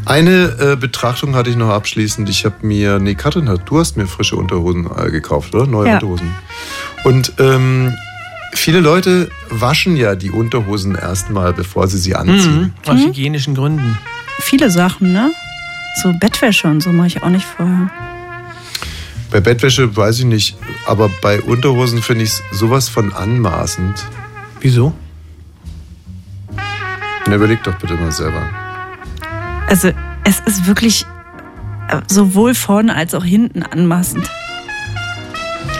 [0.06, 2.30] Eine äh, Betrachtung hatte ich noch abschließend.
[2.30, 5.68] Ich habe mir, nee, Katrin hat, du hast mir frische Unterhosen äh, gekauft, oder?
[5.68, 5.94] Neue Ja.
[5.95, 6.31] Unterhosen.
[7.03, 7.94] Und ähm,
[8.53, 12.73] viele Leute waschen ja die Unterhosen erstmal, bevor sie sie anziehen.
[12.86, 12.91] Mhm.
[12.91, 13.98] Aus hygienischen Gründen.
[14.40, 15.31] Viele Sachen, ne?
[16.02, 17.90] So Bettwäsche und so mache ich auch nicht vorher.
[19.32, 20.58] Bei Bettwäsche weiß ich nicht,
[20.88, 24.06] aber bei Unterhosen finde ich es sowas von anmaßend.
[24.62, 24.94] Wieso?
[27.28, 28.42] Na, überleg doch bitte mal selber.
[29.68, 29.92] Also,
[30.24, 31.06] es ist wirklich
[31.90, 34.28] äh, sowohl vorne als auch hinten anmaßend.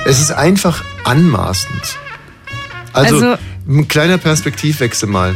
[0.06, 1.98] Es ist einfach anmaßend.
[2.94, 5.36] Also, Also- ein kleiner Perspektivwechsel mal.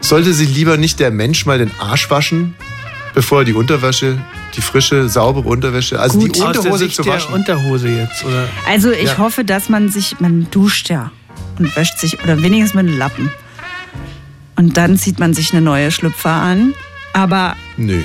[0.00, 2.54] Sollte sich lieber nicht der Mensch mal den Arsch waschen,
[3.14, 4.18] bevor er die Unterwäsche,
[4.56, 7.34] die frische, saubere Unterwäsche, also Gut, die aus der Unterhose Sicht zu der waschen?
[7.34, 8.48] Unterhose jetzt, oder?
[8.68, 9.18] Also, ich Ja.
[9.18, 11.10] hoffe, dass man sich, man duscht ja
[11.58, 13.30] und wäscht sich, oder wenigstens mit einem Lappen.
[14.56, 16.74] Und dann zieht man sich eine neue Schlüpfer an.
[17.12, 18.02] Aber Nö.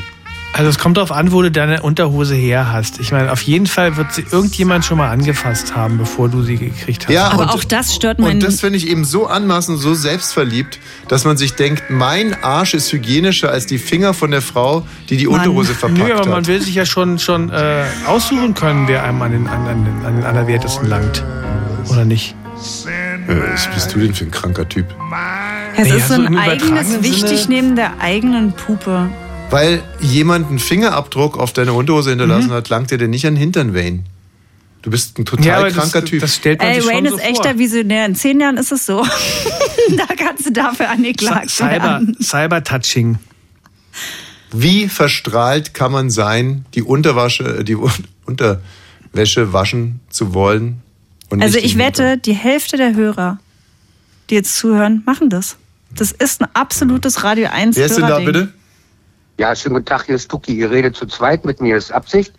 [0.57, 3.01] Also es kommt darauf an, wo du deine Unterhose her hast.
[3.01, 6.55] Ich meine, auf jeden Fall wird sie irgendjemand schon mal angefasst haben, bevor du sie
[6.55, 7.13] gekriegt hast.
[7.13, 9.93] Ja, Aber und, auch das stört meinen- Und das finde ich eben so anmaßend, so
[9.93, 10.79] selbstverliebt,
[11.09, 15.17] dass man sich denkt, mein Arsch ist hygienischer als die Finger von der Frau, die
[15.17, 15.39] die Mann.
[15.41, 16.47] Unterhose verpackt Nö, aber man hat.
[16.47, 20.05] will sich ja schon, schon äh, aussuchen können, wer einem an den, an, an den,
[20.05, 21.21] an den Allerwertesten langt.
[21.89, 22.33] Oder nicht?
[23.27, 24.85] Äh, Was bist du denn für ein kranker Typ?
[25.75, 29.09] es Naja, ist so so ein eigenes übertragenen wichtig Sinne- neben der eigenen Pupe.
[29.49, 33.39] Weil jemand einen Fingerabdruck auf deine Unterhose hinterlassen hat, langt dir denn nicht an den
[33.39, 34.03] Hintern, Wayne.
[34.81, 36.21] Du bist ein total Ja, aber kranker das, Typ.
[36.21, 37.57] das stellt man Ey, sich Wayne schon ist so echter vor.
[37.59, 38.05] Visionär.
[38.05, 39.03] In zehn Jahren ist es so.
[39.97, 42.17] da kannst du dafür angeklagt Cyber, werden.
[42.21, 43.17] Cyber-Touching.
[44.51, 47.91] Wie verstrahlt kann man sein, die Unterwasche, die Un-
[48.25, 50.81] Unterwäsche waschen zu wollen?
[51.29, 53.39] Und Also ich wette, die Hälfte der Hörer,
[54.29, 55.57] die jetzt zuhören, machen das.
[55.95, 58.53] Das ist ein absolutes Radio 1 Wer ist denn da bitte?
[59.37, 60.53] Ja, schönen guten Tag, hier ist Stucki.
[60.53, 61.75] Ihr redet zu zweit mit mir.
[61.77, 62.33] Ist Absicht?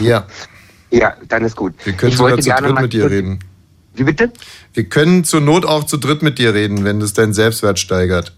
[0.00, 0.26] Ja,
[0.90, 1.72] Ja, dann ist gut.
[1.84, 3.38] wir können ich sogar wollte zu gerne dritt mit dir reden.
[3.94, 4.30] Wie bitte?
[4.74, 8.36] Wir können zur Not auch zu dritt mit dir reden, wenn das deinen Selbstwert steigert.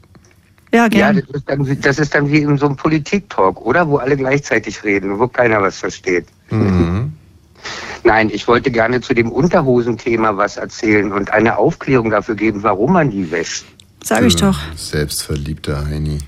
[0.72, 1.22] Ja, Ja, gerne.
[1.22, 3.88] das ist, dann, wie- das ist dann wie in so einem Politik-Talk, oder?
[3.88, 6.26] Wo alle gleichzeitig reden, wo keiner was versteht.
[6.50, 7.12] Mhm.
[8.04, 12.92] Nein, ich wollte gerne zu dem Unterhosenthema was erzählen und eine Aufklärung dafür geben, warum
[12.92, 13.64] man die wäscht.
[14.04, 14.58] Sag ich doch.
[14.76, 16.18] Selbstverliebter Heini.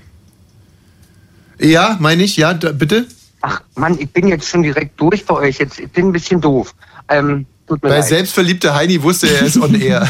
[1.59, 3.07] Ja, meine ich, ja, da, bitte?
[3.41, 5.59] Ach Mann, ich bin jetzt schon direkt durch bei euch.
[5.59, 6.73] Jetzt ich bin ein bisschen doof.
[7.09, 8.07] Ähm, tut mir Bei leid.
[8.07, 10.09] selbstverliebter Heini wusste er, er ist on air.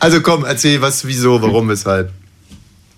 [0.00, 2.12] also komm, erzähl was, wieso, warum, weshalb.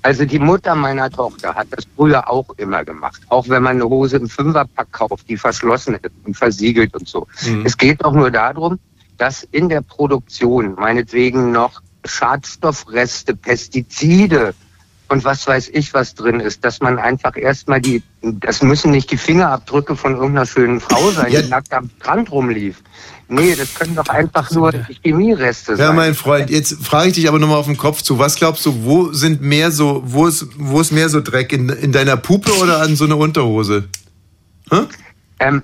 [0.03, 3.21] Also die Mutter meiner Tochter hat das früher auch immer gemacht.
[3.29, 7.27] Auch wenn man eine Hose im Fünferpack kauft, die verschlossen ist und versiegelt und so.
[7.45, 7.67] Mhm.
[7.67, 8.79] Es geht auch nur darum,
[9.19, 14.55] dass in der Produktion meinetwegen noch Schadstoffreste, Pestizide
[15.09, 19.11] und was weiß ich, was drin ist, dass man einfach erstmal die, das müssen nicht
[19.11, 21.43] die Fingerabdrücke von irgendeiner schönen Frau sein, Ja.
[21.43, 22.83] die nackt am Strand rumlief.
[23.31, 24.73] Nee, das können doch einfach nur
[25.03, 25.87] Chemiereste sein.
[25.87, 28.19] Ja, mein Freund, jetzt frage ich dich aber nochmal auf den Kopf zu.
[28.19, 31.53] Was glaubst du, wo sind mehr so, wo ist, wo ist mehr so Dreck?
[31.53, 33.85] In, in deiner Puppe oder an so einer Unterhose?
[34.71, 34.81] Hä?
[35.41, 35.63] Ähm,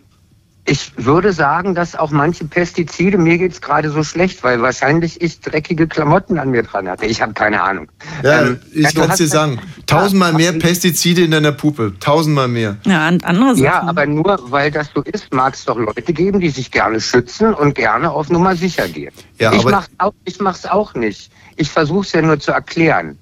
[0.66, 5.40] ich würde sagen, dass auch manche Pestizide, mir geht's gerade so schlecht, weil wahrscheinlich ich
[5.40, 7.04] dreckige Klamotten an mir dran hatte.
[7.04, 7.88] Ich habe keine Ahnung.
[8.22, 9.60] Ja, Ähm, ich ja, du kann es dir sagen.
[9.86, 11.92] Tausendmal mehr Pestizide in deiner Puppe.
[12.00, 12.78] Tausendmal mehr.
[12.86, 13.62] Ja, und andere Sachen.
[13.64, 16.98] Ja, aber nur weil das so ist, mag es doch Leute geben, die sich gerne
[16.98, 19.12] schützen und gerne auf Nummer sicher gehen.
[19.38, 21.30] Ja, ich aber- mach's auch, ich mach's auch nicht.
[21.56, 23.18] Ich versuche es ja nur zu erklären.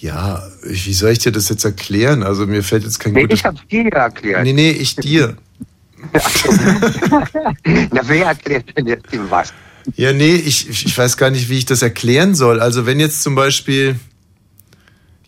[0.00, 2.24] Ja, wie soll ich dir das jetzt erklären?
[2.24, 3.38] Also mir fällt jetzt kein Nee, gutes...
[3.38, 4.42] ich hab's dir ja erklärt.
[4.42, 5.36] Nee, nee, ich dir.
[7.90, 9.52] Na, wer erklärt denn jetzt dem was?
[9.96, 12.60] Ja, nee, ich, ich weiß gar nicht, wie ich das erklären soll.
[12.60, 13.96] Also wenn jetzt zum Beispiel,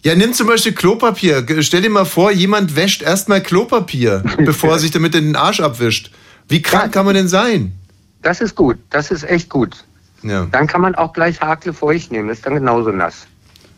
[0.03, 1.45] Ja, nimm zum Beispiel Klopapier.
[1.61, 6.11] Stell dir mal vor, jemand wäscht erstmal Klopapier, bevor er sich damit den Arsch abwischt.
[6.49, 7.73] Wie krank kann man denn sein?
[8.23, 9.85] Das ist gut, das ist echt gut.
[10.23, 10.47] Ja.
[10.51, 13.27] Dann kann man auch gleich Hakle feucht nehmen, das ist dann genauso nass.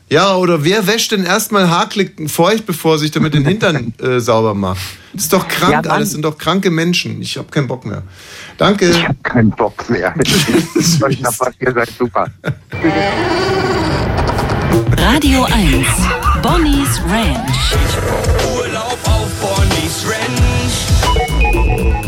[0.08, 4.20] Ja, oder wer wäscht denn erstmal Haklicken feucht, bevor er sich damit den Hintern äh,
[4.20, 4.80] sauber macht?
[5.12, 7.20] Das ist doch krank Ja, alles, sind doch kranke Menschen.
[7.20, 8.02] Ich habe keinen Bock mehr.
[8.56, 8.88] Danke.
[8.90, 10.14] Ich habe keinen Bock mehr.
[11.02, 12.28] Euch noch was, ihr seid super.
[14.96, 15.86] Radio 1.
[16.40, 17.74] Bonnie's Ranch.
[18.56, 20.86] Urlaub auf Bonnie's Ranch.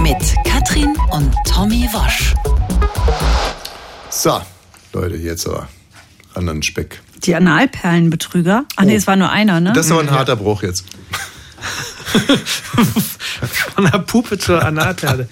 [0.00, 2.34] Mit Katrin und Tommy Wosch.
[4.10, 4.40] So,
[4.92, 5.68] Leute, jetzt aber
[6.34, 7.00] ran an den Speck.
[7.24, 8.64] Die Analperlenbetrüger.
[8.76, 9.72] Ach nee, es war nur einer, ne?
[9.72, 10.84] Das ist aber ein harter Bruch jetzt.
[13.74, 15.28] Von der Puppe zur Analperle.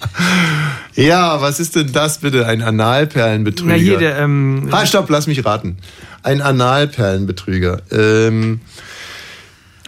[0.95, 2.45] Ja, was ist denn das bitte?
[2.45, 3.73] Ein Analperlenbetrüger.
[3.73, 5.77] Na hier, der, ähm, ah, stopp, lass mich raten.
[6.23, 7.81] Ein Analperlenbetrüger.
[7.91, 8.61] Ähm,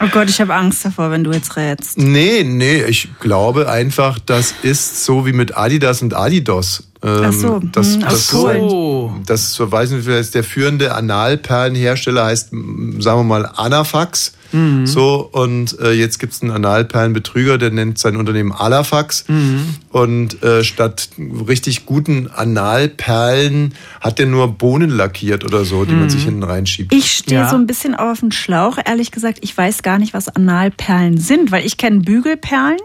[0.02, 1.98] Oh Gott, ich habe Angst davor, wenn du jetzt rätst.
[1.98, 6.84] nee, nee, ich glaube einfach, das ist so wie mit Adidas und Adidas.
[7.04, 9.24] Ähm, Ach so, das, hm, das, aus Polen.
[9.26, 14.34] das verweisen wir jetzt, der führende Analperlenhersteller heißt, sagen wir mal, Anafax.
[14.52, 14.88] Mhm.
[14.88, 19.26] So, und äh, jetzt gibt es einen Analperlenbetrüger, der nennt sein Unternehmen Alafax.
[19.28, 19.76] Mhm.
[19.90, 21.10] Und äh, statt
[21.48, 26.10] richtig guten Analperlen hat der nur Bohnen lackiert oder so, die man Mhm.
[26.10, 26.94] sich hinten reinschiebt.
[26.94, 28.78] Ich stehe so ein bisschen auf den Schlauch.
[28.84, 32.78] Ehrlich gesagt, ich weiß gar nicht, was Analperlen sind, weil ich kenne Bügelperlen.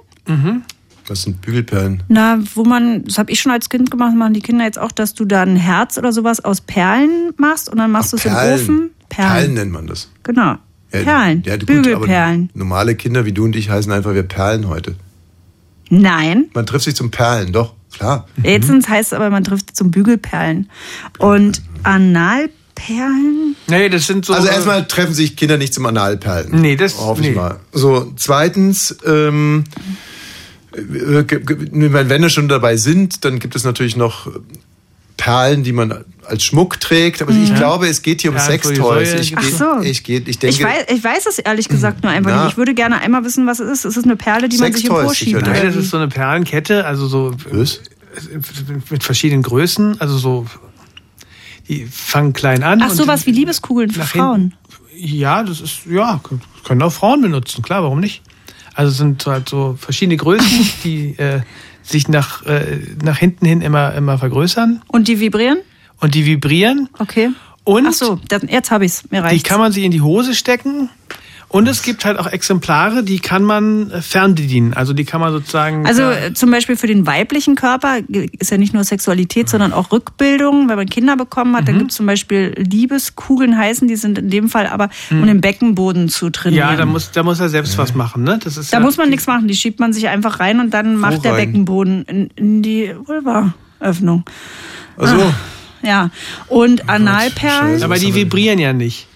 [1.06, 2.02] Was sind Bügelperlen?
[2.08, 4.90] Na, wo man, das habe ich schon als Kind gemacht, machen die Kinder jetzt auch,
[4.92, 8.24] dass du da ein Herz oder sowas aus Perlen machst und dann machst du es
[8.24, 8.54] im Perlen.
[8.60, 8.90] Ofen.
[9.10, 10.10] Perlen nennt man das.
[10.22, 10.56] Genau.
[10.94, 11.42] Ja, Perlen.
[11.44, 12.50] Ja, gut, Bügelperlen.
[12.54, 14.94] Aber normale Kinder wie du und ich heißen einfach wir Perlen heute.
[15.90, 16.46] Nein.
[16.54, 18.26] Man trifft sich zum Perlen, doch, klar.
[18.42, 20.70] Jetzt heißt es aber, man trifft zum Bügelperlen.
[21.18, 23.56] Und Analperlen?
[23.68, 24.32] Nee, das sind so.
[24.34, 26.60] Also erstmal treffen sich Kinder nicht zum Analperlen.
[26.60, 27.34] Nee, das- hoffe ich nee.
[27.34, 27.60] mal.
[27.72, 29.64] So, zweitens, ähm,
[30.72, 34.28] äh, wenn wir schon dabei sind, dann gibt es natürlich noch
[35.16, 37.22] Perlen, die man als Schmuck trägt.
[37.22, 37.55] Aber ich Mhm.
[37.56, 38.76] glaube, es geht hier um Ja, Sextoys.
[38.78, 39.80] Säure Ich, so.
[39.82, 42.42] ich, ich denke, Ich weiß, ich weiß es ehrlich gesagt nur einfach Na.
[42.44, 42.52] nicht.
[42.52, 43.84] Ich würde gerne einmal wissen, was es ist.
[43.84, 45.38] Es ist eine Perle, die man sich im Sextoys Po schiebt.
[45.40, 45.62] sicherlich.
[45.62, 47.34] Nein, das ist so eine Perlenkette, also so
[48.90, 50.46] mit verschiedenen Größen, also so
[51.68, 52.80] die fangen klein an.
[52.82, 54.55] Ach, sowas wie Liebeskugeln für Frauen.
[54.96, 56.20] Ja, das ist ja
[56.64, 58.22] können auch Frauen benutzen, klar, warum nicht?
[58.74, 61.40] Also es sind halt so verschiedene Größen, die äh,
[61.82, 65.59] sich nach äh, nach hinten hin immer immer vergrößern Und die vibrieren?
[66.00, 66.88] Und die vibrieren.
[66.98, 67.30] Okay.
[67.64, 69.04] Und Ach so, jetzt habe ich's.
[69.10, 69.48] Mir die reicht's.
[69.48, 70.90] kann man sich in die Hose stecken.
[71.48, 74.74] Und es gibt halt auch Exemplare, die kann man äh, fernbedienen.
[74.74, 75.86] Also die kann man sozusagen.
[75.86, 77.98] Also äh, zum Beispiel für den weiblichen Körper
[78.40, 80.68] ist ja nicht nur Sexualität, sondern auch Rückbildung.
[80.68, 81.78] Wenn man Kinder bekommen hat, dann Mhm.
[81.78, 86.08] gibt es zum Beispiel Liebeskugeln heißen, die sind in dem Fall aber, um den Beckenboden
[86.08, 86.66] zu trainieren.
[86.66, 86.70] Mhm.
[86.72, 88.40] ja, da muss, da muss er selbst was machen, ne?
[88.42, 90.74] Das ist Da ja, muss man nichts machen, die schiebt man sich einfach rein und
[90.74, 91.46] dann macht der rein?
[91.52, 94.24] Beckenboden in, in die Vulvaöffnung.
[94.96, 95.34] Also, Ah,
[95.85, 96.11] ja.
[96.48, 97.82] Und Analperlen.
[97.82, 99.06] Aber die vibrieren ja nicht.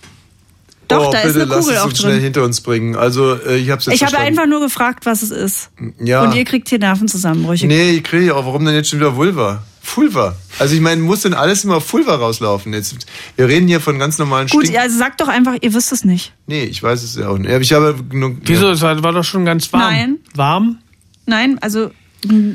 [0.89, 2.97] Doch, oh, da ist bitte eine lass Kugel es auch uns schnell hinter uns bringen.
[2.97, 5.71] Also, äh, ich hab's jetzt Ich habe einfach nur gefragt, was es ist.
[6.03, 6.23] Ja.
[6.23, 7.67] Und ihr kriegt hier Nervenzusammenbrüche.
[7.67, 8.47] Nee, ich kriege auch.
[8.47, 9.63] Warum denn jetzt schon wieder Vulva?
[9.83, 10.35] Vulva.
[10.59, 12.73] Also ich meine, muss denn alles immer auf Vulva rauslaufen?
[12.73, 14.75] Jetzt, wir reden hier von ganz normalen Gut, Stink.
[14.75, 16.33] ja, also sagt doch einfach, ihr wisst es nicht.
[16.47, 17.51] Nee, ich weiß es ja auch nicht.
[17.51, 18.37] Ich habe genug.
[18.43, 18.71] Wieso?
[18.71, 19.83] Es war, war doch schon ganz warm.
[19.83, 20.19] Nein.
[20.35, 20.79] Warm?
[21.27, 21.91] Nein, also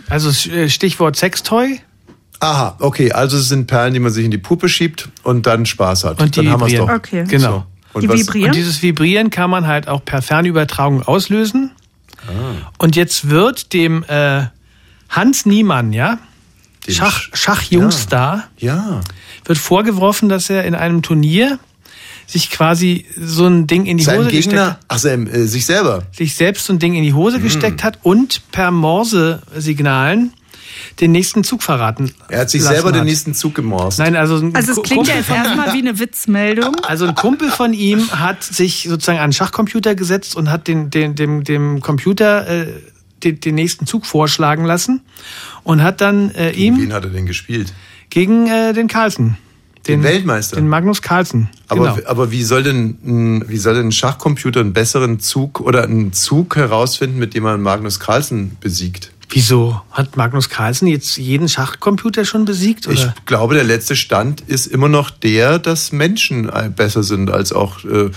[0.10, 1.80] Also äh, Stichwort Sextoy.
[2.44, 3.12] Aha, okay.
[3.12, 6.22] Also es sind Perlen, die man sich in die Puppe schiebt und dann Spaß hat.
[6.22, 6.90] Und die dann haben wir es doch.
[6.90, 7.24] Okay.
[7.28, 7.52] Genau.
[7.52, 7.66] So.
[7.94, 8.50] Und Die vibrieren?
[8.50, 11.72] Und dieses Vibrieren kann man halt auch per Fernübertragung auslösen.
[12.28, 12.70] Ah.
[12.78, 14.46] Und jetzt wird dem äh,
[15.10, 16.18] Hans Niemann, ja,
[16.88, 19.02] Dem Schach, Sch- Schachjungstar, Ja.
[19.46, 21.60] wird vorgeworfen, dass er in einem Turnier
[22.26, 25.66] sich quasi so ein Ding in die Sein Hose gesteckt Gegner, hat, ach, äh, sich
[25.66, 26.04] selber.
[26.12, 30.34] sich selbst so ein Ding in die Hose gesteckt hat und per Morse-Signalen
[31.00, 32.12] den nächsten Zug verraten.
[32.30, 33.08] Er hat sich selber den hat.
[33.08, 34.00] nächsten Zug gemorst.
[34.00, 36.76] Nein, also ein Also es Ku- klingt ja Kumpel jetzt von- erstmal wie eine Witzmeldung.
[36.84, 40.90] Also ein Kumpel von ihm hat sich sozusagen an den Schachcomputer gesetzt und hat den,
[40.90, 42.68] den, dem, dem Computer äh,
[43.24, 45.02] den, den nächsten Zug vorschlagen lassen
[45.64, 47.74] und hat dann äh, ihm Wen hat er denn gespielt?
[48.10, 49.38] gegen äh, den Carlsen,
[49.88, 50.58] Den Weltmeister.
[50.58, 51.50] den Magnus Carlsen.
[51.70, 52.08] Aber, genau.
[52.10, 56.58] aber wie soll denn wie soll denn ein Schachcomputer einen besseren Zug oder einen Zug
[56.58, 59.13] herausfinden, mit dem man Magnus Carlsen besiegt?
[59.34, 62.88] Wieso hat Magnus Carlsen jetzt jeden Schachcomputer schon besiegt?
[62.88, 63.14] Oder?
[63.18, 67.52] Ich glaube, der letzte Stand ist immer noch der, dass Menschen äh, besser sind als
[67.54, 67.84] auch.
[67.84, 68.12] Äh,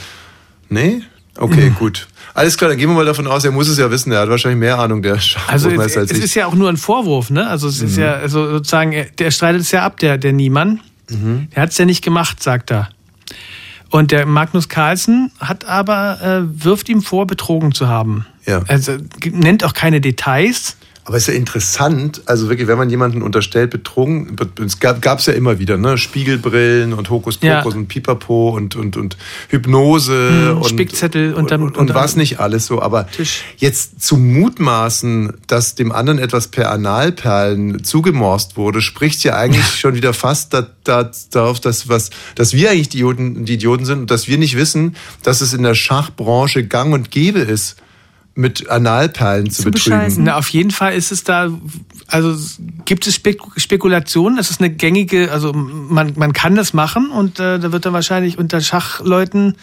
[0.68, 1.02] nee?
[1.38, 1.74] Okay, Mhm.
[1.74, 2.06] gut.
[2.34, 4.28] Alles klar, dann gehen wir mal davon aus, er muss es ja wissen, er hat
[4.28, 7.47] wahrscheinlich mehr Ahnung, der Also es, als es ist ja auch nur ein Vorwurf, ne?
[7.48, 8.02] Also es ist Mhm.
[8.02, 10.80] ja also sozusagen, er- der streitet es ja ab, der, der Niemann.
[11.10, 11.48] Mhm.
[11.55, 12.88] Der hat es ja nicht gemacht, sagt er.
[13.90, 18.26] Und der Magnus Carlsen hat aber, äh, wirft ihm vor, betrogen zu haben.
[18.44, 18.62] Ja.
[18.66, 18.97] Also
[19.30, 20.76] nennt auch keine Details.
[21.06, 24.34] Aber es ist ja interessant, also wirklich, wenn man jemanden unterstellt, betrogen,
[24.64, 25.98] es gab es ja immer wieder, ne?
[25.98, 27.78] Spiegelbrillen und Hokuspokus Ja.
[27.78, 29.16] und Pipapo und, und, und
[29.48, 32.82] Hypnose Hm, und, Spickzettel und dann- und, und und was nicht alles so.
[32.82, 33.06] Aber
[33.56, 39.94] jetzt zu mutmaßen, dass dem anderen etwas per Analperlen zugemorst wurde, spricht ja eigentlich schon
[39.94, 44.00] wieder fast da, da, darauf, dass, was, dass wir eigentlich die Idioten, die Idioten sind
[44.00, 47.76] und dass wir nicht wissen, dass es in der Schachbranche gang und gäbe ist,
[48.36, 50.24] mit Analperlen zu, betrügen.
[50.24, 51.48] Na, auf jeden Fall ist es da,
[52.06, 52.36] also
[52.84, 57.40] gibt es Spek Spekulationen, es ist eine gängige, also man, man kann das machen und
[57.40, 59.56] äh, da wird dann wahrscheinlich unter Schachleuten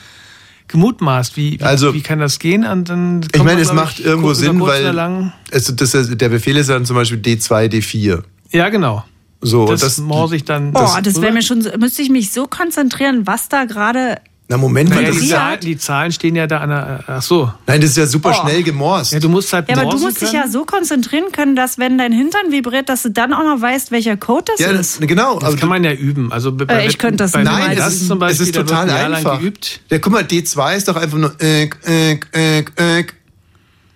[0.67, 2.65] gemutmaßt, wie, wie, Also- wie kann das gehen?
[2.65, 6.57] Und dann Ich meine, es macht ich, irgendwo Sinn, weil lang, es, das, der Befehl
[6.57, 8.23] ist dann zum Beispiel D2, D4.
[8.51, 9.05] ja genau.
[9.45, 10.71] So, das, das, morse ich dann.
[10.71, 14.19] Boah, das wäre mir schon, so- müsste ich mich so konzentrieren, was da gerade.
[14.49, 16.69] Na Moment mal, Naja, das die, ist ja, Zahlen, die Zahlen stehen ja da an
[16.69, 17.51] der, ach so.
[17.65, 18.41] nein, das ist ja super Oh.
[18.43, 19.13] schnell gemorst.
[19.13, 20.43] Ja, du musst halt Ja, aber du musst dich können.
[20.43, 23.91] ja so konzentrieren können, dass wenn dein Hintern vibriert, dass du dann auch noch weißt,
[23.91, 24.99] welcher Code das Ja, ist.
[25.01, 25.39] das, genau.
[25.39, 26.29] Das kann man ja üben.
[26.31, 27.67] Also bei Äh, ich könnte das bei niemals.
[27.67, 29.39] Nein, das es ist, zum Beispiel, es ist total ein einfach.
[29.39, 29.79] geübt.
[29.89, 32.59] Ja, guck mal, D2 ist doch einfach nur äh, äh, äh,
[32.99, 33.05] äh.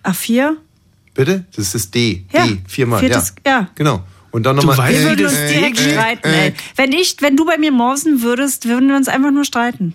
[0.06, 0.52] A4?
[1.14, 1.46] Bitte?
[1.56, 2.24] Das ist das D.
[2.32, 2.48] Ja.
[2.48, 3.00] D, viermal.
[3.02, 3.52] Viertes, ja.
[3.52, 3.70] ja.
[3.76, 4.02] Genau.
[4.32, 4.78] Und dann nochmal.
[4.78, 6.46] weißt, Wir würden das- uns direkt äh, streiten, äh.
[6.48, 6.54] ey.
[6.78, 9.94] Wenn ich, wenn du bei mir morsen würdest, würden wir uns einfach nur streiten.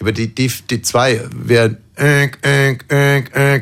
[0.00, 2.76] Aber die, die, D2 wäre äh, äh,
[3.32, 3.60] äh,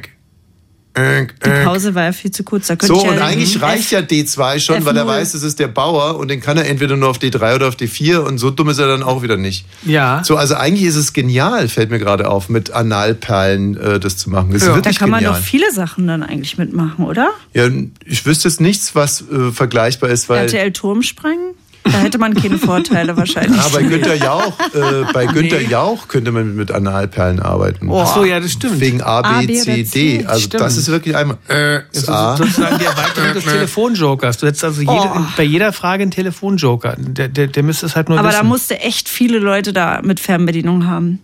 [0.97, 1.65] Die.
[1.65, 2.69] Pause war ja viel zu kurz.
[2.69, 5.09] Da könnte So, ich ja und eigentlich F- reicht ja D2 schon, weil er F0.
[5.09, 7.75] weiß, es ist der Bauer und den kann er entweder nur auf D3 oder auf
[7.75, 9.67] D4 und so dumm ist er dann auch wieder nicht.
[9.85, 10.23] Ja.
[10.23, 14.31] So, also eigentlich ist es genial, fällt mir gerade auf, mit Analperlen äh, das zu
[14.31, 14.53] machen.
[14.53, 15.37] Das ist Da wirklich kann man genial.
[15.41, 17.31] doch viele Sachen dann eigentlich mitmachen, oder?
[17.55, 17.69] Ja,
[18.05, 20.43] ich wüsste jetzt nichts, was äh, vergleichbar ist, weil.
[20.43, 21.55] RTL Turm sprengen?
[21.85, 23.61] Da hätte man keine Vorteile wahrscheinlich.
[23.61, 27.91] Ah, bei Günther Jauch, äh, bei Günther Jauch könnte man mit Analperlen arbeiten.
[27.93, 28.81] Ach so, ja, das stimmt.
[28.81, 29.85] Wegen A, B, A, B C, D.
[29.85, 30.63] C, Also stimmt.
[30.63, 32.37] das ist wirklich einmal äh, Das ist A.
[32.39, 34.39] sozusagen die Erweiterung des Telefonjokers.
[34.39, 35.21] Du hättest also jede, Oh.
[35.37, 36.97] bei jeder Frage einen Telefonjoker.
[36.99, 38.39] Der, der, der müsste es halt nur Aber wissen.
[38.39, 41.21] da musste echt viele Leute da mit Fernbedienung haben.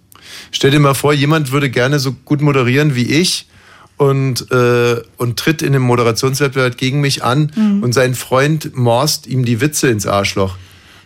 [0.53, 3.47] Stell dir mal vor, jemand würde gerne so gut moderieren wie ich
[4.01, 7.83] und, äh, und tritt in einem Moderationswettbewerb gegen mich an Mhm.
[7.83, 10.57] und sein Freund morst ihm die Witze ins Arschloch.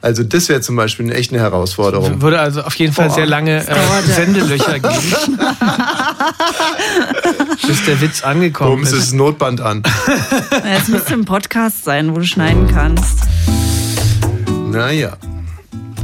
[0.01, 2.23] Also das wäre zum Beispiel eine echt eine Herausforderung.
[2.23, 4.03] Würde also auf jeden Fall Boah, sehr lange äh.
[4.15, 4.93] Sendelöcher geben,
[7.67, 8.99] bis der Witz angekommen Bums ist.
[8.99, 9.83] ist das Notband an.
[10.53, 13.21] Ja, Es müsste ein Podcast sein, wo du schneiden kannst.
[14.71, 15.17] Naja.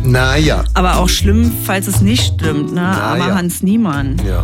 [0.02, 0.64] Naja.
[0.74, 2.80] Aber auch schlimm, falls es nicht stimmt, ne?
[2.80, 3.34] Na Armer.
[3.34, 4.16] Hans Niemann.
[4.26, 4.40] Ja.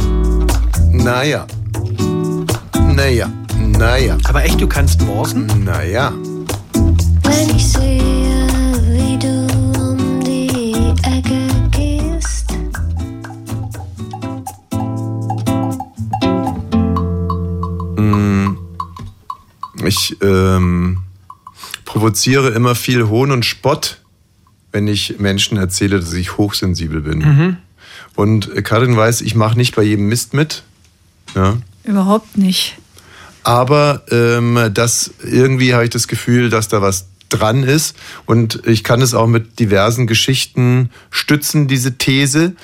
[0.93, 1.47] Naja.
[2.97, 3.31] Naja.
[3.59, 4.17] Naja.
[4.25, 5.47] Aber echt, du kannst morsen?
[5.65, 6.13] Naja.
[7.23, 8.47] Wenn ich sehe,
[8.89, 9.47] wie du
[9.79, 12.47] um die Ecke gehst.
[17.97, 18.57] Mm,
[19.85, 20.99] Ich ähm,
[21.85, 24.01] provoziere immer viel Hohn und Spott,
[24.73, 27.19] wenn ich Menschen erzähle, dass ich hochsensibel bin.
[27.19, 27.57] Mhm.
[28.15, 30.63] Und äh, Karin weiß, ich mache nicht bei jedem Mist mit.
[31.35, 31.59] Ja.
[31.85, 32.79] Überhaupt nicht.
[33.47, 37.97] Aber ähm, das irgendwie habe ich das Gefühl, dass da was dran ist.
[38.25, 42.57] Und ich kann es auch mit diversen Geschichten stützen, diese These.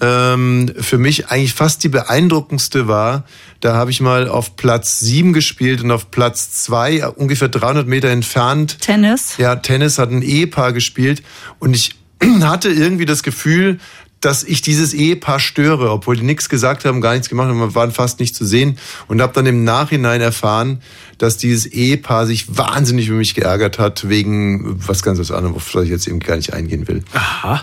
[0.00, 3.24] Ähm, für mich eigentlich fast die beeindruckendste war,
[3.60, 7.86] da habe ich mal auf Platz 7 gespielt und auf Platz 2, äh, ungefähr 300
[7.86, 9.36] Meter entfernt, Tennis?
[9.38, 11.22] ja, Tennis hat ein Ehepaar gespielt
[11.60, 11.94] und ich
[12.42, 13.78] hatte irgendwie das Gefühl,
[14.26, 17.76] dass ich dieses Ehepaar störe, obwohl die nichts gesagt haben, gar nichts gemacht haben, wir
[17.76, 18.76] waren fast nicht zu sehen
[19.06, 20.82] und habe dann im Nachhinein erfahren,
[21.18, 25.70] dass dieses Ehepaar sich wahnsinnig über mich geärgert hat wegen was ganz was anderes, auf
[25.70, 27.04] das ich jetzt eben gar nicht eingehen will.
[27.12, 27.62] Aha.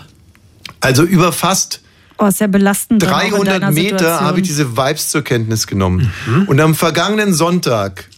[0.80, 1.82] Also über fast
[2.16, 3.02] Oh, ist ja belastend.
[3.02, 6.10] dann auch in 300 deiner Meter habe ich diese Vibes zur Kenntnis genommen.
[6.46, 8.08] Und am vergangenen Sonntag,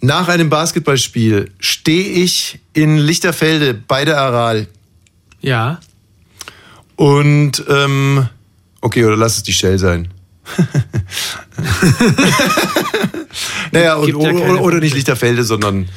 [0.00, 4.66] nach einem Basketballspiel, stehe ich in Lichterfelde bei der Aral.
[5.42, 5.78] Ja.
[6.96, 8.28] Und, ähm,
[8.80, 10.08] okay, oder lass es die Shell sein.
[13.72, 15.88] naja, und, ja oder, oder nicht Lichterfelde, sondern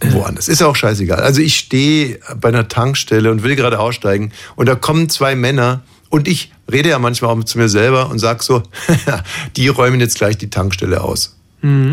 [0.00, 0.48] woanders.
[0.48, 1.20] Ist ja auch scheißegal.
[1.20, 5.82] Also ich stehe bei einer Tankstelle und will gerade aussteigen und da kommen zwei Männer
[6.08, 8.62] und ich rede ja manchmal auch zu mir selber und sag so,
[9.56, 11.36] die räumen jetzt gleich die Tankstelle aus.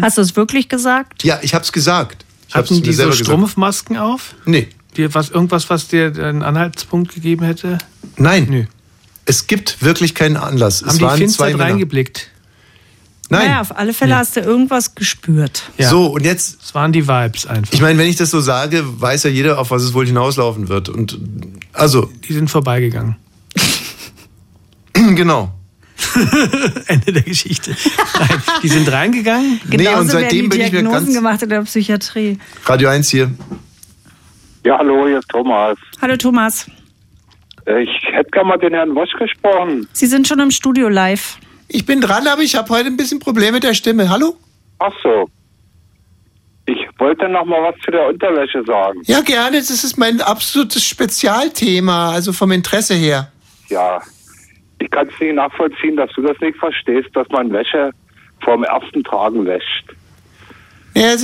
[0.02, 1.24] Hast du es wirklich gesagt?
[1.24, 2.26] Ja, ich hab's gesagt.
[2.48, 3.12] Ich hab's Hatten mir die so.
[3.12, 4.34] Strumpfmasken auf?
[4.46, 4.70] Nee.
[5.00, 7.78] Dir was, irgendwas, was dir einen Anhaltspunkt gegeben hätte?
[8.18, 8.48] Nein.
[8.50, 8.66] Nö.
[9.24, 10.82] Es gibt wirklich keinen Anlass.
[10.82, 12.28] Haben es die waren finster zwei reingeblickt?
[13.30, 13.48] Nein.
[13.48, 15.64] Naja, auf alle Fälle hast du irgendwas gespürt.
[15.78, 15.90] Ja.
[15.90, 17.72] So, und jetzt Das waren die Vibes einfach.
[17.72, 20.68] Ich meine, wenn ich das so sage, weiß ja jeder, auf was es wohl hinauslaufen
[20.68, 20.90] wird.
[20.90, 21.18] Und
[21.72, 23.16] also, Die sind vorbeigegangen.
[24.94, 25.54] genau.
[26.88, 27.74] Ende der Geschichte.
[28.20, 29.62] Nein, die sind reingegangen.
[29.70, 32.38] Genauso und seitdem werden die bin ich mir Diagnosen ganz- gemacht in der Psychiatrie.
[32.66, 33.32] Radio 1 hier.
[34.70, 35.80] Ja, hallo, hier ist Thomas.
[36.00, 36.70] Hallo Thomas,
[37.66, 39.88] Äh, Ich hätte gerne mal den Herrn Wosch gesprochen.
[39.94, 41.40] Sie sind schon im Studio live.
[41.70, 44.08] Ich bin dran, aber ich habe heute ein bisschen Probleme mit der Stimme.
[44.12, 44.36] Hallo?
[44.78, 45.28] Ach so.
[46.68, 49.02] Ich wollte noch mal was zu der Unterwäsche sagen.
[49.06, 49.58] Ja, gerne.
[49.58, 53.32] Das ist mein absolutes Spezialthema, also vom Interesse her.
[53.70, 54.00] Ja,
[54.78, 57.90] ich kann es nicht nachvollziehen, dass du das nicht verstehst, dass man Wäsche
[58.44, 59.86] vorm ersten Tragen wäscht.
[61.00, 61.24] Ja, es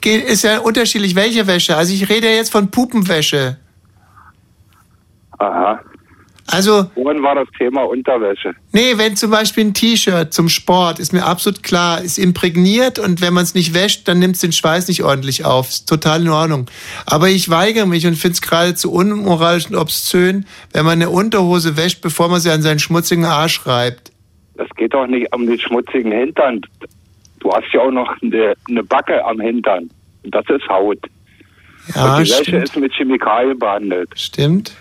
[0.00, 1.76] geht- ist ja unterschiedlich, welche Wäsche.
[1.76, 3.56] Also ich rede ja jetzt von Pupenwäsche.
[5.38, 5.80] Aha.
[6.48, 8.54] Also, Vorhin war das Thema Unterwäsche.
[8.70, 13.20] nee, wenn zum Beispiel ein T-Shirt zum Sport, ist mir absolut klar, ist imprägniert und
[13.20, 15.68] wenn man es nicht wäscht, dann nimmt es den Schweiß nicht ordentlich auf.
[15.70, 16.66] Ist total in Ordnung.
[17.04, 21.76] Aber ich weigere mich und finde es geradezu unmoralisch und obszön, wenn man eine Unterhose
[21.76, 24.12] wäscht, bevor man sie an seinen schmutzigen Arsch reibt.
[24.54, 26.60] Das geht doch nicht um den schmutzigen Hintern.
[27.46, 29.88] Du hast ja auch noch eine, eine Backe am Hintern.
[30.24, 30.98] Und das ist Haut.
[31.94, 34.08] Ja, und die Wäsche ist mit Chemikalien behandelt.
[34.16, 34.72] Stimmt.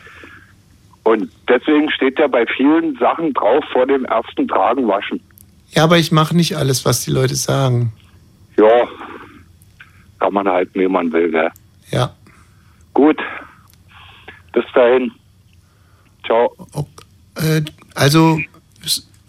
[1.03, 5.21] Und deswegen steht ja bei vielen Sachen drauf, vor dem ersten Tragen waschen.
[5.73, 7.93] Ja, aber ich mache nicht alles, was die Leute sagen.
[8.57, 8.87] Ja,
[10.19, 11.51] kann man halt, wie man will, gell?
[11.91, 12.15] Ja.
[12.95, 13.19] Gut.
[14.53, 15.11] Bis dahin.
[16.25, 16.51] Ciao.
[17.35, 17.61] Äh,
[17.93, 18.39] also,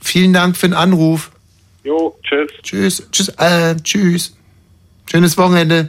[0.01, 1.33] vielen Dank für den Anruf.
[1.87, 2.51] Jo, tschüss.
[2.65, 3.03] Tschüss.
[3.13, 3.29] Tschüss.
[3.39, 4.35] Äh, tschüss.
[5.09, 5.89] Schönes Wochenende.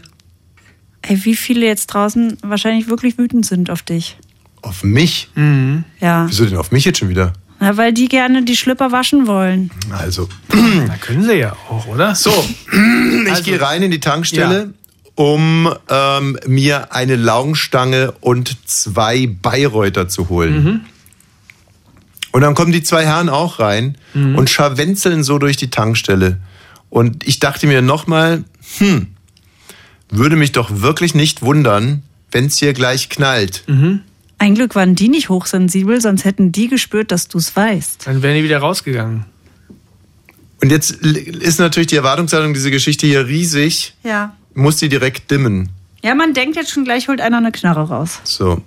[1.01, 4.15] Ey, wie viele jetzt draußen wahrscheinlich wirklich wütend sind auf dich.
[4.61, 5.29] Auf mich?
[5.99, 6.27] Ja.
[6.27, 7.33] Wieso denn auf mich jetzt schon wieder?
[7.59, 9.71] Na, weil die gerne die Schlüpper waschen wollen.
[9.89, 10.29] Also.
[10.49, 12.13] Da können sie ja auch, oder?
[12.13, 12.29] So,
[13.33, 14.75] ich gehe rein in die Tankstelle,
[15.15, 20.85] um ähm, mir eine Laugenstange und zwei Bayreuther zu holen.
[22.37, 26.37] Und dann kommen die zwei Herren auch rein und scharwenzeln so durch die Tankstelle.
[26.91, 28.43] Und ich dachte mir nochmal,
[28.77, 29.07] hm,
[30.11, 33.63] würde mich doch wirklich nicht wundern, wenn es hier gleich knallt.
[34.37, 38.05] Ein Glück waren die nicht hochsensibel, sonst hätten die gespürt, dass du es weißt.
[38.05, 39.25] Dann wären die wieder rausgegangen.
[40.61, 43.95] Und jetzt ist natürlich die Erwartungshaltung dieser Geschichte hier riesig.
[44.03, 44.35] Ja.
[44.53, 45.69] Muss die direkt dimmen.
[46.03, 48.19] Ja, man denkt jetzt schon gleich, holt einer eine Knarre raus.
[48.25, 48.61] So.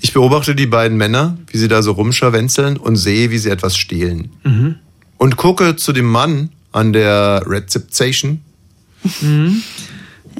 [0.00, 3.76] Ich beobachte die beiden Männer, wie sie da so rumscharwenzeln und sehe, wie sie etwas
[3.76, 4.32] stehlen.
[4.44, 4.76] Mhm.
[5.18, 8.40] Und gucke zu dem Mann an der Rezeption
[9.20, 9.62] Mhm.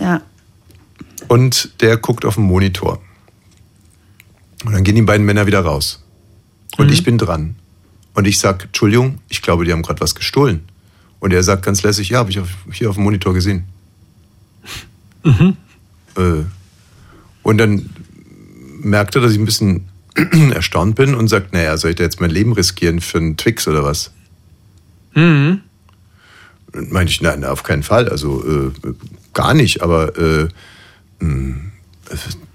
[0.00, 0.22] Ja.
[1.28, 3.00] und der guckt auf den Monitor.
[4.64, 6.04] Und dann gehen die beiden Männer wieder raus.
[6.78, 6.92] Und Mhm.
[6.92, 7.56] ich bin dran.
[8.14, 10.62] Und ich sag, Entschuldigung, ich glaube, die haben gerade was gestohlen.
[11.18, 13.64] Und er sagt ganz lässig, ja, habe ich auf, hier auf dem Monitor gesehen.
[15.24, 15.56] Mhm.
[16.16, 16.44] Äh,
[17.42, 17.90] und dann
[18.84, 19.88] merkt er, dass ich ein bisschen
[20.54, 23.66] erstaunt bin und sagt, naja, soll ich da jetzt mein Leben riskieren für einen Twix
[23.68, 24.12] oder was?
[25.14, 25.60] Mhm.
[26.74, 28.08] Und meinte ich, nein, auf keinen Fall.
[28.08, 28.92] Also äh,
[29.34, 30.48] gar nicht, aber äh,
[31.20, 31.56] mh,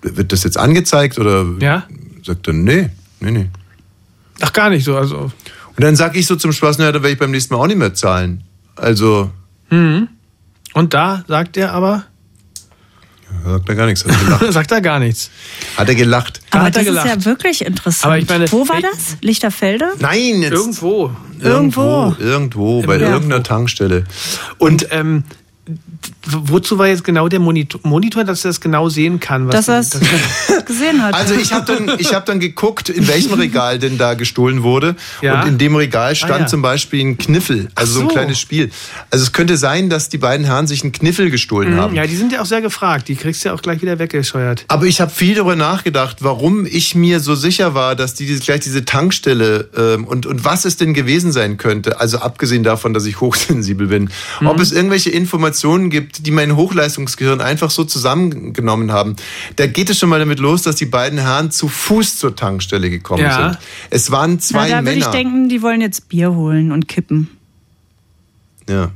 [0.02, 1.84] wird das jetzt angezeigt oder Ja.
[2.24, 2.90] sagt er, nee,
[3.20, 3.49] nee, nee.
[4.41, 4.95] Ach, gar nicht so.
[4.98, 5.18] Also.
[5.76, 7.68] Und dann sag ich so zum Spaß, naja, dann werde ich beim nächsten Mal auch
[7.68, 8.44] nicht mehr zahlen.
[8.76, 9.32] Also,
[9.70, 10.08] Mhm.
[10.74, 12.06] Und da sagt er aber.
[13.45, 14.04] Sagt er gar nichts.
[14.06, 14.54] Hat er gelacht.
[14.54, 15.30] sagt er gar nichts.
[15.78, 16.41] Hat er gelacht.
[16.52, 17.08] Aber hat er das ist gelacht.
[17.08, 18.06] ja wirklich interessant.
[18.06, 19.18] Aber ich meine, Wo war das?
[19.22, 19.86] Lichterfelde?
[19.99, 21.12] Nein, jetzt Irgendwo.
[21.40, 23.10] irgendwo, irgendwo, bei Ja.
[23.14, 24.04] irgendeiner Tankstelle.
[24.58, 25.24] Und ähm,
[26.30, 29.49] wozu war jetzt genau der Monitor, Monitor dass er das genau sehen kann?
[29.49, 30.02] Dass er es das-
[30.66, 31.14] gesehen hat.
[31.14, 34.95] Also ich habe dann, ich hab dann geguckt, in welchem Regal denn da gestohlen wurde.
[35.22, 35.41] Ja.
[35.41, 36.48] Und in dem Regal stand Ah, ja.
[36.48, 37.99] zum Beispiel ein Kniffel, also so.
[38.02, 38.06] so.
[38.08, 38.70] ein kleines Spiel.
[39.10, 41.95] Also es könnte sein, dass die beiden Herren sich einen Kniffel gestohlen Mhm, haben.
[41.95, 43.08] Ja, die sind ja auch sehr gefragt.
[43.08, 44.66] Die kriegst du ja auch gleich wieder weggescheuert.
[44.68, 48.41] Aber ich habe viel darüber nachgedacht, warum ich mir so sicher war, dass die diese,
[48.41, 51.99] gleich diese Tankstelle ähm, und, und was es denn gewesen sein könnte.
[51.99, 54.10] Also abgesehen davon, dass ich hochsensibel bin.
[54.41, 54.48] Mhm.
[54.48, 59.15] Ob es irgendwelche Informationen gibt, die mein Hochleistungsgehirn einfach so zusammengenommen haben.
[59.56, 62.89] Da geht es schon mal damit los, dass die beiden Herren zu Fuß zur Tankstelle
[62.89, 63.49] gekommen Ja.
[63.52, 63.60] sind.
[63.89, 65.11] Es waren Na, zwei da würde ich Männer.
[65.11, 67.30] denken, die wollen jetzt Bier holen und kippen.
[68.69, 68.91] Ja.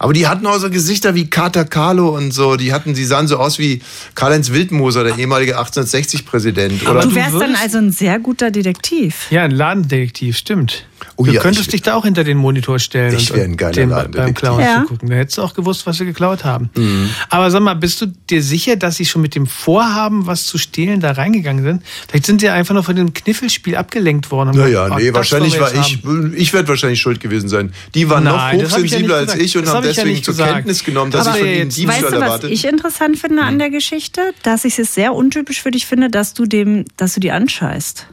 [0.00, 2.54] Aber die hatten auch so Gesichter wie Kater Carlo und so.
[2.56, 3.82] Die hatten, die sahen so aus wie
[4.14, 6.82] Karl-Heinz Wildmoser, der ehemalige 1860-Präsident.
[6.86, 9.26] Aber Oder du wärst dann also ein sehr guter Detektiv.
[9.30, 10.86] Ja, ein Ladendetektiv, stimmt.
[11.20, 13.44] Oh du ja, könntest ich- dich da auch hinter den Monitor stellen Ich und, wär
[13.44, 14.34] ein und geiler dem beim Ladendetektiv.
[14.36, 14.82] Klauen Ja.
[14.82, 15.08] zugucken.
[15.10, 16.70] Da hättest du auch gewusst, was sie geklaut haben.
[16.76, 17.10] Mhm.
[17.28, 20.58] Aber sag mal, bist du dir sicher, dass sie schon mit dem Vorhaben, was zu
[20.58, 21.82] stehlen, da reingegangen sind?
[22.08, 24.50] Vielleicht sind sie ja einfach nur von dem Kniffelspiel abgelenkt worden.
[24.56, 27.72] Naja, gesagt, nee, "Oh, wahrscheinlich war ich, haben." ich werde wahrscheinlich schuld gewesen sein.
[27.96, 30.02] Die waren Nein, noch ja hochsensibler nicht als ich und Das haben hab ich ja
[30.04, 30.52] deswegen nicht zur gesagt.
[30.54, 32.48] Kenntnis genommen, dass Aber ich von ihnen Diebstahl Weißt du, was erwarte.
[32.48, 34.20] ich interessant finde an der Geschichte?
[34.44, 38.06] Dass ich es sehr untypisch für dich finde, dass du dem, dass du die anscheißt.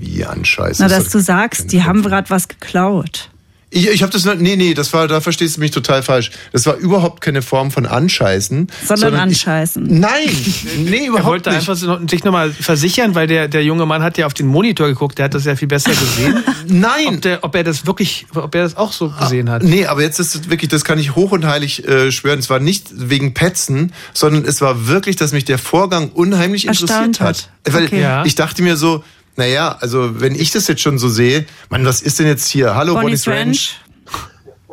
[0.00, 0.82] Wie anscheißen.
[0.84, 3.28] Na, Das dass du sagst, die haben gerade was geklaut.
[3.72, 6.32] Ich, ich habe das nee nee, das war da verstehst du mich total falsch.
[6.50, 9.86] Das war überhaupt keine Form von anscheißen, Sondern ich, anscheißen.
[10.00, 10.10] Nein,
[10.78, 11.58] nee, Er überhaupt wollte nicht.
[11.60, 14.88] einfach so- sich nochmal versichern, weil der, der junge Mann hat ja auf den Monitor
[14.88, 16.42] geguckt, der hat das ja viel besser gesehen.
[16.66, 17.06] Nein!
[17.14, 19.62] Ob, der, ob er das wirklich, ob er das auch so gesehen hat.
[19.62, 22.40] Nee, aber jetzt ist es wirklich, das kann ich hoch und heilig äh, schwören.
[22.40, 26.90] Es war nicht wegen Petzen, sondern es war wirklich, dass mich der Vorgang unheimlich Erstaunt
[27.18, 27.50] interessiert hat.
[27.66, 27.72] hat.
[27.74, 28.00] Weil Okay.
[28.00, 28.24] Ja.
[28.24, 29.04] ich dachte mir so,
[29.40, 32.74] naja, also wenn ich das jetzt schon so sehe, Mann, was ist denn jetzt hier?
[32.74, 33.80] Hallo, Bonnie Bonnie's Ranch.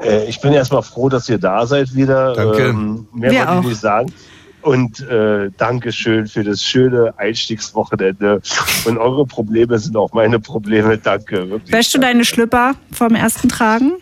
[0.03, 2.34] Äh, ich bin erstmal froh, dass ihr da seid wieder.
[2.34, 2.68] Danke.
[2.68, 3.61] Ähm, mehr Wir wollte auch.
[3.61, 4.14] ich nicht sagen.
[4.61, 8.41] Und äh, Dankeschön für das schöne Einstiegswochenende.
[8.84, 10.98] Und eure Probleme sind auch meine Probleme.
[10.98, 11.49] Danke.
[11.49, 11.72] Wirklich.
[11.72, 13.94] Wäschst du deine Schlüpper vom ersten Tragen?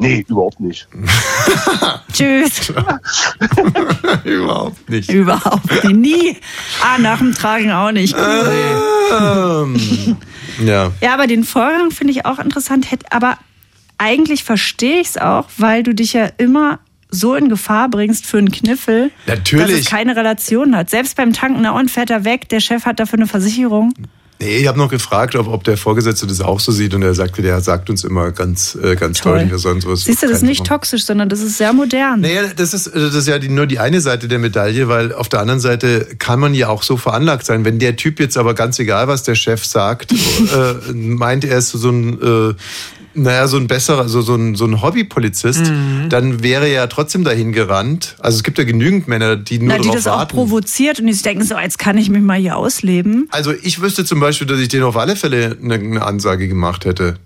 [0.00, 0.88] Nee, überhaupt nicht.
[2.12, 2.72] Tschüss.
[4.24, 5.10] Überhaupt nicht.
[5.10, 5.96] Überhaupt nicht.
[5.96, 6.36] Nie.
[6.82, 8.14] Ah, nach dem Tragen auch nicht.
[8.16, 9.76] Ähm,
[10.64, 10.90] ja.
[11.00, 12.90] Ja, aber den Vorgang finde ich auch interessant.
[12.90, 13.36] Hätt- Aber
[13.98, 16.78] eigentlich verstehe ich es auch, weil du dich ja immer
[17.10, 19.66] so in Gefahr bringst für einen Kniffel, Natürlich.
[19.66, 20.90] dass es keine Relation hat.
[20.90, 23.92] Selbst beim Tanken, na und fährt er weg, der Chef hat dafür eine Versicherung.
[24.42, 27.12] Nee, ich habe noch gefragt, ob, ob der Vorgesetzte das auch so sieht und er
[27.12, 29.34] sagte, der sagt uns immer ganz, äh, ganz Toll.
[29.34, 30.04] deutlich, dass sonst was.
[30.04, 32.22] Siehst du, das ist nicht toxisch, sondern das ist sehr modern.
[32.22, 35.28] Naja, das ist, das ist ja die, nur die eine Seite der Medaille, weil auf
[35.28, 37.66] der anderen Seite kann man ja auch so veranlagt sein.
[37.66, 41.72] Wenn der Typ jetzt aber ganz egal, was der Chef sagt, äh, meint, er ist
[41.72, 42.54] so ein, äh,
[43.14, 46.08] naja, so ein besserer, so, so ein, so ein Hobbypolizist, Mhm.
[46.08, 48.16] dann wäre er ja trotzdem dahin gerannt.
[48.20, 50.36] Also es gibt ja genügend Männer, die nur Na, die das auch warten.
[50.36, 53.28] provoziert und die sich denken so, jetzt kann ich mich mal hier ausleben.
[53.30, 56.84] Also ich wüsste zum Beispiel, dass ich denen auf alle Fälle eine, eine Ansage gemacht
[56.84, 57.16] hätte.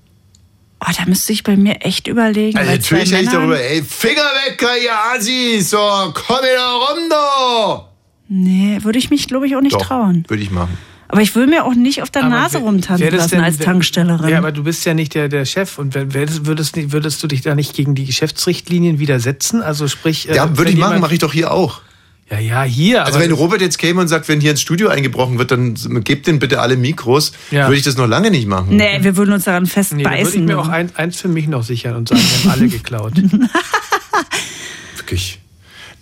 [0.81, 2.59] Oh, da müsste ich bei mir echt überlegen.
[2.59, 7.85] Also natürlich hätte ich darüber, ey, Finger weg, ihr Assis, so, komm wieder rum, do!
[8.29, 10.25] Nee, würde ich mich, glaube ich, auch nicht Doch, trauen.
[10.29, 10.77] Würde ich machen.
[11.15, 13.59] Aber ich will mir auch nicht auf der Aber Nase wer- rumtanzen lassen denn- als
[13.59, 14.29] Tankstellerin.
[14.29, 15.79] Ja, aber du bist ja nicht der, der Chef.
[15.79, 19.63] Und würdest, nicht- würdest du dich da nicht gegen die Geschäftsrichtlinien widersetzen?
[19.63, 20.29] Also sprich.
[20.29, 21.83] äh, Ja, würde ich machen, mache ich doch hier auch.
[22.31, 23.05] Ja, ja, hier.
[23.05, 26.27] Also wenn Robert jetzt käme und sagt, wenn hier ins Studio eingebrochen wird, dann gebt
[26.27, 27.67] den bitte alle Mikros, Ja.
[27.69, 28.75] würde ich das noch lange nicht machen.
[28.77, 30.45] Nee, wir würden uns daran Nee, da würde ich festbeißen.
[30.47, 33.13] mir auch ein, eins für mich noch sichern und sagen, wir haben alle geklaut.
[34.97, 35.39] Wirklich.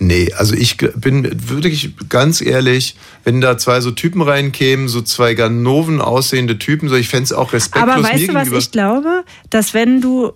[0.02, 5.34] Nee, also ich bin wirklich ganz ehrlich, wenn da zwei so Typen reinkämen, so zwei
[5.34, 9.24] Ganoven aussehende Typen, so ich fände es auch respektlos aber weißt du, was ich glaube?
[9.48, 10.32] Dass wenn du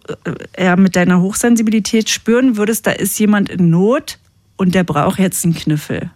[0.56, 4.18] äh, ja, mit deiner Hochsensibilität spüren würdest, da ist jemand in Not
[4.56, 6.10] und der braucht jetzt einen Kniffel.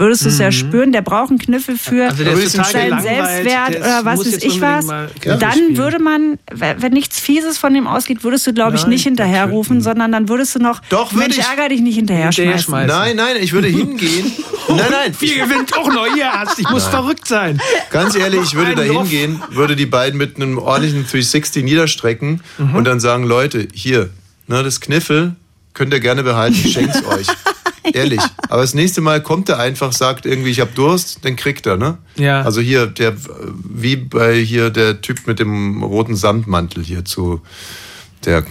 [0.00, 0.52] Würdest du es ja Mhm.
[0.52, 4.42] spüren, der braucht einen Kniffel für Also der ist total seinen Selbstwert oder was weiß
[4.42, 4.86] ich was.
[4.86, 5.76] Dann spielen.
[5.76, 9.82] würde man, wenn nichts Fieses von dem ausgeht, würdest du, glaube ich, Nein, nicht hinterherrufen,
[9.82, 11.44] sondern dann würdest du noch, Doch, Mensch, ich.
[11.44, 12.86] ärger dich nicht hinterher schmeißen.
[12.86, 14.32] Nein, nein, ich würde hingehen.
[14.68, 15.14] nein, nein.
[15.18, 16.58] Wir gewinnt auch noch, ihr Arzt.
[16.58, 16.90] Ich muss Nein.
[16.92, 17.60] verrückt sein.
[17.90, 22.74] Ganz ehrlich, ich würde da hingehen, würde die beiden mit einem ordentlichen 360 niederstrecken Mhm.
[22.74, 24.08] und dann sagen, Leute, hier,
[24.46, 25.34] ne, das Kniffel
[25.74, 27.26] könnt ihr gerne behalten, ich schenk's euch.
[27.92, 28.20] Ehrlich.
[28.48, 31.76] Aber das nächste Mal kommt er einfach, sagt irgendwie, ich hab Durst, dann kriegt er,
[31.76, 31.98] ne?
[32.16, 32.42] Ja.
[32.42, 33.14] Also hier, der,
[33.54, 37.40] wie bei hier der Typ mit dem roten Samtmantel hier zu,
[38.24, 38.44] der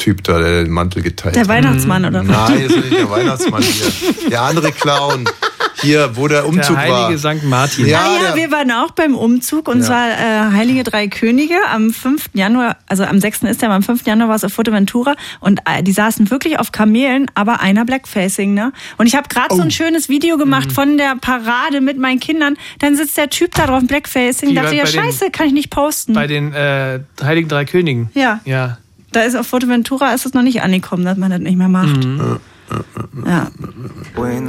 [0.00, 1.48] Typ da, der den Mantel geteilt Der hat.
[1.48, 2.22] Weihnachtsmann, oder?
[2.22, 4.30] Nein, ist nicht der Weihnachtsmann hier.
[4.30, 5.24] Der andere Clown.
[5.82, 7.34] Hier, wo der Umzug der heilige war.
[7.36, 7.42] St.
[7.44, 7.86] Martin.
[7.86, 9.84] Ja, ah ja, wir waren auch beim Umzug und Ja.
[9.86, 12.30] zwar äh, Heilige Drei Könige am 5.
[12.34, 13.42] Januar, also am 6.
[13.44, 14.06] ist der, aber am 5.
[14.06, 18.52] Januar war es auf Fuerteventura und äh, die saßen wirklich auf Kamelen, aber einer Blackfacing,
[18.54, 18.72] ne?
[18.98, 20.74] Und ich habe gerade so ein schönes Video gemacht Mhm.
[20.74, 24.74] von der Parade mit meinen Kindern, dann sitzt der Typ da drauf, Blackfacing, Wie dachte
[24.74, 26.12] ja, bei den- scheiße, kann ich nicht posten.
[26.12, 28.10] Bei den äh, Heiligen Drei Königen.
[28.14, 28.40] Ja.
[28.44, 28.78] Ja.
[29.12, 32.04] Da ist auf Fuerteventura ist es noch nicht angekommen, dass man das nicht mehr macht.
[32.04, 32.18] Mhm.
[32.18, 32.36] Ja.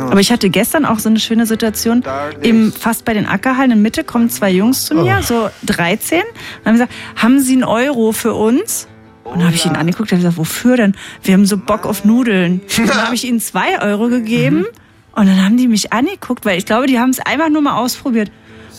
[0.10, 2.04] Aber ich hatte gestern auch so eine schöne Situation.
[2.42, 5.24] Im, fast bei den Ackerhallen in Mitte kommen zwei Jungs zu mir, Oh.
[5.24, 8.88] so 13, und haben gesagt, haben Sie einen Euro für uns?
[9.24, 10.96] Und dann habe ich ihn angeguckt und gesagt, wofür denn?
[11.24, 12.62] Wir haben so Bock auf Nudeln.
[12.78, 14.66] Und dann habe ich ihnen zwei Euro gegeben Mhm.
[15.14, 17.76] und dann haben die mich angeguckt, weil ich glaube, die haben es einfach nur mal
[17.78, 18.32] ausprobiert.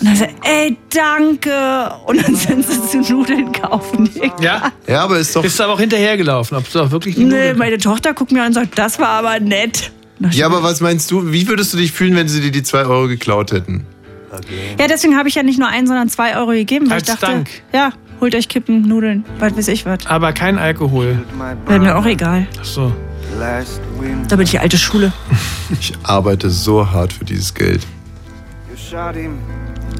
[0.02, 1.92] Und dann gesagt, ey, danke.
[2.06, 4.10] Und dann sind sie zu Nudeln kaufen.
[4.40, 4.72] Ja?
[4.88, 5.42] Ja, aber ist doch.
[5.42, 8.32] Bist du aber auch hinterhergelaufen, ob du auch wirklich die Nee, Nudeln- meine Tochter guckt
[8.32, 9.92] mir an und sagt, das war aber nett.
[10.32, 12.80] Ja, aber was meinst du, wie würdest du dich fühlen, wenn sie dir die zwei
[12.84, 13.86] Euro geklaut hätten?
[14.78, 17.14] Ja, deswegen habe ich ja nicht nur ein, sondern zwei Euro gegeben, weil Als ich
[17.14, 17.50] dachte, Dank.
[17.72, 20.06] ja, holt euch Kippen, Nudeln, was weiß ich was.
[20.06, 21.22] Aber kein Alkohol.
[21.66, 22.46] Wäre mir auch egal.
[22.60, 22.92] Ach so.
[24.28, 25.12] Da bin ich die alte Schule.
[25.80, 27.80] Ich arbeite so hart für dieses Geld.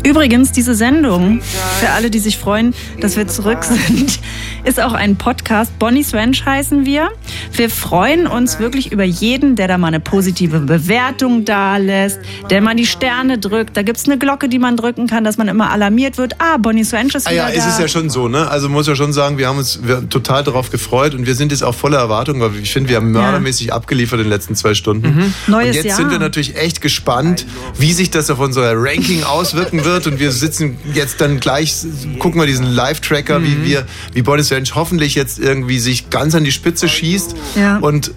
[0.04, 1.40] Übrigens, diese Sendung,
[1.78, 4.18] für alle, die sich freuen, dass wir zurück sind,
[4.64, 5.78] ist auch ein Podcast.
[5.78, 7.10] Bonnie's Ranch heißen wir.
[7.52, 12.18] Wir freuen uns wirklich über jeden, der da mal eine positive Bewertung da lässt,
[12.50, 13.76] der mal die Sterne drückt.
[13.76, 16.34] Da gibt's eine Glocke, die man drücken kann, dass man immer alarmiert wird.
[16.40, 17.54] Ah, Bonnie's Ranch ist Ah wieder ja, da.
[17.54, 18.50] es ist ja schon so, ne?
[18.50, 21.36] Also muss ja schon sagen, wir haben uns wir haben total darauf gefreut und wir
[21.36, 24.56] sind jetzt auch voller Erwartung, weil ich finde, wir haben mördermäßig abgeliefert in den letzten
[24.56, 25.14] zwei Stunden.
[25.14, 25.34] Mhm.
[25.46, 25.96] Neues und jetzt Jahr.
[25.96, 27.46] sind wir natürlich echt gespannt,
[27.78, 31.74] wie sich das auf unser Ranking auswirken wird und wir sitzen jetzt dann gleich,
[32.18, 33.44] gucken wir diesen Live-Tracker, Mhm.
[33.44, 37.78] wie wir, wie Boris Ranch hoffentlich jetzt irgendwie sich ganz an die Spitze schießt Ja.
[37.78, 38.12] und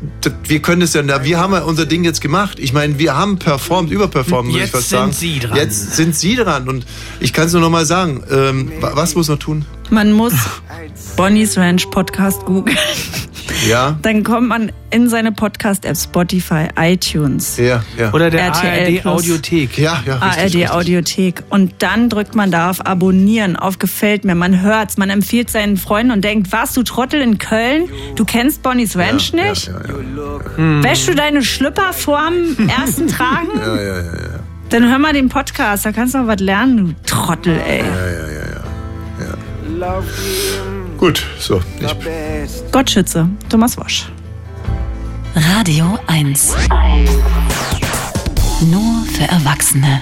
[0.47, 2.57] wir können es ja, wir haben ja unser Ding jetzt gemacht.
[2.60, 5.11] Ich meine, wir haben performt, überperformt, muss ich Jetzt fast sind sagen.
[5.14, 5.57] Sie dran.
[5.57, 6.85] Jetzt sind Sie dran und
[7.19, 8.23] ich kann es nur noch mal sagen.
[8.31, 9.65] Ähm, wa- was muss man tun?
[9.89, 10.34] Man muss
[11.16, 12.78] Bonnie's Ranch Podcast googeln.
[13.70, 13.98] Ja.
[14.02, 17.58] Dann kommt man in seine Podcast-App Spotify, iTunes.
[17.58, 18.12] Ja, ja.
[18.14, 19.78] Oder der RTL ARD Audiothek.
[19.78, 20.20] Ja, ja.
[20.20, 21.44] ARD Audiothek.
[21.50, 24.36] Und dann drückt man da auf Abonnieren, auf Gefällt mir.
[24.36, 27.90] Man hört's, man empfiehlt seinen Freunden und denkt, warst du Trottel in Köln?
[28.16, 29.72] Du kennst Bonnie's Ranch nicht?
[30.58, 32.34] Wäschst du deine Schlüpper vorm
[32.68, 33.58] ersten Tragen?
[33.58, 34.40] Ja, ja, ja, ja.
[34.70, 37.84] Dann hör mal den Podcast, da kannst du noch was lernen, du Trottel, ey.
[40.97, 41.61] Gut, so.
[41.80, 44.05] Ich, Gott schütze, Thomas Wosch.
[45.35, 46.55] Radio 1.
[48.61, 50.01] Nur für Erwachsene.